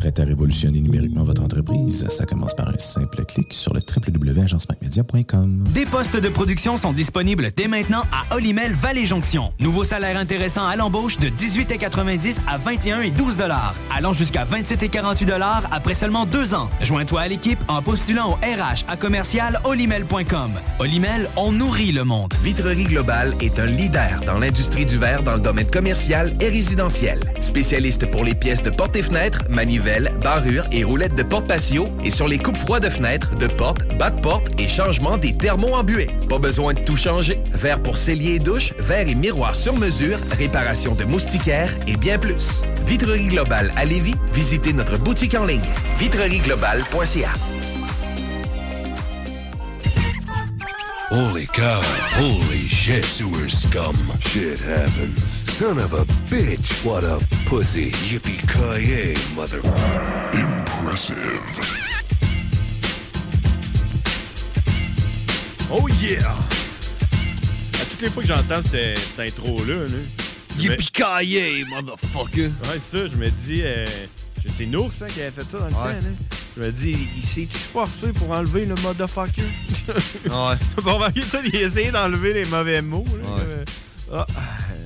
[0.00, 2.08] Prêt à révolutionner numériquement votre entreprise?
[2.08, 5.64] Ça commence par un simple clic sur le www.agencemacmedia.com.
[5.74, 9.52] Des postes de production sont disponibles dès maintenant à Olimel Valley Jonction.
[9.60, 14.84] Nouveau salaire intéressant à l'embauche de 18,90 à 21 et 12 dollars, allant jusqu'à 27
[14.84, 16.70] et 48 dollars après seulement deux ans.
[16.80, 20.52] Joins-toi à l'équipe en postulant au RH à commercial olimel.com.
[20.78, 22.32] Olimel, on nourrit le monde.
[22.42, 27.20] Vitrerie Globale est un leader dans l'industrie du verre dans le domaine commercial et résidentiel.
[27.42, 29.89] Spécialiste pour les pièces de portes et fenêtres, manivelles,
[30.22, 33.86] barrures et roulettes de porte patio et sur les coupes froides de fenêtres, de portes,
[33.98, 36.10] bas de porte et changement des thermos embués.
[36.28, 37.40] Pas besoin de tout changer.
[37.54, 42.18] Verre pour cellier et douche, verre et miroir sur mesure, réparation de moustiquaires et bien
[42.18, 42.62] plus.
[42.86, 45.60] Vitrerie Globale à Lévis, visitez notre boutique en ligne
[45.98, 47.59] vitrerieglobale.ca.
[51.10, 51.80] Holy cow.
[52.12, 53.04] Holy shit.
[53.04, 53.96] Sewer scum.
[54.20, 55.18] Shit happened.
[55.44, 56.84] Son of a bitch.
[56.84, 57.90] What a pussy.
[57.92, 59.60] Yippee-ki-yay, mother...
[60.32, 61.16] Impressive.
[65.72, 66.18] Oh yeah!
[67.80, 69.98] À toutes les fois que j'entends ce- cette intro-là, là,
[70.58, 72.50] je Yippee-ki-yay, motherfucker!
[72.64, 73.62] Ouais, ça, je me dis.
[73.64, 73.86] euh,
[74.48, 75.84] c'est Nours hein, qui avait fait ça dans le temps.
[75.84, 75.98] là.
[76.56, 79.42] Je me dis, il s'est-tu forcé pour enlever le motherfucker?
[79.88, 79.92] Ouais.
[80.84, 83.04] Remarquer, toi, il a essayé d'enlever les mauvais mots.
[83.22, 83.40] là, Ouais.
[83.48, 83.64] euh,
[84.12, 84.26] ah,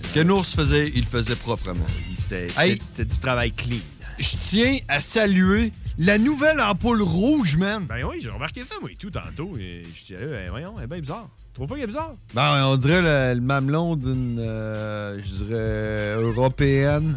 [0.06, 1.86] Ce que Nours faisait, il le faisait proprement.
[2.18, 2.80] C'était Hey.
[2.98, 3.78] du travail clean.
[4.18, 7.84] Je tiens à saluer la nouvelle ampoule rouge, man.
[7.88, 9.56] Ben oui, j'ai remarqué ça, moi, et tout, tantôt.
[9.58, 11.28] Et je disais, eh, voyons, elle est bien bizarre.
[11.52, 12.14] Tu trouves pas qu'elle est bizarre?
[12.34, 17.16] Ben, on dirait le, le mamelon d'une, euh, je dirais, européenne.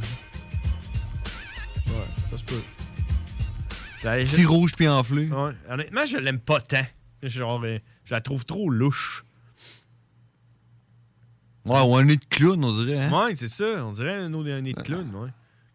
[1.98, 2.30] Ouais.
[2.32, 2.62] Ça se peut.
[4.04, 5.28] La- Si rouge puis enflé.
[5.30, 5.52] Ouais.
[5.70, 6.86] Honnêtement, je l'aime pas tant.
[7.24, 9.24] Genre, euh, je la trouve trop louche.
[11.66, 13.00] Ouais, ou un nez de clown, on dirait.
[13.06, 13.26] Hein?
[13.26, 13.84] Ouais, c'est ça.
[13.86, 15.30] On dirait un autre nez de clown, ouais.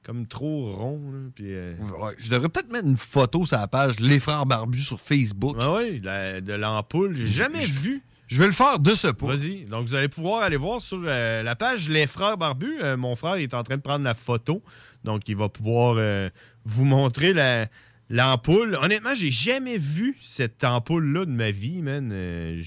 [0.05, 1.19] Comme trop rond, là.
[1.35, 4.81] Puis, euh, Ouais, je devrais peut-être mettre une photo sur la page Les Frères Barbus
[4.81, 5.57] sur Facebook.
[5.61, 7.15] Ah oui, de la- de l'ampoule.
[7.15, 8.03] J'ai jamais vu.
[8.27, 9.27] Je vais le faire de ce pas.
[9.27, 9.65] Vas-y.
[9.66, 12.78] Donc, vous allez pouvoir aller voir sur euh, la page Les Frères Barbus.
[12.82, 14.62] Euh, mon frère est en train de prendre la photo.
[15.05, 16.29] Donc, il va pouvoir euh,
[16.65, 17.66] vous montrer la-
[18.11, 18.79] l'ampoule.
[18.81, 22.11] Honnêtement, j'ai jamais vu cette ampoule-là de ma vie, man.
[22.12, 22.61] Euh,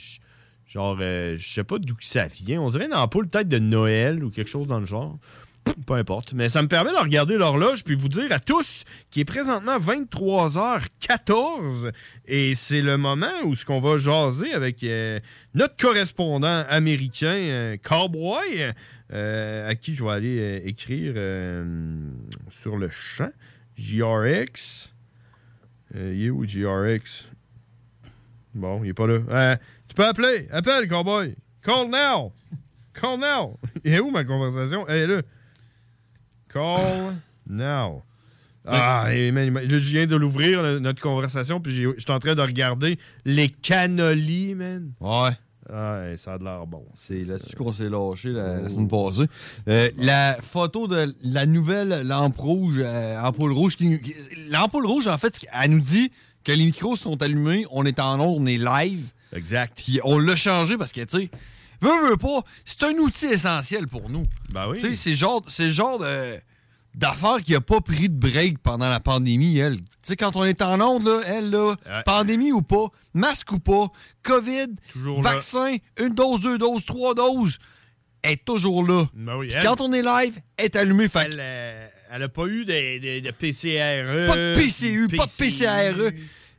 [0.67, 2.61] genre, euh, je sais pas d'où ça vient.
[2.61, 5.17] On dirait une ampoule peut-être de Noël ou quelque chose dans le genre.
[5.85, 6.33] Peu importe.
[6.33, 9.77] Mais ça me permet de regarder l'horloge puis vous dire à tous qu'il est présentement
[9.77, 11.91] 23h14
[12.25, 15.19] et c'est le moment où ce qu'on va jaser avec euh,
[15.53, 18.73] notre correspondant américain, euh, Cowboy,
[19.11, 21.13] euh, à qui je vais aller écrire
[22.49, 23.31] sur le champ.
[23.75, 24.93] JRX.
[25.93, 27.25] Il est où JRX?
[28.53, 29.57] Bon, il est pas là.
[29.87, 30.47] Tu peux appeler.
[30.51, 31.35] Appelle, Cowboy.
[31.61, 32.33] Call now.
[32.93, 33.59] Call now.
[33.83, 34.87] Il est où ma conversation?
[34.87, 35.21] Elle est là.
[36.55, 37.17] Call
[37.49, 38.01] now.
[38.65, 42.41] Ah, et là, je viens de l'ouvrir, notre conversation, puis je suis en train de
[42.41, 44.91] regarder les cannolis, man.
[45.01, 45.31] Ouais.
[45.71, 46.85] Ah, ça a de l'air bon.
[46.95, 49.25] C'est là-dessus qu'on s'est lâché la, la semaine passée.
[49.67, 53.75] Euh, la photo de la nouvelle lampe rouge, euh, ampoule rouge.
[53.75, 54.15] qui- qui-
[54.49, 56.11] L'ampoule rouge, en fait, elle nous dit
[56.43, 59.09] que les micros sont allumés, on est en ondes, on est live.
[59.33, 59.73] Exact.
[59.75, 61.29] Puis on l'a changé parce que, tu sais,
[61.81, 64.27] veux, veux pas, c'est un outil essentiel pour nous.
[64.49, 64.77] Ben oui.
[64.79, 66.39] Tu sais, c'est le genre, c'est genre de-
[66.93, 69.77] d'affaire qui a pas pris de break pendant la pandémie, elle.
[69.77, 71.75] Tu sais, quand on est en onde, là, elle, là,
[72.05, 73.87] pandémie ou pas, masque ou pas,
[74.23, 75.33] COVID, Toujours là.
[75.33, 77.57] vaccin, une dose, deux doses, trois doses,
[78.21, 79.05] elle est toujours là.
[79.13, 81.07] Ben oui, elle- quand on est live, elle est allumée.
[81.09, 84.27] Fait Elle, euh, elle a pas eu de, de, de PCRE.
[84.27, 86.11] pas de PCU, pas de PCRE.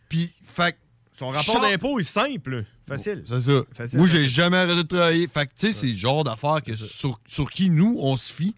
[0.09, 0.77] Puis, fait
[1.19, 2.65] Son rapport d'impôt est simple.
[2.87, 3.25] Facile.
[3.27, 3.63] C'est ça.
[3.73, 5.27] Facile, Moi, j'ai jamais arrêté de travailler.
[5.29, 8.33] Fait que, tu sais, c'est le genre d'affaire que sur, sur qui nous, on se
[8.33, 8.55] fie,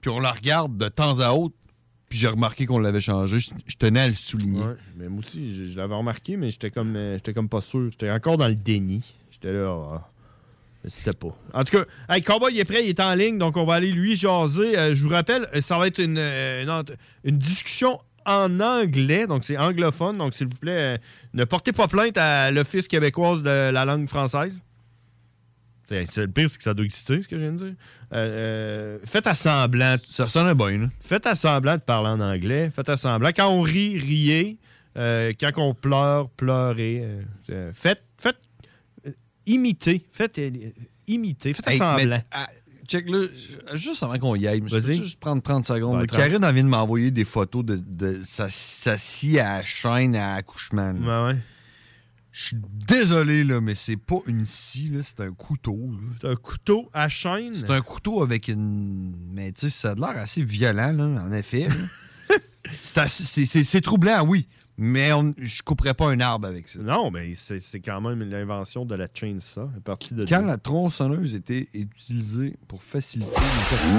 [0.00, 1.54] puis on la regarde de temps à autre,
[2.08, 3.40] puis j'ai remarqué qu'on l'avait changé.
[3.40, 4.62] Je, je tenais à le souligner.
[4.62, 7.60] Ouais, mais moi aussi, je, je l'avais remarqué, mais j'étais comme, euh, j'étais comme pas
[7.60, 7.90] sûr.
[7.90, 9.02] J'étais encore dans le déni.
[9.32, 10.08] J'étais là, ah,
[10.84, 11.36] je sais pas.
[11.52, 13.74] En tout cas, hey, Cowboy il est prêt, il est en ligne, donc on va
[13.74, 14.78] aller lui jaser.
[14.78, 16.18] Euh, je vous rappelle, euh, ça va être une,
[17.24, 20.98] une discussion en anglais, donc c'est anglophone, donc s'il vous plaît, euh,
[21.34, 24.60] ne portez pas plainte à l'Office québécoise de la langue française.
[25.88, 27.74] C'est le pire, c'est que ça doit exister, ce que je viens de dire.
[28.12, 29.96] Euh, euh, faites à semblant.
[30.02, 30.88] Ça sonne bien, là.
[31.00, 32.70] Faites à semblant de parler en anglais.
[32.74, 33.30] Faites à semblant.
[33.34, 34.58] Quand on rit, riez.
[34.98, 37.06] Euh, quand on pleure, pleurez.
[37.72, 38.38] Faites, faites,
[39.46, 40.04] imitez.
[40.12, 40.38] Faites,
[41.06, 41.54] imitez.
[41.54, 42.18] Faites à Hey, semblant.
[42.88, 43.26] Check là,
[43.74, 46.00] juste avant qu'on y aille, je peux juste prendre 30 secondes.
[46.00, 46.06] Ouais.
[46.06, 46.18] 30.
[46.18, 50.34] Karine elle vient de m'envoyer des photos de, de sa, sa scie à chaîne à
[50.34, 50.92] accouchement.
[50.92, 51.34] là.
[52.30, 52.56] Je suis
[52.86, 55.90] désolé, là, mais c'est pas une scie, là, c'est un couteau.
[56.20, 57.54] C'est un couteau à chaîne?
[57.54, 59.14] C'est un couteau avec une.
[59.32, 61.68] Mais tu sais, ça a l'air assez violent, là, en effet.
[62.70, 64.46] c'est troublant, oui.
[64.80, 66.78] Mais on- je couperais pas un arbre avec ça.
[66.78, 69.68] Non, mais c'est c'est quand même l'invention de la chainsaw.
[69.76, 73.98] À partir de Quand la tronçonneuse était utilisée pour faciliter les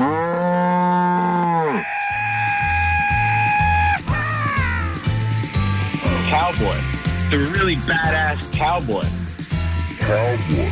[6.30, 6.77] Cowboy.
[7.31, 9.06] The really badass cowboy.
[9.99, 10.69] Cowboy.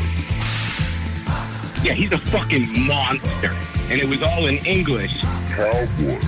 [1.83, 3.51] Yeah, he's a fucking monster.
[3.91, 5.21] And it was all in English.
[5.55, 6.19] Cowboy.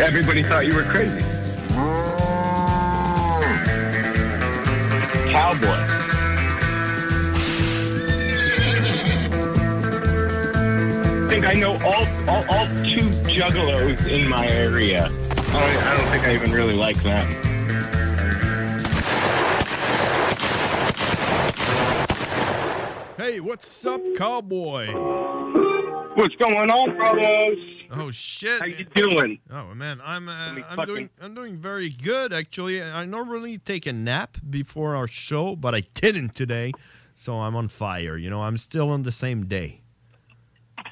[0.00, 1.20] Everybody thought you were crazy.
[5.30, 5.68] Cowboy.
[11.14, 15.08] I think I know all, all, all two juggalos in my area.
[15.10, 17.26] Oh, I don't, I don't think I even really like them.
[23.16, 24.92] Hey, what's up, cowboy?
[26.14, 27.71] What's going on, brothers?
[27.94, 28.58] Oh shit!
[28.60, 29.38] How you doing?
[29.50, 32.82] Oh man, I'm uh, I'm fucking- doing I'm doing very good actually.
[32.82, 36.72] I normally take a nap before our show, but I didn't today,
[37.14, 38.16] so I'm on fire.
[38.16, 39.80] You know, I'm still on the same day.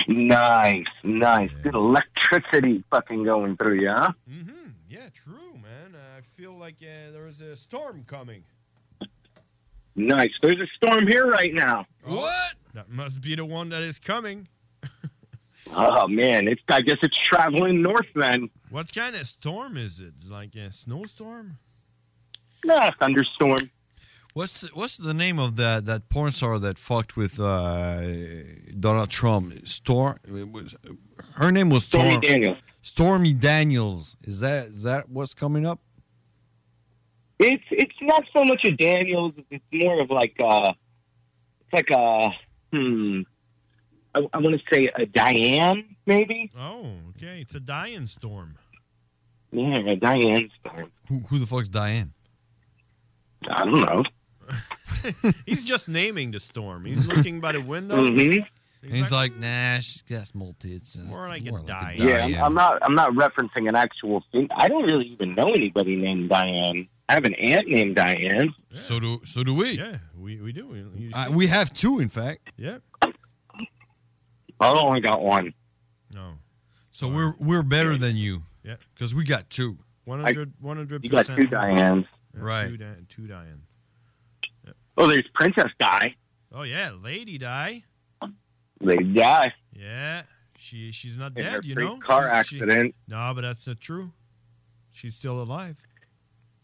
[0.09, 1.51] Nice, nice.
[1.63, 4.13] Good electricity fucking going through you, huh?
[4.31, 4.69] Mm-hmm.
[4.89, 5.97] Yeah, true, man.
[6.17, 8.45] I feel like uh, there's a storm coming.
[9.97, 10.31] Nice.
[10.43, 11.87] There's a storm here right now.
[12.05, 12.55] What?
[12.75, 14.49] That must be the one that is coming.
[15.75, 18.51] Oh man, it's I guess it's traveling north then.
[18.71, 20.15] What kind of storm is it?
[20.29, 21.59] Like a snowstorm?
[22.65, 23.71] Nah, thunderstorm.
[24.35, 28.03] What's the, what's the name of that that porn star that fucked with uh,
[28.79, 29.67] Donald Trump?
[29.67, 30.19] Storm.
[30.53, 30.75] was-
[31.35, 32.59] Her name was Stormy Storm- Daniels.
[32.83, 34.17] Stormy Daniels.
[34.25, 35.81] Is that is that what's coming up?
[37.39, 39.33] It's it's not so much a Daniels.
[39.51, 40.73] It's more of like uh,
[41.61, 42.31] it's like a
[42.73, 43.23] hmm.
[44.15, 46.51] I, I want to say a Diane, maybe.
[46.59, 47.41] Oh, okay.
[47.41, 48.57] It's a Diane storm.
[49.53, 50.91] Yeah, a Diane storm.
[51.09, 52.13] Who, who the fuck's Diane?
[53.49, 54.05] I don't know.
[55.47, 56.85] He's just naming the storm.
[56.85, 57.97] He's looking by the window.
[57.97, 58.45] Mhm.
[58.83, 60.95] He's, like, nah, she's got small tits.
[60.95, 61.99] and More it's like a Diane.
[62.09, 62.79] Yeah, I'm, I'm not.
[62.83, 64.49] I'm not referencing an actual thing.
[64.57, 66.89] I don't really even know anybody named Diane.
[67.09, 68.55] I have an aunt named Diane.
[68.73, 69.73] So do so do we.
[69.73, 70.67] Yeah, we, we do.
[70.67, 72.51] We, Uh, we have two, in fact.
[72.57, 72.79] Yeah.
[74.61, 75.53] I only got one.
[76.15, 76.33] No.
[76.91, 78.43] So we're we're better than you.
[78.63, 78.77] Yeah.
[78.95, 79.79] Because we got two.
[80.05, 82.07] 100 100 You got two Dianes.
[82.35, 82.69] Right.
[82.69, 83.63] Two, Di- two Diane.
[84.97, 86.15] Oh, there's Princess Di.
[86.53, 87.85] Oh yeah, Lady Di.
[88.81, 89.53] Lady Di.
[89.73, 90.23] Yeah,
[90.59, 91.65] she she's not In dead.
[91.65, 91.99] You know.
[91.99, 92.95] car She- she- accident.
[93.09, 94.13] no, but that's not true.
[94.91, 95.81] She's still alive.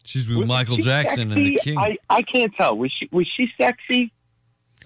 [0.03, 1.59] She's with Was Michael she Jackson and the?
[1.61, 1.77] King.
[1.77, 2.77] I, I can't tell.
[2.77, 4.11] Was she was she sexy?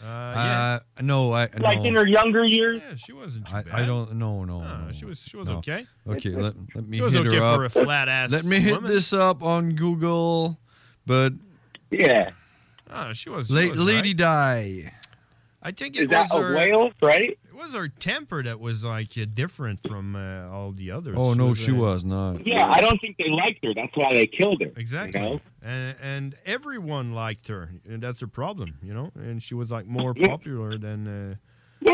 [0.04, 1.84] Uh, no, I Like no.
[1.86, 2.82] in her younger years?
[2.88, 3.74] Yeah, she wasn't too I, bad.
[3.74, 4.14] I don't.
[4.16, 4.62] No, no.
[4.62, 5.58] No, no, she was- she was no.
[5.58, 5.86] okay.
[6.08, 7.76] Okay, let, let me She was hit okay her for up.
[7.76, 8.90] a flat-ass Let me hit woman.
[8.92, 10.58] this up on Google.
[11.06, 11.34] But
[11.92, 12.32] yeah,
[12.94, 13.48] Oh, she was.
[13.48, 14.18] she La- was Lady right.
[14.18, 14.94] Di.
[15.64, 17.38] I think it Is that was a whale, right?
[17.62, 21.16] It was her temper that was like uh, different from uh, all the others.
[21.16, 22.46] Oh no, was, she was not.
[22.46, 23.72] Yeah, I don't think they liked her.
[23.76, 24.72] That's why they killed her.
[24.76, 25.22] Exactly.
[25.22, 25.42] You know?
[25.62, 27.70] And and everyone liked her.
[27.88, 29.12] And that's her problem, you know.
[29.14, 31.08] And she was like more popular than.
[31.08, 31.36] Uh,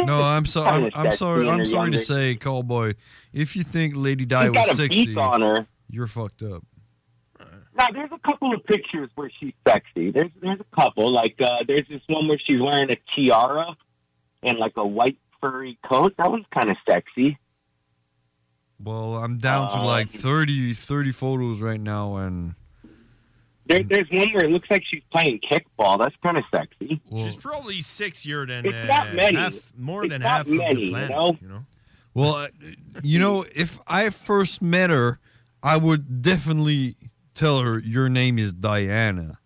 [0.06, 0.86] No, I'm sorry.
[0.96, 1.46] I'm, I'm sorry.
[1.48, 2.94] in I'm her sorry to say, cowboy.
[3.34, 5.68] If you think Lady Di was a sexy, beak on her.
[5.90, 6.64] you're fucked up.
[7.76, 10.12] Now, there's a couple of pictures where she's sexy.
[10.12, 11.12] There's there's a couple.
[11.12, 13.76] Like uh, there's this one where she's wearing a tiara
[14.44, 16.14] and like a white furry coat.
[16.18, 17.38] That was kind of sexy.
[18.84, 22.54] Well, I'm down to Um, like 30, 30 photos right now, and
[23.66, 25.98] There, there's one where it looks like she's playing kickball.
[26.00, 27.02] That's kind of sexy.
[27.18, 29.38] she's probably sexier than It's uh, not many.
[29.38, 31.10] half, more It's than not half of many, the you planet.
[31.10, 31.38] know?
[31.42, 31.66] You know.
[32.14, 32.48] well, uh,
[33.04, 35.20] you know, if I first met her,
[35.64, 36.96] I would definitely
[37.34, 39.40] tell her your name is Diana.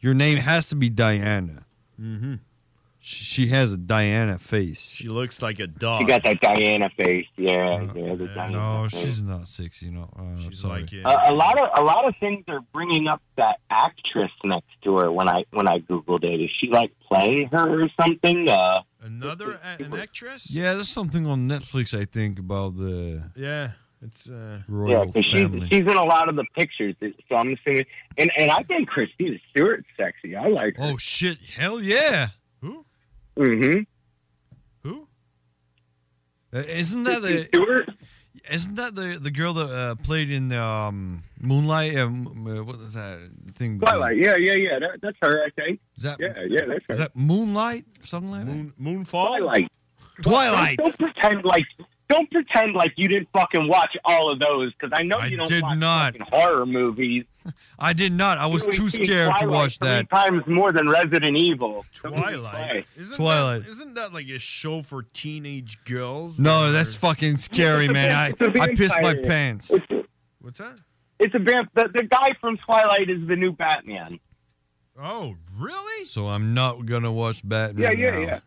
[0.00, 1.66] Your name has to be Diana.
[2.00, 2.34] Mm-hmm.
[3.08, 4.80] She, she has a Diana face.
[4.90, 6.00] She looks like a dog.
[6.00, 7.24] She got that Diana face.
[7.36, 8.16] Yeah, yeah.
[8.16, 8.52] The Diana
[8.82, 9.00] No, face.
[9.00, 9.90] she's not sexy.
[9.90, 10.80] No, uh, She's sorry.
[10.80, 14.66] like A, a lot of a lot of things are bringing up that actress next
[14.82, 16.40] to her when I when I googled it.
[16.42, 18.48] Is she like playing her or something?
[18.48, 20.50] Uh, Another a- an actress?
[20.50, 21.96] Yeah, there's something on Netflix.
[21.96, 23.70] I think about the Yeah,
[24.02, 25.68] it's uh, yeah, royal 'cause she's family.
[25.68, 26.96] she's in a lot of the pictures.
[27.28, 27.84] So I'm assuming,
[28.18, 30.34] and and I think Christina Stewart's sexy.
[30.34, 30.82] I like her.
[30.90, 31.38] Oh shit!
[31.56, 32.30] Hell yeah!
[33.36, 33.42] Who?
[33.42, 34.88] Mm-hmm.
[34.88, 35.08] Who?
[36.52, 37.88] Uh, isn't that the Stewart?
[38.50, 41.96] isn't that the the girl that uh, played in um, Moonlight?
[41.96, 43.18] Um, uh, what was that
[43.54, 43.78] thing?
[43.78, 44.16] Twilight.
[44.16, 44.78] Yeah, yeah, yeah.
[44.78, 45.44] That, that's her.
[45.44, 45.80] I think.
[45.96, 46.92] Is that yeah, yeah, that's her.
[46.92, 49.38] is that Moonlight something like Moon, Moonfall?
[49.38, 49.68] Twilight.
[50.22, 50.78] Twilight.
[50.78, 51.64] Don't, don't pretend like
[52.08, 55.36] don't pretend like you didn't fucking watch all of those because I know I you
[55.36, 56.12] don't did watch not.
[56.12, 57.24] fucking horror movies.
[57.46, 57.54] That?
[57.78, 58.38] I did not.
[58.38, 60.10] I was You've too seen scared to watch three that.
[60.10, 61.84] times more than Resident Evil.
[62.02, 62.86] Don't Twilight.
[62.98, 63.64] Isn't Twilight.
[63.64, 66.38] That, isn't that like a show for teenage girls?
[66.38, 68.12] No, Or- that's fucking scary, man.
[68.12, 69.70] I It's a I pissed my pants.
[70.40, 70.76] What's that?
[71.18, 71.70] it's a vamp.
[71.74, 74.20] The, the guy from Twilight is the new Batman.
[75.00, 76.04] Oh, really?
[76.06, 77.98] So I'm not gonna watch Yeah, Batman.
[77.98, 78.18] yeah, now.
[78.18, 78.40] yeah.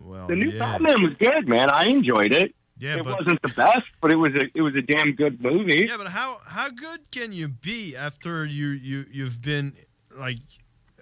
[0.00, 0.58] Well, The new yeah.
[0.58, 1.70] Batman was good, man.
[1.70, 2.54] I enjoyed it.
[2.78, 5.40] Yeah, it but wasn't the best, but it was a it was a damn good
[5.40, 5.86] movie.
[5.88, 9.74] yeah, but how how good can you be after you you you've been
[10.16, 10.38] like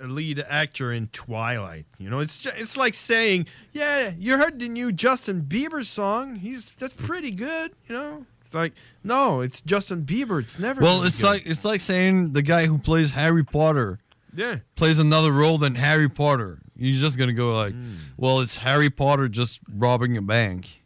[0.01, 1.87] a lead actor in Twilight?
[1.99, 6.37] You know, it's ju- it's like saying, yeah, you heard the new Justin Bieber song.
[6.37, 7.73] He's that's pretty good.
[7.89, 10.43] You know, it's like no, it's Justin Bieber.
[10.43, 10.83] It's never.
[10.83, 11.27] Well, it's good.
[11.27, 13.99] like it's like saying the guy who plays Harry Potter
[14.35, 14.57] yeah.
[14.77, 16.59] plays another role than Harry Potter.
[16.77, 17.95] You're just gonna go like, Hmm.
[18.19, 20.82] well, it's Harry Potter just robbing a bank.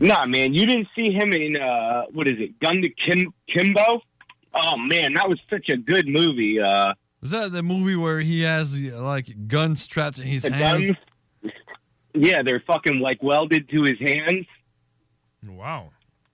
[0.00, 4.00] Nah, man, you didn't see him in uh what is it, Gun to Kim Kimbo?
[4.54, 6.60] Oh man, that was such a good movie.
[6.60, 10.86] Uh, Was that the movie where he has like guns strapped in his hands?
[11.42, 11.52] guns.
[12.14, 14.46] Yeah, they're fucking like welded to his hands.
[15.46, 15.90] Wow.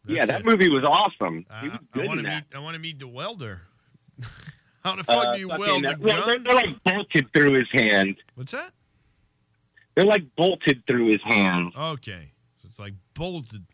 [0.07, 0.47] yeah, that it.
[0.47, 1.45] movie was awesome.
[1.51, 2.45] Uh, He was I want to meet.
[2.55, 3.63] I want to meet the welder.
[4.85, 6.43] How the fuck Uh, do you weld uh, a well, they're, gun?
[6.45, 8.17] they're like bolted through his hand.
[8.35, 8.71] What's that?
[9.95, 11.75] They're like bolted through his hands.
[11.77, 12.33] Okay,
[12.63, 13.65] so it's like bolted,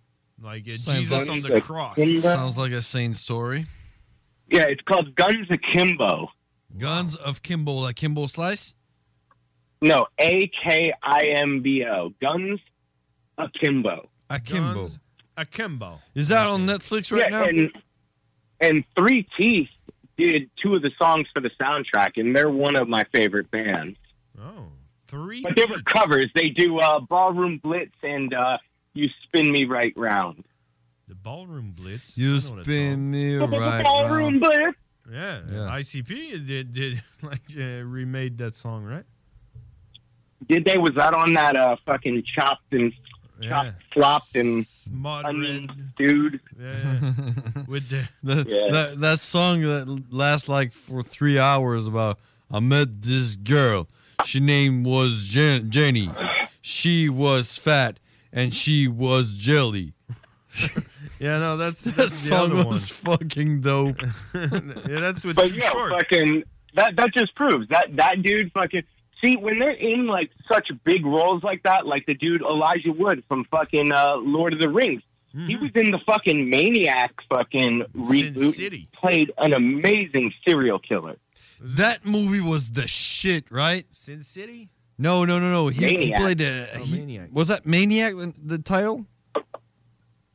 [0.40, 1.96] like uh, Jesus on the cross.
[1.96, 3.66] Sounds like a sane story.
[4.48, 6.28] Yeah, it's called Guns Akimbo.
[6.78, 8.74] Guns of Kimbo, like Kimbo Slice.
[9.82, 12.12] No, A K I M B O.
[12.20, 12.60] Guns
[13.38, 14.08] Akimbo.
[14.28, 14.90] Akimbo.
[15.36, 16.00] Akimbo.
[16.14, 17.44] Is that on Netflix right yeah, now?
[17.44, 17.72] And,
[18.60, 19.68] and Three Teeth
[20.18, 23.96] did two of the songs for the soundtrack, and they're one of my favorite bands.
[24.38, 24.66] Oh,
[25.08, 25.42] three.
[25.42, 26.26] But they were covers.
[26.34, 28.58] They do uh, Ballroom Blitz and uh,
[28.94, 30.44] You Spin Me Right Round.
[31.08, 32.16] The Ballroom Blitz.
[32.16, 34.40] You I know that spin me The right Ballroom round.
[34.40, 34.78] Blitz.
[35.12, 35.58] Yeah, Yeah.
[35.78, 39.04] ICP did did like uh, remade that song, right?
[40.48, 40.78] Did they?
[40.78, 42.92] Was that on that uh, fucking chopped and
[43.42, 44.64] chopped, flopped and
[45.24, 46.40] onion dude?
[46.58, 47.12] Yeah.
[47.68, 48.68] With the That, Yeah.
[48.70, 52.18] that that song that lasts like for three hours about
[52.50, 53.88] I met this girl.
[54.24, 56.10] She name was Jen- Jenny.
[56.62, 57.98] She was fat
[58.32, 59.94] and she was jelly.
[61.20, 64.01] Yeah, no, that's, that that's the song other was fucking dope.
[64.35, 65.36] yeah, that's what.
[65.36, 65.93] But yeah, Short.
[65.93, 66.44] fucking
[66.74, 68.85] that that just proves that that dude fucking
[69.23, 73.23] see when they're in like such big roles like that, like the dude Elijah Wood
[73.28, 75.02] from fucking uh, Lord of the Rings.
[75.47, 78.52] He was in the fucking Maniac fucking reboot.
[78.55, 78.89] City.
[78.93, 81.19] Played an amazing serial killer.
[81.61, 83.85] That movie was the shit, right?
[83.93, 84.70] Sin City.
[85.01, 85.68] No, no, no, no.
[85.68, 86.66] He, he played a.
[86.74, 87.31] Oh, he- Maniac.
[87.32, 89.06] Was that Maniac the, the title?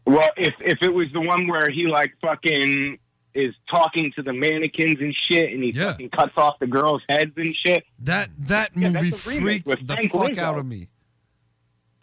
[0.07, 2.97] Well, if if it was the one where he like fucking
[3.35, 7.31] is talking to the mannequins and shit, and he fucking cuts off the girls' heads
[7.37, 7.83] and shit.
[7.99, 10.41] That that Yeah, movie that's a remake freaked with the Frank fuck Rizzo.
[10.43, 10.87] out of me.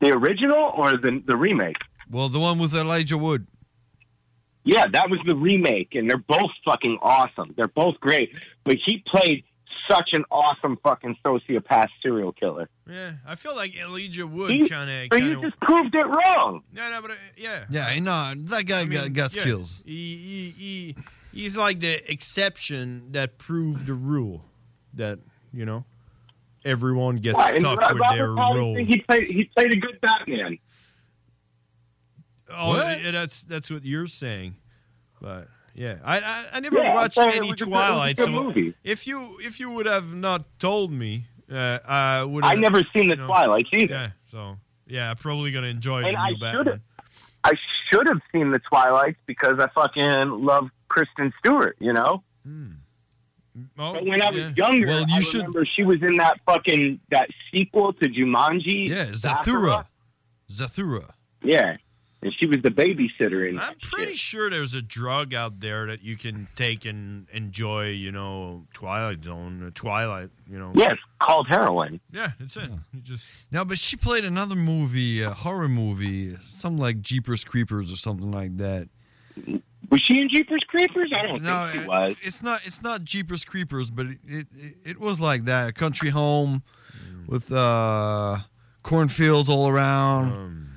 [0.00, 1.76] The original or the the remake?
[2.10, 3.46] Well, the one with Elijah Wood.
[4.64, 7.54] Yeah, that was the remake, and they're both fucking awesome.
[7.56, 8.30] They're both great.
[8.64, 9.42] But he played
[9.88, 12.68] such an awesome fucking sociopath serial killer.
[12.88, 15.08] Yeah, I feel like Elijah Wood He- kind of.
[15.10, 16.62] but you just proved it wrong.
[16.72, 17.64] No, no, but uh, yeah.
[17.70, 19.82] Yeah, no, that guy I mean, got, got yeah, skills.
[19.84, 20.96] He, he, he,
[21.40, 24.44] he's like the exception that proved the rule
[24.94, 25.18] that,
[25.52, 25.84] you know,
[26.64, 28.76] everyone gets Yeah, stuck Ro- with Robert their Pattinson, role.
[28.76, 29.26] He played.
[29.26, 30.58] He played a good Batman.
[32.54, 33.02] Oh, What?
[33.02, 34.56] yeah, that's that's what you're saying.
[35.20, 37.64] But yeah, I I, I never Yeah, watched any was a good- it was a
[37.66, 38.16] Twilight.
[38.16, 38.74] good so movie.
[38.84, 42.44] if you if you would have not told me, uh, I would.
[42.44, 43.92] I never seen the know, Twilight either.
[43.94, 46.80] Yeah, so yeah, I'm probably gonna enjoy And I should.
[47.44, 47.52] I
[47.90, 51.76] should have seen the Twilight because I fucking love Kristen Stewart.
[51.80, 52.22] You know.
[53.78, 54.52] Oh, but when I was yeah.
[54.56, 58.88] younger, Well, you I should- remember she was in that fucking that sequel to Jumanji.
[58.88, 59.06] Yeah.
[59.12, 59.86] Zathura.
[60.50, 61.10] Zathura.
[61.42, 61.76] Yeah,
[62.22, 63.58] and she was the babysitter in.
[63.58, 68.12] I'm pretty sure there's a drug out there that you can take and enjoy, you
[68.12, 70.72] know, Twilight Zone, Twilight, you know.
[70.74, 72.00] Yes, called heroin.
[72.12, 72.70] Yeah, that's it.
[72.92, 77.92] You just No, but she played another movie, a horror movie, something like Jeepers Creepers
[77.92, 78.88] or something like that.
[79.90, 81.12] Was she in Jeepers Creepers?
[81.14, 82.14] I don't No, think she was.
[82.22, 82.66] It's not.
[82.66, 84.46] It's not Jeepers Creepers, but it it,
[84.86, 85.68] it was like that.
[85.68, 86.62] A country home
[87.26, 88.38] with uh,
[88.82, 90.32] cornfields all around.
[90.32, 90.68] Um,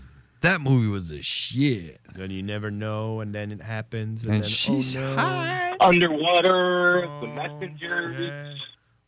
[0.46, 2.00] that movie was a shit.
[2.16, 5.16] then you never know, and then it happens, and, And then oh, she's oh no,
[5.16, 5.76] high.
[5.80, 8.54] Underwater, oh, the messenger, yeah.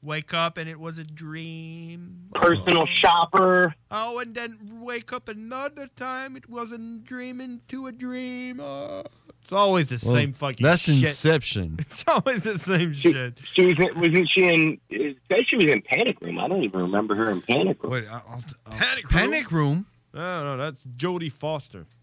[0.01, 2.29] wake up and it was a dream.
[2.33, 2.85] personal oh.
[2.87, 3.75] shopper.
[3.89, 8.59] Oh, and then wake up another time, it wasn't dreaming to a dream.
[8.59, 9.03] Oh.
[9.43, 10.61] It's always the Well, same fucking.
[10.61, 11.03] That's shit.
[11.03, 11.77] Inception.
[11.79, 13.37] It's always the same shit.
[13.53, 14.77] She was wasn't she in?
[14.89, 16.37] It said she was in Panic Room.
[16.37, 17.93] I don't even remember her in Panic Room.
[17.93, 19.85] Wait, I'll, uh, Panic Panic Room.
[20.13, 21.85] No, no, that's Jodie Foster.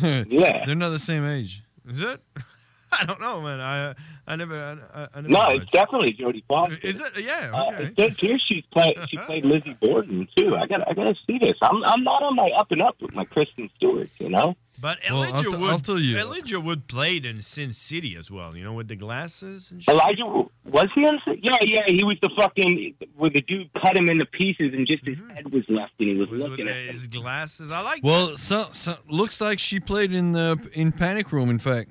[0.00, 0.64] Yeah.
[0.64, 1.64] They're not the same age.
[1.88, 2.20] Is it?
[3.00, 3.60] I don't know, man.
[3.60, 3.94] I
[4.26, 4.60] I never.
[4.94, 5.62] I, I, I never No, watched.
[5.62, 6.78] it's definitely Jodie Foster.
[6.82, 7.12] Is it?
[7.22, 7.50] Yeah.
[7.54, 7.84] Uh, Okay.
[7.84, 8.94] it says here she's played.
[9.08, 10.56] She played Lizzie Borden too.
[10.56, 10.86] I got.
[10.88, 11.54] I got to see this.
[11.62, 11.82] I'm.
[11.84, 14.08] I'm not on my up and up with my Kristen Stewart.
[14.18, 14.56] You know.
[14.80, 15.70] But Well, I'll Elijah t- Wood.
[15.70, 16.18] I'll tell you.
[16.18, 18.56] Elijah Wood played in Sin City as well.
[18.56, 19.92] You know, with the glasses and shit.
[19.92, 20.24] Elijah
[20.64, 21.18] was he in?
[21.42, 21.80] Yeah, yeah.
[21.86, 25.50] He was the fucking where the dude cut him into pieces and just his head
[25.52, 26.90] was left and he was, Was looking at him.
[26.92, 27.70] his glasses.
[27.72, 28.04] I like.
[28.04, 31.50] Well, so, so, looks like she played in the in Panic Room.
[31.50, 31.90] In fact,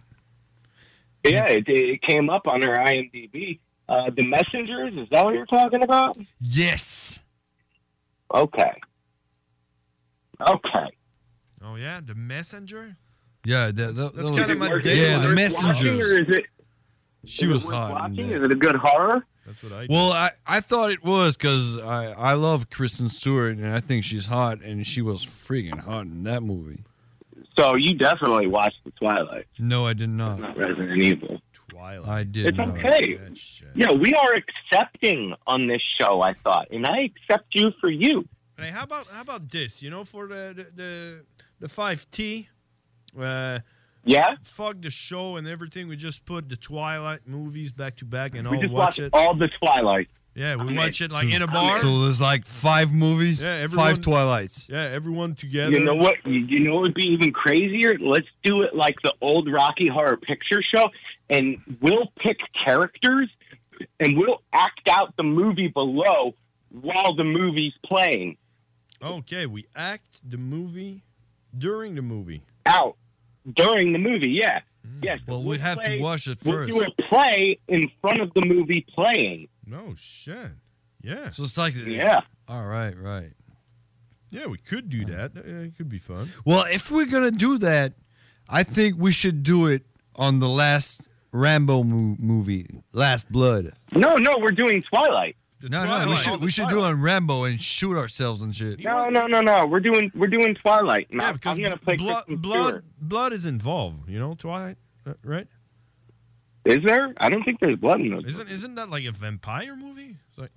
[1.34, 3.60] Yeah, it, it came up on her IMDb.
[3.90, 4.94] Uh, the Messengers.
[4.98, 6.18] Is that what you're talking about?
[6.40, 7.20] yes.
[8.34, 8.72] Okay.
[10.42, 10.88] Okay.
[11.64, 12.98] Oh yeah, the messenger.
[13.46, 14.98] Yeah, that, that, That's that kinda my Worth- day.
[15.02, 16.28] Yeah, the worth watching, or messengers.
[16.30, 16.46] is it?
[17.26, 17.88] She is was worth hot.
[17.90, 18.30] in Watching?
[18.30, 18.36] that.
[18.38, 19.26] Is it a good horror?
[19.46, 19.88] That's what I.
[19.90, 24.04] Well, I, I thought it was because I, I love Kristen Stewart and I think
[24.04, 26.84] she's hot and she was freaking hot in that movie.
[27.58, 30.40] So you definitely watched the Twilight, No, I did not.
[30.40, 31.42] not Resident Evil.
[31.70, 32.08] Twilight.
[32.08, 32.70] I did It's not.
[32.78, 33.20] okay.
[33.76, 36.22] Yeah, we are accepting on this show.
[36.22, 38.28] I thought, and I accept you for you.
[38.58, 39.84] Hey, how about how about this?
[39.84, 41.22] You know, for the the the,
[41.62, 42.48] the five T.
[43.20, 43.60] Uh,
[44.06, 45.88] Yeah, fuck the show and everything.
[45.90, 49.00] We just put the Twilight movies back to back and we all just watch watched
[49.00, 49.10] it.
[49.14, 50.08] all the Twilight.
[50.38, 51.80] Yeah, we watch it like in a bar.
[51.80, 54.70] So there's like five movies, Yeah, everyone- five Twilights.
[54.70, 55.72] Yeah, everyone together.
[55.72, 56.24] You know what?
[56.28, 57.98] You, you know what would be even crazier?
[58.00, 60.90] Let's do it like the old Rocky Horror Picture Show,
[61.32, 63.30] and we'll pick characters,
[64.00, 66.36] and we'll act out the movie below
[66.70, 68.38] while the movie's playing.
[69.02, 71.02] Okay, we act the movie
[71.58, 72.44] during the movie.
[72.68, 72.96] Out
[73.56, 74.60] during the movie, yeah.
[74.88, 75.04] Mm.
[75.04, 75.20] Yes.
[75.28, 76.46] Well, we have to watch it first.
[76.46, 76.92] We'll do first.
[77.00, 79.48] a play in front of the movie playing.
[79.68, 80.52] No shit.
[81.02, 81.30] Yeah.
[81.30, 82.22] So it's like Yeah.
[82.48, 83.32] All right, right.
[84.30, 85.36] Yeah, we could do that.
[85.36, 86.30] It could be fun.
[86.46, 87.94] Well, if we're gonna do that,
[88.50, 89.84] I think we should do it
[90.16, 93.74] on the last Rambo mo- movie, Last Blood.
[93.94, 95.36] No, no, we're doing Twilight.
[95.62, 98.80] No, no, we should we should do it on Rambo and shoot ourselves and shit.
[98.80, 99.66] No, no, no, no.
[99.66, 101.08] We're doing we're doing Twilight.
[101.10, 104.08] Yeah, because I'm gonna play blood, blood, blood is involved.
[104.10, 105.48] You know, Twilight, uh, right?
[106.68, 107.14] Is there?
[107.18, 108.26] I don't think there's blood in those.
[108.26, 110.16] Isn't isn't that like a vampire movie?
[110.30, 110.52] It's like,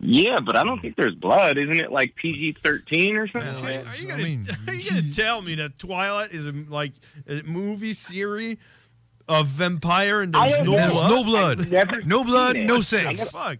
[0.00, 1.56] Yeah, but I don't think there's blood.
[1.58, 3.48] Isn't it like PG thirteen or something?
[3.64, 4.22] are, you- are you gonna
[4.68, 6.92] are you gonna tell me that Twilight is a, like
[7.28, 8.58] a movie series
[9.28, 11.10] of vampire and there's no never- blood?
[11.10, 11.68] no blood.
[11.70, 12.66] Never No blood, it.
[12.66, 13.18] no I sex.
[13.18, 13.58] never- Fuck.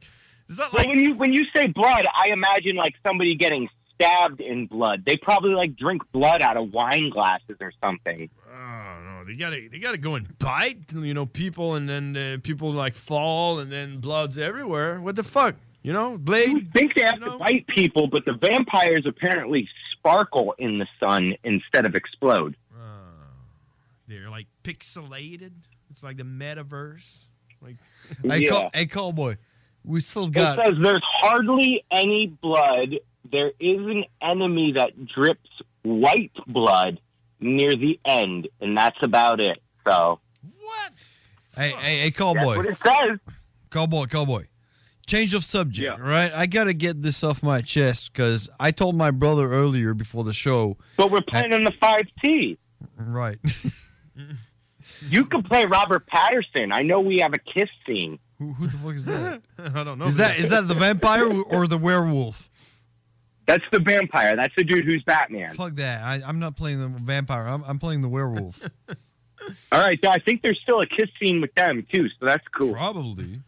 [0.48, 3.68] Is that Well, like when you when you say blood, I imagine like somebody getting
[3.94, 5.04] stabbed in blood.
[5.06, 8.28] They probably like drink blood out of wine glasses or something.
[8.52, 12.36] Oh no, they gotta they gotta go and bite, you know, people, and then uh,
[12.42, 15.00] people like fall, and then blood's everywhere.
[15.00, 16.16] What the fuck, you know?
[16.18, 16.48] Blade.
[16.48, 21.34] You think they have to bite people, but the vampires apparently sparkle in the sun
[21.44, 22.56] instead of explode.
[24.08, 25.52] They're like pixelated.
[25.90, 27.26] It's like the metaverse.
[27.62, 27.76] Like,
[28.24, 28.50] Hey, Yeah.
[28.50, 29.36] call, hey, cowboy,
[29.84, 30.56] we still It got.
[30.64, 32.96] says there's hardly any blood.
[33.30, 35.48] There is an enemy that drips
[35.82, 36.98] white blood
[37.40, 39.60] near the end, and that's about it.
[39.86, 40.20] So
[40.62, 40.92] what?
[41.56, 42.56] Hey, hey, hey, cowboy.
[42.56, 43.18] what it says.
[43.70, 44.44] Cowboy, cowboy.
[45.06, 46.32] Change of subject, right?
[46.32, 50.32] I gotta get this off my chest because I told my brother earlier before the
[50.32, 50.76] show.
[50.96, 52.58] But we're playing on the five T.
[52.96, 53.38] Right.
[55.08, 56.72] You could play Robert Patterson.
[56.72, 58.18] I know we have a kiss scene.
[58.38, 59.42] Who, who the fuck is that?
[59.58, 60.06] I don't know.
[60.06, 62.49] Is that is that the vampire or the werewolf?
[63.50, 64.36] That's the vampire.
[64.36, 65.52] That's the dude who's Batman.
[65.54, 66.04] Fuck that.
[66.04, 67.48] I, I'm not playing the vampire.
[67.48, 68.62] I'm, I'm playing the werewolf.
[69.72, 72.46] All right, so I think there's still a kiss scene with them too, so that's
[72.56, 72.72] cool.
[72.74, 73.40] Probably.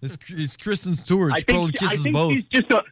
[0.00, 1.32] It's it's Kristen Stewart.
[1.32, 2.32] I She probably think, I think both.
[2.34, 2.82] she's just a.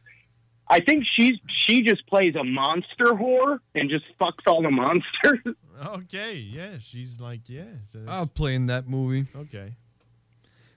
[0.68, 5.38] I think she's she just plays a monster whore and just fucks all the monsters.
[5.86, 7.62] okay, yeah, she's like, yeah.
[7.92, 9.26] so I'll play in that movie.
[9.36, 9.76] okay.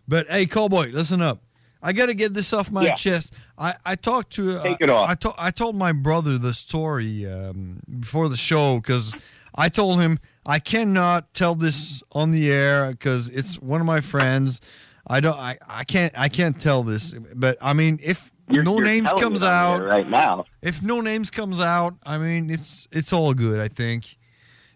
[0.08, 1.42] But hey, cowboy, listen up.
[1.82, 2.94] I got to get this off my Yeah.
[2.94, 3.34] chest.
[3.58, 5.10] I, I talked to uh, Take it off.
[5.10, 9.16] I, to, I told my brother the story um, before the show because
[9.56, 14.02] I told him I cannot tell this on the air because it's one of my
[14.02, 14.60] friends.
[15.08, 15.38] I don't.
[15.38, 16.14] I, I can't.
[16.20, 17.14] I can't tell this.
[17.36, 20.46] But I mean, if You're- no you're names comes out right now.
[20.62, 23.60] if no names comes out, I mean, it's it's all good.
[23.60, 24.18] I think.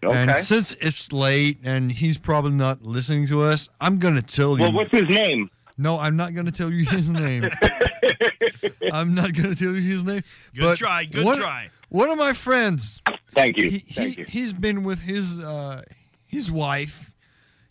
[0.02, 0.16] Okay.
[0.16, 4.62] And since it's late and he's probably not listening to us, I'm gonna tell you.
[4.64, 5.50] Well, what's his name?
[5.76, 7.48] No, I'm not going to tell you his name.
[8.92, 10.22] I'm not going to tell you his name.
[10.54, 11.70] Good but try, good one, try.
[11.88, 13.02] One of my friends.
[13.30, 13.70] Thank you.
[13.70, 14.26] He, Thank he, you.
[14.26, 15.82] He's been with his uh,
[16.26, 17.12] his wife.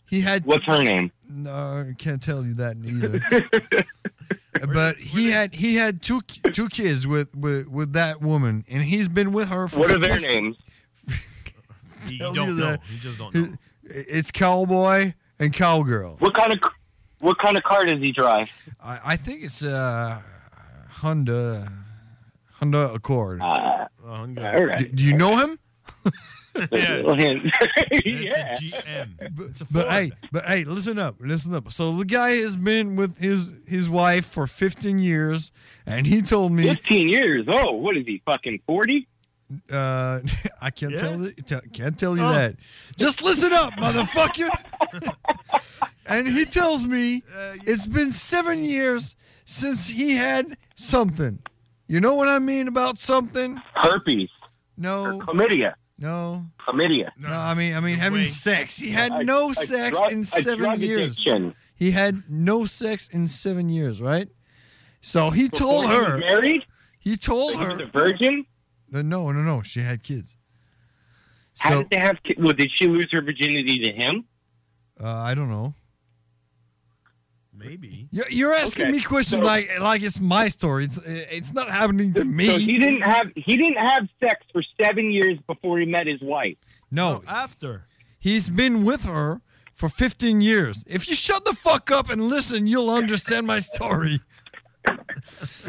[0.06, 0.44] He had.
[0.44, 1.12] What's her name?
[1.28, 3.20] No, I can't tell you that either.
[4.72, 6.20] but he had he had two
[6.52, 9.80] two kids with, with with that woman, and he's been with her for.
[9.80, 10.56] What are their names?
[12.06, 12.54] You don't you know.
[12.54, 12.80] that.
[12.92, 13.48] You just don't know.
[13.84, 16.16] It's cowboy and cowgirl.
[16.18, 16.60] What kind of
[17.24, 18.48] what kind of car does he drive?
[18.82, 20.22] I, I think it's a
[20.90, 21.72] Honda
[22.52, 23.40] Honda Accord.
[23.40, 24.78] Uh, all right.
[24.78, 25.58] do, do you know him?
[26.70, 27.02] yeah.
[27.90, 29.50] It's a GM.
[29.50, 29.86] It's a But Ford.
[29.88, 31.72] hey, but hey, listen up, listen up.
[31.72, 35.50] So the guy has been with his his wife for 15 years,
[35.86, 37.46] and he told me, 15 years.
[37.48, 38.22] Oh, what is he?
[38.24, 39.08] Fucking 40?
[39.70, 40.20] Uh,
[40.60, 42.32] I can't tell you, tell, can't tell you Oh.
[42.32, 42.56] that.
[42.96, 44.50] Just listen up, motherfucker.
[46.06, 47.22] and he tells me
[47.66, 51.38] it's been seven years since he had something.
[51.86, 53.60] You know what I mean about something?
[53.74, 54.30] Herpes.
[54.76, 55.20] No.
[55.20, 55.74] Chlamydia.
[55.98, 56.46] No.
[56.66, 57.10] Chlamydia.
[57.18, 58.78] No, I mean, I mean, having sex.
[58.78, 61.12] He had A- no a sex drug- in seven years.
[61.18, 61.54] addiction.
[61.76, 64.28] He had no sex in seven years, right?
[65.00, 66.18] So he Before told he her.
[66.18, 66.64] married?
[66.98, 67.82] He told He was her.
[67.82, 68.46] a virgin?
[68.94, 69.62] No, no, no, no.
[69.62, 70.36] She had kids.
[71.58, 72.40] How So did they have kids?
[72.40, 74.24] Well, did she lose her virginity to him?
[75.02, 75.74] uh, I don't know.
[77.56, 78.08] Maybe.
[78.10, 80.84] You're, you're asking Okay, me questions so- like like it's my story.
[80.86, 82.46] It's it's not happening to me.
[82.46, 86.20] So he didn't have he didn't have sex for seven years before he met his
[86.20, 86.56] wife.
[86.90, 87.86] no, After.
[88.18, 89.40] he's been with her
[89.72, 90.84] for 15 years.
[90.88, 94.20] If you shut the fuck up and listen, you'll understand my story.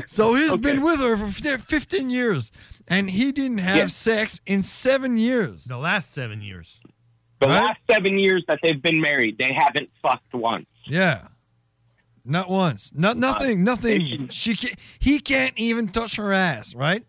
[0.08, 1.28] So he's been with her for
[1.58, 2.52] 15 years,
[2.88, 3.88] and he didn't have Yeah.
[3.88, 5.64] sex in seven years.
[5.66, 6.80] The last seven years.
[7.40, 7.64] The Right?
[7.64, 10.68] last seven years that they've been married, they haven't fucked once.
[10.86, 11.28] Yeah.
[12.24, 12.92] Not once.
[12.94, 13.64] Not uh, nothing.
[13.64, 14.28] nothing.
[14.30, 16.74] She can't, He can't even touch her ass.
[16.74, 17.06] Right.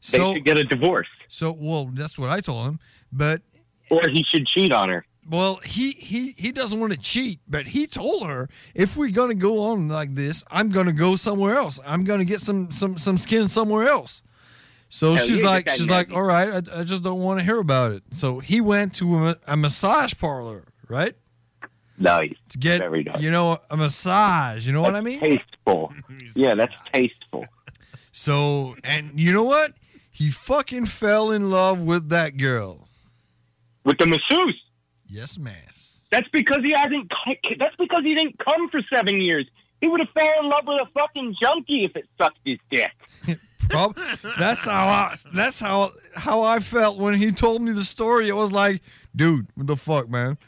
[0.00, 1.08] So, They should get a divorce.
[1.28, 2.78] So well, that's what I told him.
[3.12, 3.42] But
[3.90, 5.04] or he should cheat on her.
[5.28, 9.34] Well, he he he doesn't want to cheat, but he told her if we're gonna
[9.34, 11.78] go on like this, I'm gonna go somewhere else.
[11.84, 14.22] I'm gonna get some some some skin somewhere else.
[14.88, 17.58] So Hell she's like, she's like, all right, I, I just don't want to hear
[17.58, 18.02] about it.
[18.10, 21.14] So he went to a, a massage parlor, right?
[21.98, 22.32] Nice.
[22.50, 23.20] To get, Very nice.
[23.20, 24.66] you know, a massage.
[24.66, 25.20] You know what I mean?
[25.20, 25.92] Tasteful.
[26.34, 27.46] Yeah, that's tasteful.
[28.12, 29.72] So, and you know what?
[30.10, 32.86] He fucking fell in love with that girl.
[33.84, 34.62] With the masseuse.
[35.08, 35.54] Yes, man.
[36.10, 37.12] That's because he hasn't.
[37.58, 39.46] That's because he didn't come for seven years.
[39.80, 42.90] He would have fell in love with a fucking junkie if it sucked his dick.
[43.68, 43.98] Prob-
[44.38, 48.28] that's how I that's how how I felt when he told me the story.
[48.28, 48.82] It was like,
[49.14, 50.38] dude, what the fuck, man?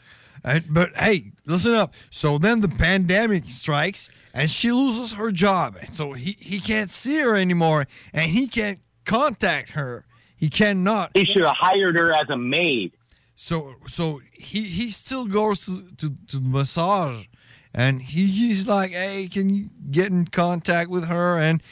[0.43, 1.93] And, but hey, listen up.
[2.09, 5.77] So then the pandemic strikes and she loses her job.
[5.91, 10.05] So he, he can't see her anymore and he can't contact her.
[10.35, 11.11] He cannot.
[11.13, 12.93] He should have hired her as a maid.
[13.43, 17.25] So so he he still goes to to, to the massage
[17.73, 21.39] and he, he's like, hey, can you get in contact with her?
[21.39, 21.63] And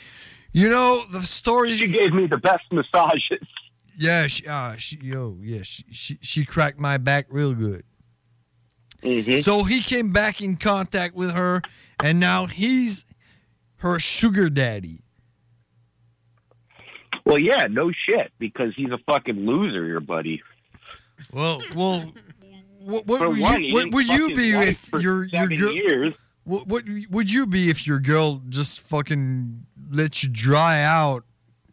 [0.52, 1.76] you know the story.
[1.76, 3.48] She gave me the best massages.
[3.96, 7.84] Yeah, she, uh, she, yo, yeah, she, she, she cracked my back real good.
[9.04, 9.42] Mm-hmm.
[9.42, 11.62] So he came back in contact with her,
[12.02, 13.06] and now he's
[13.78, 15.04] her sugar daddy.
[17.26, 20.42] Well, yeah, no shit, because he's a fucking loser, your buddy.
[21.32, 22.14] Well, well,
[22.80, 25.74] what, what would one, you, what would you be if your your girl?
[25.74, 26.14] years.
[26.44, 31.24] What, what would you be if your girl just fucking let you dry out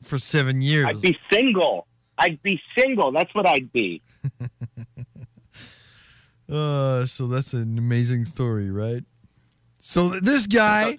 [0.02, 0.86] for seven years?
[0.86, 1.86] I'd be single.
[2.18, 3.12] I'd be single.
[3.12, 4.02] That's what I'd be.
[6.48, 9.02] Uh, so that's an amazing story, right?
[9.81, 10.98] So th- this guy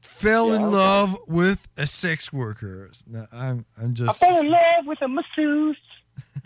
[0.00, 2.90] fell in love with a sex worker.
[3.06, 5.76] Now, I'm I'm just I fell in love with a masseuse.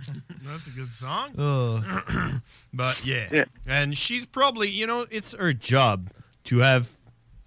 [0.47, 1.39] That's a good song.
[1.39, 2.39] Uh.
[2.73, 3.29] but yeah.
[3.33, 3.45] Yeah.
[3.67, 6.11] and she's probably you know it's her job
[6.45, 6.97] to have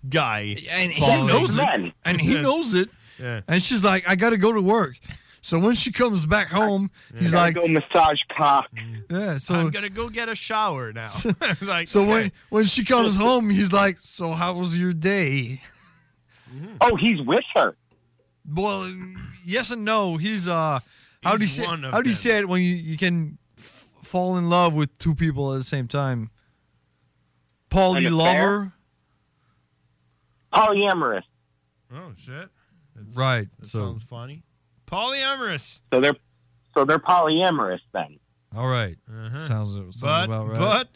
[0.07, 2.89] guy and he knows it, and he knows it.
[3.19, 3.41] Yeah.
[3.47, 4.97] And she's like, I got to go to work.
[5.41, 8.69] So when she comes back home, he's Gotta like, go massage cock.
[9.09, 9.37] yeah.
[9.37, 11.09] So I'm gonna go get a shower now.
[11.61, 12.09] like, so okay.
[12.09, 15.61] when when she comes home, he's like, so how was your day?
[16.81, 17.75] Oh, he's with her.
[18.53, 18.93] Well,
[19.45, 20.17] yes and no.
[20.17, 20.79] He's uh,
[21.23, 23.37] how do you say one of how do you say it when you you can
[23.57, 26.29] f- fall in love with two people at the same time?
[27.69, 28.73] Poly An lover,
[30.53, 31.23] Polyamorous.
[31.93, 32.49] Oh shit!
[32.95, 33.47] That's- right?
[33.59, 34.43] That So sounds funny.
[34.87, 35.79] Polyamorous.
[35.93, 36.15] So they're
[36.73, 38.19] so they're polyamorous then.
[38.55, 39.47] all right, Uh-huh.
[39.47, 40.59] sounds sounds but about right.
[40.59, 40.89] but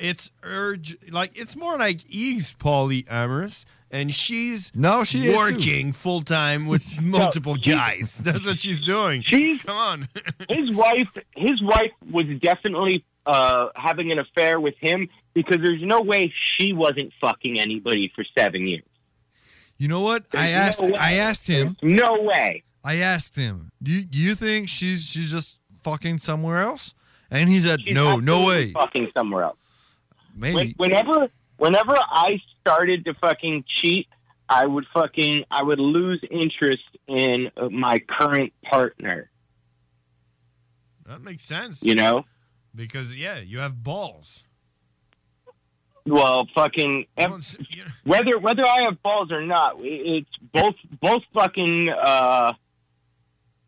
[0.00, 6.66] it's urge like it's more like he's polyamorous and she's No, she working full time
[6.66, 8.18] with multiple guys.
[8.24, 9.22] That's what she's doing.
[9.22, 10.08] She's come on.
[10.48, 16.00] his wife his wife was definitely uh having an affair with him because there's no
[16.00, 18.84] way she wasn't fucking anybody for seven years.
[19.78, 20.24] you know what?
[20.34, 20.94] I asked no.
[20.96, 21.76] I asked him.
[21.82, 22.62] No way.
[22.82, 23.70] I asked him.
[23.82, 26.94] Do you, do you think she's she's just fucking somewhere else?
[27.30, 28.72] And he said, She's No, no way.
[28.72, 29.56] Fucking somewhere else.
[30.34, 30.54] Maybe.
[30.54, 31.28] When- whenever
[31.58, 34.08] whenever I started to fucking cheat,
[34.48, 39.30] I would fucking I would lose interest in uh, my current partner.
[41.06, 41.82] That makes sense.
[41.82, 42.24] You know,
[42.74, 44.44] Because yeah, you have balls.
[46.06, 47.06] well, fucking
[48.04, 52.54] whether whether I have balls or not, it's both both fucking uh,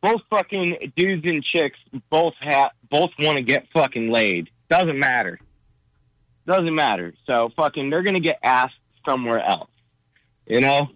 [0.00, 1.78] both fucking dudes and chicks
[2.10, 4.50] both have both want to get fucking laid.
[4.70, 5.38] Doesn't matter.
[6.46, 7.14] Doesn't matter.
[7.26, 9.70] So fucking they're gonna get asked somewhere else.
[10.46, 10.88] You know?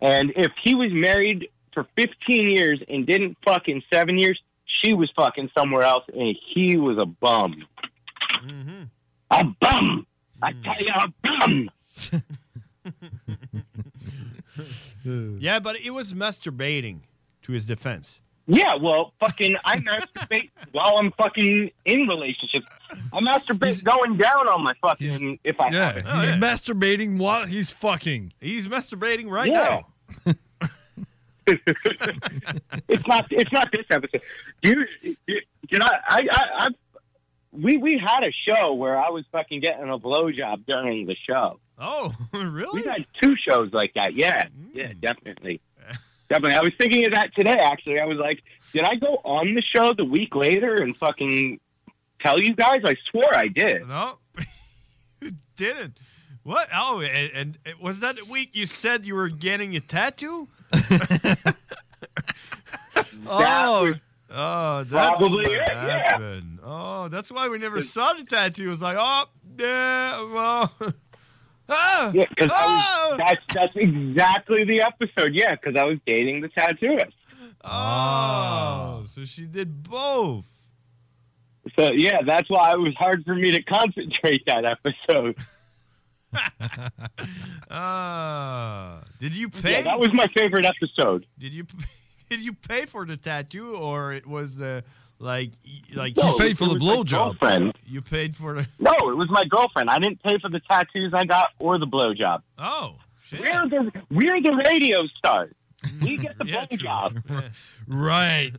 [0.00, 4.94] And if he was married for 15 years and didn't fuck in seven years, she
[4.94, 7.66] was fucking somewhere else and he was a bum.
[8.44, 8.82] Mm-hmm.
[9.30, 10.06] A bum!
[10.42, 11.70] I tell you, a bum!
[15.04, 17.00] Yeah, but it was masturbating
[17.42, 18.20] to his defense.
[18.52, 22.66] Yeah, well, fucking, I masturbate while I'm fucking in relationships.
[23.12, 26.04] I masturbate going down on my fucking, if I have it.
[26.04, 28.32] he's oh, masturbating while he's fucking.
[28.40, 29.82] He's masturbating right Yeah.
[30.26, 30.34] now.
[31.46, 33.26] it's not.
[33.30, 34.22] It's not this episode.
[34.62, 35.16] You, you,
[35.68, 36.68] you know, I, I, I,
[37.52, 41.58] we, we had a show where I was fucking getting a blowjob during the show.
[41.78, 42.82] Oh, really?
[42.82, 44.14] We've had two shows like that.
[44.14, 45.00] Yeah, yeah, mm.
[45.00, 45.60] definitely.
[46.30, 46.56] Definitely.
[46.56, 47.98] I was thinking of that today, actually.
[47.98, 48.42] I was like,
[48.72, 51.58] did I go on the show the week later and fucking
[52.20, 52.82] tell you guys?
[52.84, 53.88] I swore I did.
[53.88, 54.18] No,
[55.20, 55.98] you didn't.
[56.44, 56.68] What?
[56.72, 60.46] Oh, and, and was that the week you said you were getting a tattoo?
[63.26, 63.94] oh,
[64.30, 66.40] oh, that's probably what it, yeah.
[66.62, 68.68] Oh, that's why we never saw the tattoo.
[68.68, 69.24] It was like, oh,
[69.58, 70.72] yeah, well,
[71.70, 73.14] ah, Yeah, because ah!
[73.16, 75.34] that's that's exactly the episode.
[75.34, 77.12] Yeah, because I was dating the tattooist.
[77.62, 80.48] Oh, so she did both.
[81.78, 85.36] So yeah, that's why it was hard for me to concentrate that episode.
[87.72, 89.72] Ah, did you pay?
[89.72, 91.24] Yeah, that was my favorite episode.
[91.38, 91.64] Did you
[92.30, 94.82] did you pay for the tattoo or it was the
[95.20, 97.74] like y- like No, it was my girlfriend.
[97.86, 99.88] You paid for the No, it was my girlfriend.
[99.90, 102.42] I didn't pay for the tattoos I got or the blowjob.
[102.58, 102.96] oh
[103.32, 105.54] We're the we're the radio stars.
[106.02, 107.52] We get the blowjob.
[107.86, 108.52] Right.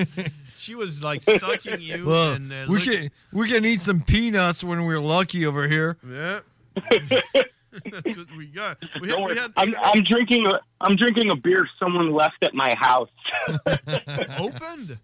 [0.56, 4.00] she was like sucking you well, and uh, we look- can we can eat some
[4.00, 5.96] peanuts when we're lucky over here.
[6.08, 6.40] yeah.
[7.90, 8.78] That's what we got.
[9.00, 12.42] We had, Don't we had, I'm, I'm drinking a I'm drinking a beer someone left
[12.42, 13.08] at my house.
[14.38, 14.98] opened.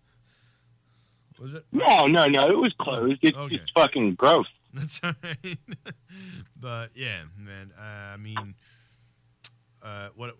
[1.41, 1.65] Was it?
[1.73, 2.49] No, no, no.
[2.51, 3.19] It was closed.
[3.23, 3.57] It's Okay.
[3.57, 4.47] just fucking gross.
[4.75, 5.59] That's all right.
[6.57, 7.73] but yeah, man.
[7.79, 8.55] Uh, I mean,
[9.83, 10.37] uh, what?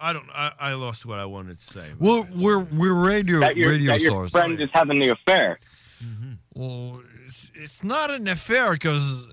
[0.00, 0.28] I don't.
[0.30, 1.86] I, I lost what I wanted to say.
[1.98, 4.32] Well, we're we're radio That your, radio that your stars.
[4.32, 5.58] friend is having the affair.
[6.54, 9.26] Well, it's, it's not an affair because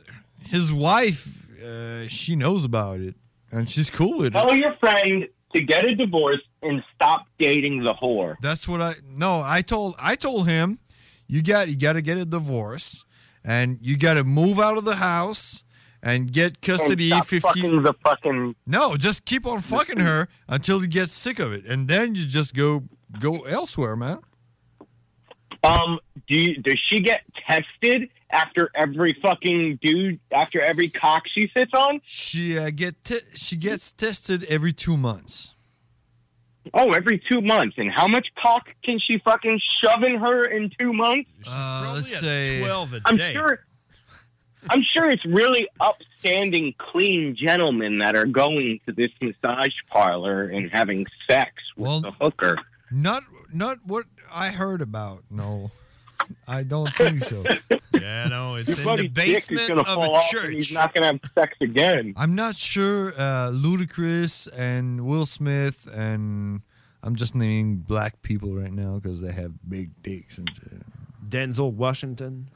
[0.46, 3.16] his wife, uh, she knows about it
[3.52, 4.32] and she's cool with it.
[4.32, 4.58] Tell it.
[4.58, 8.36] your friend to get a divorce and stop dating the whore.
[8.42, 9.42] That's what I no.
[9.44, 10.80] I told I told him,
[11.28, 13.06] you got you got to get a divorce
[13.44, 15.64] and you got to move out of the house
[16.04, 17.10] and get custody.
[17.10, 17.64] stop Fifteen.
[17.64, 18.56] fucking the fucking.
[18.66, 22.26] No, just keep on fucking her until you get sick of it, and then you
[22.26, 22.84] just go
[23.20, 24.20] go elsewhere, man.
[25.64, 31.50] Um, do you, does she get tested after every fucking dude after every cock she
[31.56, 32.02] sits on?
[32.04, 35.54] She uh, get te- she gets tested every two months.
[36.74, 37.78] Oh, every two months.
[37.78, 41.30] And how much cock can she fucking shove in her in two months?
[41.48, 43.34] Uh, let's say twelve a I'm day.
[43.34, 43.60] sure.
[44.70, 50.70] I'm sure it's really upstanding, clean gentlemen that are going to this massage parlor and
[50.70, 52.58] having sex with the hooker.
[52.92, 53.24] Not
[53.54, 55.24] not what I heard about.
[55.30, 55.72] No,
[56.48, 57.44] I don't think so.
[57.94, 60.94] Yeah, no, it's Your in the basement gonna of fall a off and he's not
[60.94, 62.14] gonna have sex again.
[62.16, 63.10] I'm not sure.
[63.18, 66.62] Uh, Ludacris and Will Smith and
[67.02, 70.82] I'm just naming black people right now because they have big dicks and shit.
[71.30, 72.50] Denzel Washington.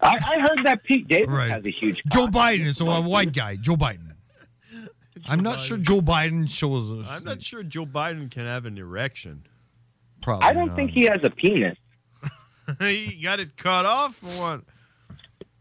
[0.00, 1.50] I, I heard that Pete Davidson Right.
[1.50, 2.02] has a huge.
[2.12, 3.56] Joe Biden is a white guy.
[3.56, 4.12] Joe Biden.
[5.26, 7.06] I'm not sure Joe Biden shows us.
[7.08, 9.44] I'm not sure Joe Biden can have an erection.
[10.22, 11.76] Probably I don't think he has a penis.
[12.80, 14.60] he got it cut off or what?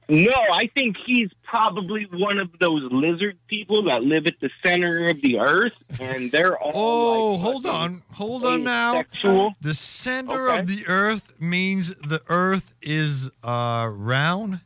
[0.10, 5.06] No, I think he's probably one of those lizard people that live at the center
[5.08, 6.72] of the earth, and they're all.
[6.74, 8.96] Oh, like hold on, hold on now.
[9.00, 9.54] asexual.
[9.60, 10.60] The center Okay.
[10.60, 14.62] of the Earth means the Earth is uh, round.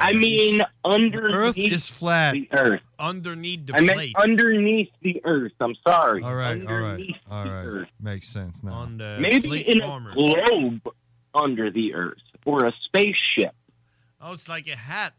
[0.00, 2.32] I mean, underneath the Earth is flat.
[2.34, 2.80] the earth.
[2.98, 5.52] Underneath the I meant underneath the earth.
[5.60, 6.22] I'm sorry.
[6.22, 7.64] All right, all right, Underneath all the right.
[7.66, 7.88] earth.
[8.00, 8.72] Makes sense now.
[8.72, 10.10] On the Maybe plate in warmer.
[10.12, 10.80] a globe
[11.34, 13.54] under the earth or a spaceship.
[14.20, 15.12] Oh, it's like a hat.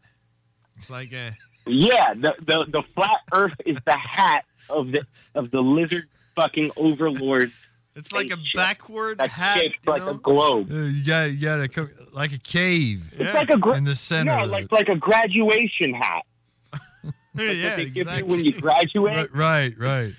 [0.77, 1.35] It's like a.
[1.65, 6.71] Yeah, the, the the flat Earth is the hat of the of the lizard fucking
[6.77, 7.51] overlord.
[7.97, 9.57] It's like a backward that's hat.
[9.57, 10.11] shaped you like know?
[10.11, 10.69] a globe.
[10.71, 13.11] Uh, you got you got to co- like a cave.
[13.13, 14.37] It's like a gra- in the center.
[14.37, 16.23] No, like like a graduation hat.
[16.73, 18.23] yeah, That they give you exactly.
[18.35, 19.15] when you graduate.
[19.33, 20.13] right, right, right.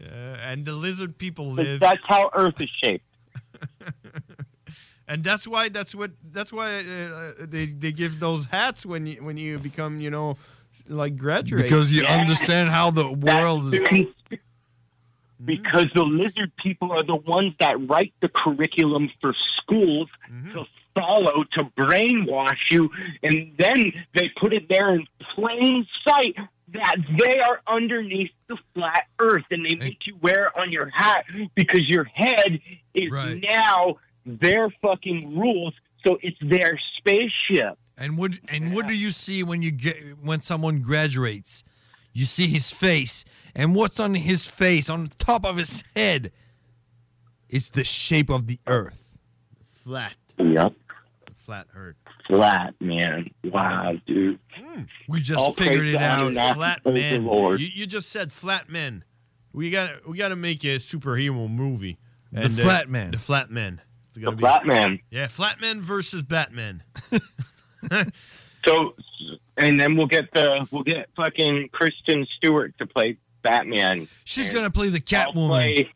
[0.00, 3.04] Yeah, and the lizard people live, That's how Earth is shaped.
[5.08, 9.16] and that's why that's what that's why uh, they they give those hats when you
[9.24, 10.36] when you become you know
[10.88, 12.20] like graduate Because you Yeah.
[12.20, 13.82] understand how the world is.
[15.46, 20.52] That's because the lizard people are the ones that write the curriculum for schools mm-hmm.
[20.52, 20.64] to
[20.94, 22.90] follow to brainwash you,
[23.22, 26.36] and then they put it there in plain sight
[26.72, 30.88] that they are underneath the flat Earth, and they make you wear it on your
[30.88, 32.60] hat because your head
[32.94, 33.42] is Right.
[33.42, 33.96] now
[34.26, 37.78] their fucking rules, so it's their spaceship.
[37.96, 41.64] And what and what do you see when you get when someone graduates?
[42.12, 46.32] You see his face, and what's on his face, on top of his head,
[47.48, 49.02] is the shape of the earth.
[49.70, 50.72] flat Yep.
[51.36, 51.96] Flat Earth.
[52.26, 53.28] Flat man.
[53.44, 54.38] Wow, dude.
[54.56, 54.82] Hmm.
[55.06, 56.32] We just All figured it out.
[56.54, 57.58] Flat praise the men.
[57.58, 59.04] You, you just said flat men.
[59.52, 61.98] We got we got to make a superhero movie.
[62.32, 63.10] The uh, Flat man.
[63.10, 63.82] The flat men.
[64.08, 64.98] It's gonna The be- Flat Man.
[65.10, 66.82] Yeah, flat Man versus Batman.
[68.66, 68.94] So,
[69.58, 74.08] and then we'll get the we'll get fucking Kristen Stewart to play Batman.
[74.24, 75.48] She's gonna play the I'll Catwoman.
[75.48, 75.90] play,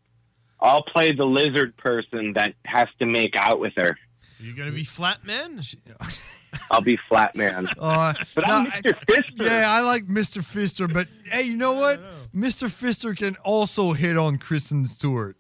[0.61, 3.99] I'll play the lizard person that has to make out with her.
[4.39, 5.61] You gonna be flat men?
[6.71, 7.69] I'll be Flat Man.
[7.79, 8.95] Uh, but no, I'm Mr.
[9.07, 9.45] Fister.
[9.47, 10.39] Yeah, I like Mr.
[10.43, 12.01] Fister, but hey, you know what?
[12.35, 12.69] Mr.
[12.69, 15.37] Fister can also hit on Kristen Stewart.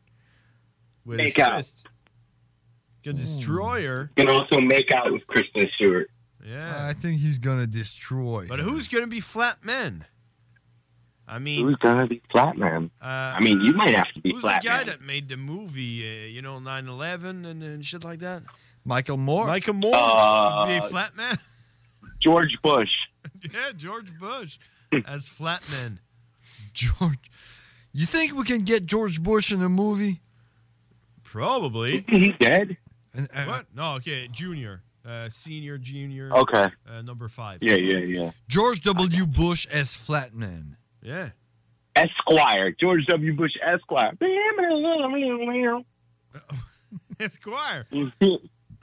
[1.07, 1.57] With Make his out.
[1.57, 1.87] fist.
[3.05, 4.11] Can destroy her.
[4.17, 6.11] Can also make out with Kristen Stewart.
[6.45, 6.87] Yeah.
[6.87, 8.47] I think he's gonna destroy.
[8.49, 10.05] But who's gonna be flat men?
[11.29, 12.91] I mean, Who's gonna be Flatman?
[13.03, 15.37] Uh, I mean, you might have to be who's Flat the guy that made the
[15.37, 16.03] movie?
[16.25, 18.43] Uh, you know, 9/11 and, and shit like that.
[18.85, 19.47] Michael Moore.
[19.47, 21.37] Michael Moore Uh, could be a flat man.
[22.21, 22.91] George Bush.
[23.43, 24.59] yeah, George Bush
[25.07, 25.99] as Flatman.
[26.73, 27.31] George,
[27.93, 30.21] you think we can get George Bush in a movie?
[31.23, 32.05] Probably.
[32.09, 32.77] He's dead.
[33.15, 33.67] And, uh, What?
[33.75, 36.31] No, okay, junior, uh, senior, junior.
[36.33, 36.67] Okay.
[36.89, 37.63] Uh, number five.
[37.63, 38.31] Yeah, yeah, yeah.
[38.49, 39.27] George W.
[39.27, 40.77] Bush as Flatman.
[41.03, 41.31] Yeah.
[41.97, 42.75] Esquire.
[42.79, 43.35] George W.
[43.35, 44.13] Bush Esquire.
[47.21, 47.87] Esquire.
[48.21, 48.39] You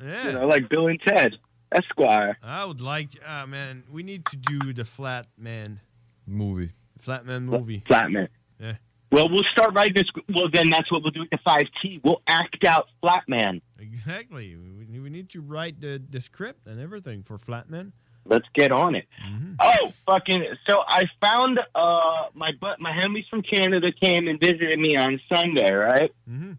[0.10, 0.32] Yeah.
[0.32, 1.36] know, like Bill and Ted.
[1.72, 2.38] Esquire.
[2.44, 3.12] I would like.
[3.26, 5.80] Ah, man, we need to do the flat man,
[6.28, 6.72] Movie.
[7.00, 7.82] flat man movie.
[7.90, 8.28] Flatman.
[8.60, 8.74] Yeah.
[9.12, 10.10] Well, we'll start writing this.
[10.36, 12.02] Well, then that's what we'll do at the 5T.
[12.04, 13.62] We'll act out Flatman.
[13.80, 14.58] Exactly.
[14.58, 17.94] We, we need to write the, the script and everything for flat man.
[18.26, 19.06] Let's get on it.
[19.26, 19.54] Mm-hmm.
[19.60, 20.46] Oh, fucking!
[20.68, 25.20] So I found uh my but my homies from Canada came and visited me on
[25.32, 26.12] Sunday, right?
[26.30, 26.54] Mm-hmm.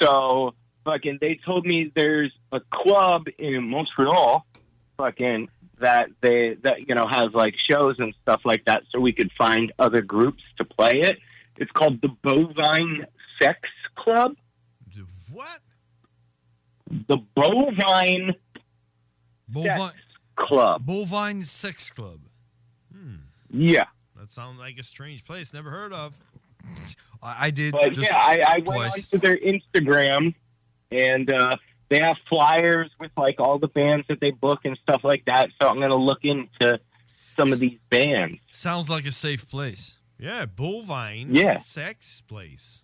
[0.00, 0.54] So
[0.84, 4.44] fucking, they told me there's a club in Montreal,
[4.96, 5.48] fucking
[5.80, 9.30] that they that you know has like shows and stuff like that, so we could
[9.36, 11.18] find other groups to play it.
[11.56, 13.06] It's called the Bovine
[13.40, 14.36] Sex Club.
[15.30, 15.60] What?
[17.08, 18.34] The Bovine
[19.48, 19.94] Bovine, Sex
[20.36, 20.84] Club.
[20.86, 22.20] Bovine Sex Club.
[23.52, 23.84] Yeah.
[24.18, 25.52] That sounds like a strange place.
[25.52, 26.14] Never heard of.
[27.22, 27.72] I, I did.
[27.72, 29.12] But just yeah, I, I went twice.
[29.12, 30.34] onto their Instagram,
[30.90, 31.56] and uh,
[31.88, 35.50] they have flyers with like all the bands that they book and stuff like that.
[35.60, 36.80] So I'm gonna look into
[37.36, 38.38] some of these bands.
[38.52, 39.96] Sounds like a safe place.
[40.18, 41.34] Yeah, bovine.
[41.34, 41.58] Yeah.
[41.58, 42.82] Sex place.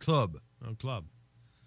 [0.00, 0.38] Club.
[0.66, 1.06] Oh, club.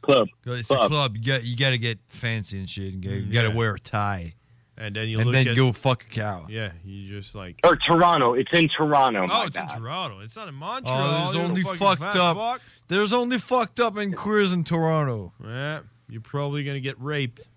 [0.02, 0.28] Club.
[0.46, 0.86] It's Club.
[0.86, 1.18] a club.
[1.18, 3.56] You got you got to get fancy and shit, and get, you got to yeah.
[3.56, 4.36] wear a tie,
[4.80, 6.46] And then you and look then at, go fuck a cow.
[6.48, 7.60] Yeah, you just like.
[7.64, 8.36] Or Toronto.
[8.36, 9.24] It's in Toronto.
[9.24, 9.72] Oh, my it's bad.
[9.72, 10.20] in Toronto.
[10.20, 10.98] It's not in oh, Montreal.
[10.98, 12.38] Oh, there's only fucked up.
[12.38, 12.62] fuck.
[12.88, 15.34] There's only fucked up and queers in Toronto.
[15.44, 17.48] Yeah, you're probably gonna get raped.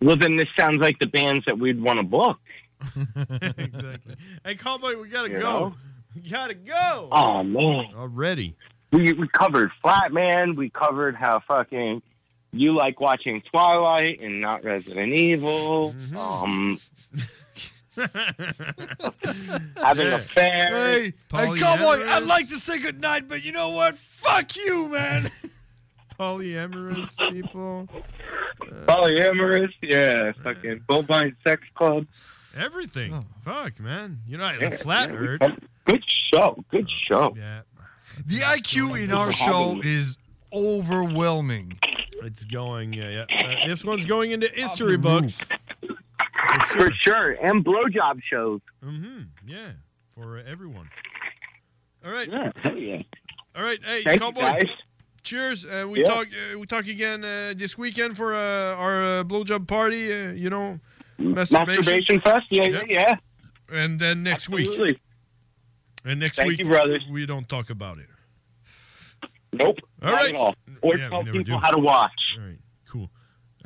[0.00, 2.38] Well, then this sounds like the bands that we'd want to book.
[3.58, 4.14] exactly.
[4.44, 5.42] Hey, cowboy, we gotta You go.
[5.42, 5.74] know?
[6.14, 7.08] We gotta go.
[7.10, 8.54] Oh man, Already.
[8.92, 10.56] we we covered Flatman.
[10.56, 12.02] We covered how fucking
[12.54, 15.92] you like watching Twilight and not Resident Evil.
[15.92, 16.16] Mm-hmm.
[16.16, 16.80] Um,
[19.76, 20.14] having Yeah.
[20.16, 20.70] affairs.
[20.70, 22.02] Hey, hey, cowboy!
[22.06, 23.96] I'd like to say goodnight, but you know what?
[23.96, 25.30] Fuck you, man.
[26.18, 27.88] Polyamorous people.
[28.86, 32.06] Polyamorous, yeah, fucking bovine sex club.
[32.56, 33.26] Everything.
[33.44, 34.20] Fuck, man.
[34.28, 35.40] You know, Yeah, the flat yeah, earth.
[35.86, 37.34] Good show, good show.
[37.36, 37.62] Yeah.
[38.26, 40.18] The IQ in our show is
[40.52, 41.78] overwhelming.
[42.24, 43.46] It's going, yeah, yeah.
[43.62, 45.40] Uh, this one's going into history books.
[46.68, 48.60] For sure, and blowjob shows.
[48.82, 49.20] Mm-hmm.
[49.46, 49.72] Yeah,
[50.10, 50.88] for uh, everyone.
[52.04, 52.28] All right.
[52.30, 53.02] Yeah, hell yeah.
[53.56, 53.78] All right.
[53.84, 54.40] Hey, Thank you, cowboy.
[54.40, 54.68] guys.
[55.22, 55.64] Cheers.
[55.64, 56.06] Uh, we Yeah.
[56.06, 56.26] talk.
[56.28, 60.12] Uh, we talk again uh, this weekend for uh, our uh, blowjob party.
[60.12, 60.80] Uh, you know,
[61.18, 61.76] masturbation.
[61.76, 63.14] Masturbation fest, yeah, yeah, yeah.
[63.72, 64.68] And then next week.
[64.68, 64.98] Absolutely.
[66.04, 67.02] And next Thank week, you, brothers.
[67.10, 68.06] we don't talk about it.
[69.58, 70.28] Nope, All not right.
[70.30, 70.54] at all.
[70.82, 71.60] Or Yeah, we tell never people do.
[71.60, 72.20] how to watch.
[72.38, 72.58] All right.
[72.88, 73.10] Cool.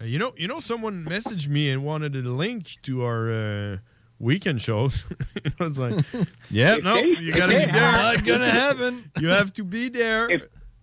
[0.01, 3.77] Uh, you know, you know, someone messaged me and wanted a link to our uh,
[4.19, 5.05] weekend shows.
[5.61, 6.05] I was like,
[6.51, 7.93] "Yeah, no, you gotta be there.
[7.93, 9.11] Not gonna happen.
[9.21, 10.31] You have to be there.
[10.31, 10.43] If-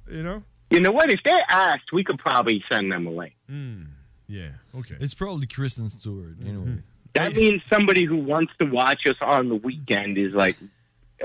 [0.10, 1.12] you know." You know what?
[1.12, 3.34] If they asked, we could probably send them a link.
[3.50, 3.86] Mm,
[4.28, 4.50] yeah.
[4.76, 4.96] Okay.
[5.00, 6.36] It's probably Kristen Stewart.
[6.44, 6.80] Anyway.
[7.14, 10.58] That means somebody who wants to watch us on the weekend is like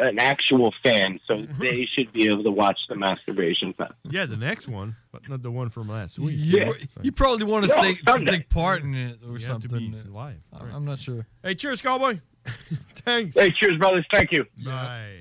[0.01, 1.61] an actual fan, so Mm-hmm.
[1.63, 3.93] they should be able to watch the masturbation fest.
[4.05, 6.35] Yeah, the next one, but not the one from last week.
[6.37, 8.31] You, you probably want to No, take, Sunday.
[8.33, 9.91] take part in it or You have to something.
[9.93, 10.41] be live.
[10.53, 11.27] I'm, I'm not sure.
[11.43, 12.21] Hey, cheers, cowboy.
[13.05, 13.37] Thanks.
[13.37, 14.07] Hey, cheers, brothers.
[14.11, 14.47] Thank you.
[14.65, 15.17] Bye.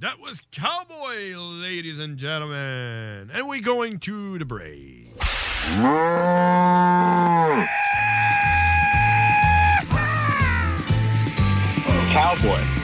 [0.00, 3.30] That was Cowboy, ladies and gentlemen.
[3.32, 5.08] And we're going to the break.
[12.12, 12.83] Cowboy.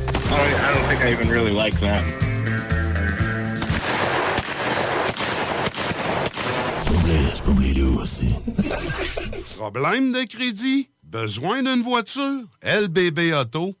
[0.31, 2.03] I don't, I don't think I even really like them.
[7.33, 8.33] C'est pas oublier lui aussi.
[9.57, 10.89] Problème de crédit?
[11.03, 12.43] Besoin d'une voiture?
[12.63, 13.80] LBBauto.com.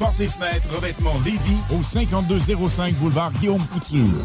[0.00, 4.24] Porte et Fenêtre Revêtement Lévis au 5205 boulevard Guillaume Couture.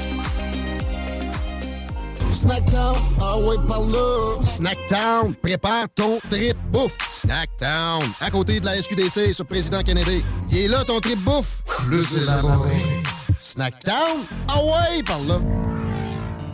[2.41, 4.43] Snackdown, ah ouais, par là.
[4.43, 6.97] Snackdown, prépare ton trip bouffe.
[7.07, 10.25] Snackdown, à côté de la SQDC sur Président Kennedy.
[10.49, 11.61] Il est là ton trip bouffe.
[11.85, 12.71] Plus élaboré.
[13.37, 15.37] Snackdown, ah ouais, par là.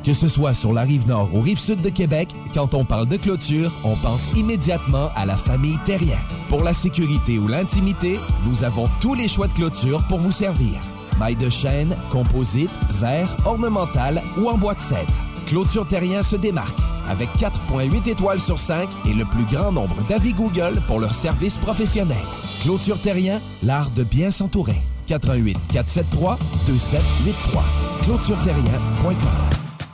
[0.04, 3.08] Que ce soit sur la rive nord ou rive sud de Québec, quand on parle
[3.08, 6.20] de clôture, on pense immédiatement à la famille Terrien.
[6.50, 10.82] Pour la sécurité ou l'intimité, nous avons tous les choix de clôture pour vous servir.
[11.18, 15.27] Maille de chêne, composite, verre, ornemental ou en bois de cèdre.
[15.48, 16.78] Clôture Terrien se démarque
[17.10, 21.58] avec 4.8 étoiles sur 5 et le plus grand nombre d'avis Google pour leur service
[21.58, 22.18] professionnel.
[22.62, 24.76] Clôture Terrien, l'art de bien s'entourer.
[25.08, 26.38] 88 473
[26.68, 27.64] 2783.
[28.04, 29.16] ClôtureTerrien.com.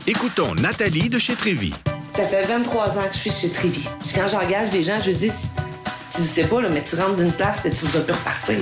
[0.07, 1.71] Écoutons Nathalie de chez Trévy.
[2.15, 3.88] Ça fait 23 ans que je suis chez Trévy.
[3.99, 5.31] Puis quand j'engage des gens, je dis,
[6.15, 8.57] tu sais pas, là, mais tu rentres d'une place et tu vas plus repartir.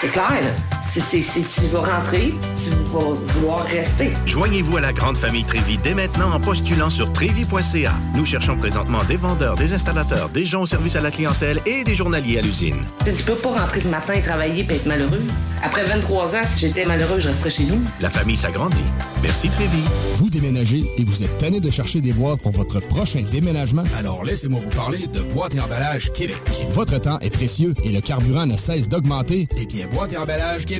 [0.00, 0.79] C'est clair, là.
[0.92, 4.10] C'est, tu vas rentrer, tu vas vouloir rester.
[4.26, 7.92] Joignez-vous à la grande famille Trévi dès maintenant en postulant sur trévi.ca.
[8.16, 11.84] Nous cherchons présentement des vendeurs, des installateurs, des gens au service à la clientèle et
[11.84, 12.82] des journaliers à l'usine.
[13.04, 15.22] Tu Tu peux pas rentrer le matin et travailler et être malheureux.
[15.62, 17.80] Après 23 ans, si j'étais malheureux, je resterais chez nous.
[18.00, 18.82] La famille s'agrandit.
[19.22, 19.82] Merci Trévi.
[20.14, 23.84] Vous déménagez et vous êtes tanné de chercher des boîtes pour votre prochain déménagement?
[23.96, 26.38] Alors laissez-moi vous parler de Boîte et Emballage Québec.
[26.70, 29.46] Votre temps est précieux et le carburant ne cesse d'augmenter.
[29.56, 30.79] Eh bien, Boîte et Emballage Québec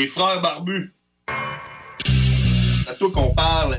[0.00, 0.94] Les frères barbus.
[1.28, 3.78] C'est à toi qu'on parle.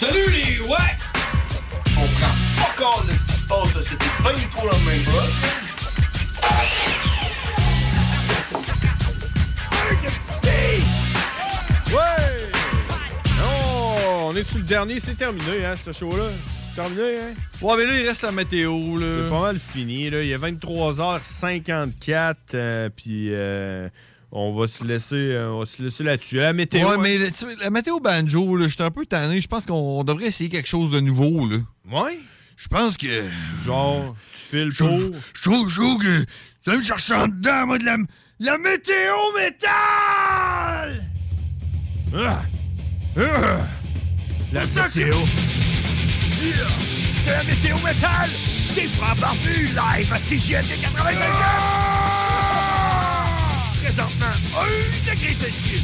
[0.00, 0.96] Salut les ouais!
[1.96, 3.82] On prend pas compte de ce qui se passe, là.
[3.88, 5.32] C'était pas du tout la même chose.
[11.92, 12.50] Ouais!
[13.38, 16.30] Non, on est sur le dernier, c'est terminé, hein, ce show-là.
[16.74, 17.34] Terminé, hein?
[17.60, 19.22] Ouais, mais là, il reste la météo, là.
[19.24, 20.22] C'est pas mal fini, là.
[20.22, 23.88] Il est 23h54, euh, puis euh,
[24.30, 26.36] on va se laisser, euh, on va se laisser là-dessus.
[26.36, 26.88] La météo.
[26.88, 27.00] Ouais, hein?
[27.00, 29.40] mais sais, la météo banjo, là, j'étais un peu tanné.
[29.40, 31.56] Je pense qu'on devrait essayer quelque chose de nouveau, là.
[31.90, 32.20] Ouais?
[32.56, 33.24] Je pense que.
[33.64, 35.00] Genre, tu fais le tour?
[35.34, 36.24] je trouve, que.
[36.64, 37.96] Ça me chercher en dedans, moi, de la.
[38.42, 41.04] La météo métal!
[42.14, 42.42] Ah!
[43.14, 43.66] Ah!
[44.50, 45.14] La météo.
[47.26, 48.30] C'est la météo métal
[48.74, 51.14] des frères barbus live à CJMD 85
[53.82, 54.26] Présentement,
[54.56, 55.82] 1 degré Celsius.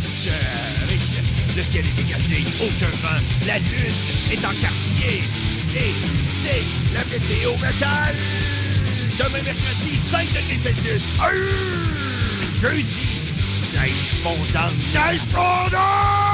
[1.56, 3.22] le ciel est dégagé, aucun vent.
[3.46, 3.94] La lune
[4.30, 5.24] est en quartier.
[5.74, 5.94] Et
[6.42, 6.64] c'est
[6.94, 8.14] la météo métal.
[9.18, 11.02] Demain mercredi, 5 degrés Celsius.
[12.60, 13.08] Jeudi,
[13.74, 13.92] neige
[14.22, 14.72] fondante.
[14.94, 16.25] Neige fondante!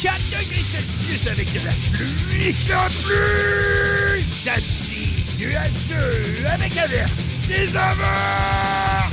[0.00, 2.54] Vendredi, 4 degrés Celsius avec de la pluie.
[2.68, 4.24] La pluie!
[4.44, 5.04] Samedi,
[5.38, 7.10] nuageux avec averse.
[7.48, 9.12] Des averses!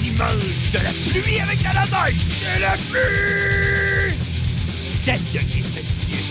[0.00, 2.24] Dimanche, de la pluie avec de la neige.
[2.40, 4.16] De la pluie!
[5.04, 6.24] 7 degrés Celsius.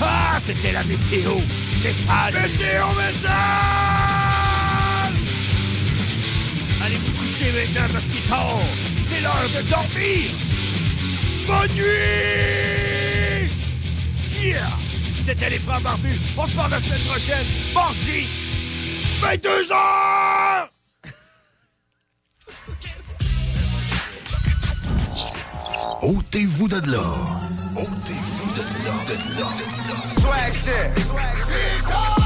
[0.00, 1.34] Ah, c'était la météo
[1.82, 2.34] métal.
[2.42, 3.32] Météo métal!
[6.84, 8.30] Allez vous coucher maintenant parce qu'il est.
[9.08, 10.45] C'est l'heure de dormir.
[11.46, 13.50] Bonne nuit!
[14.42, 14.66] Yeah!
[15.24, 16.18] C'était les frères barbus.
[16.36, 18.26] On se parle la semaine prochaine, mardi,
[19.20, 20.68] 22h!
[26.02, 27.12] Ôtez-vous de là.
[27.76, 29.48] Ôtez-vous de là, de là.
[30.20, 31.04] Swag shit!
[31.04, 32.25] Swag shit!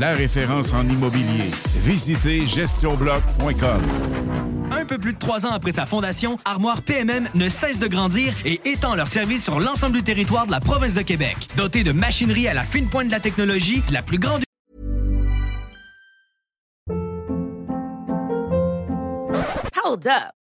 [0.00, 1.50] la référence en immobilier.
[1.84, 3.82] Visitez gestionbloc.com.
[4.70, 8.34] Un peu plus de trois ans après sa fondation, Armoire PMM ne cesse de grandir
[8.44, 11.36] et étend leur service sur l'ensemble du territoire de la province de Québec.
[11.56, 14.42] Doté de machinerie à la fine pointe de la technologie, la plus grande
[19.84, 20.41] Hold up.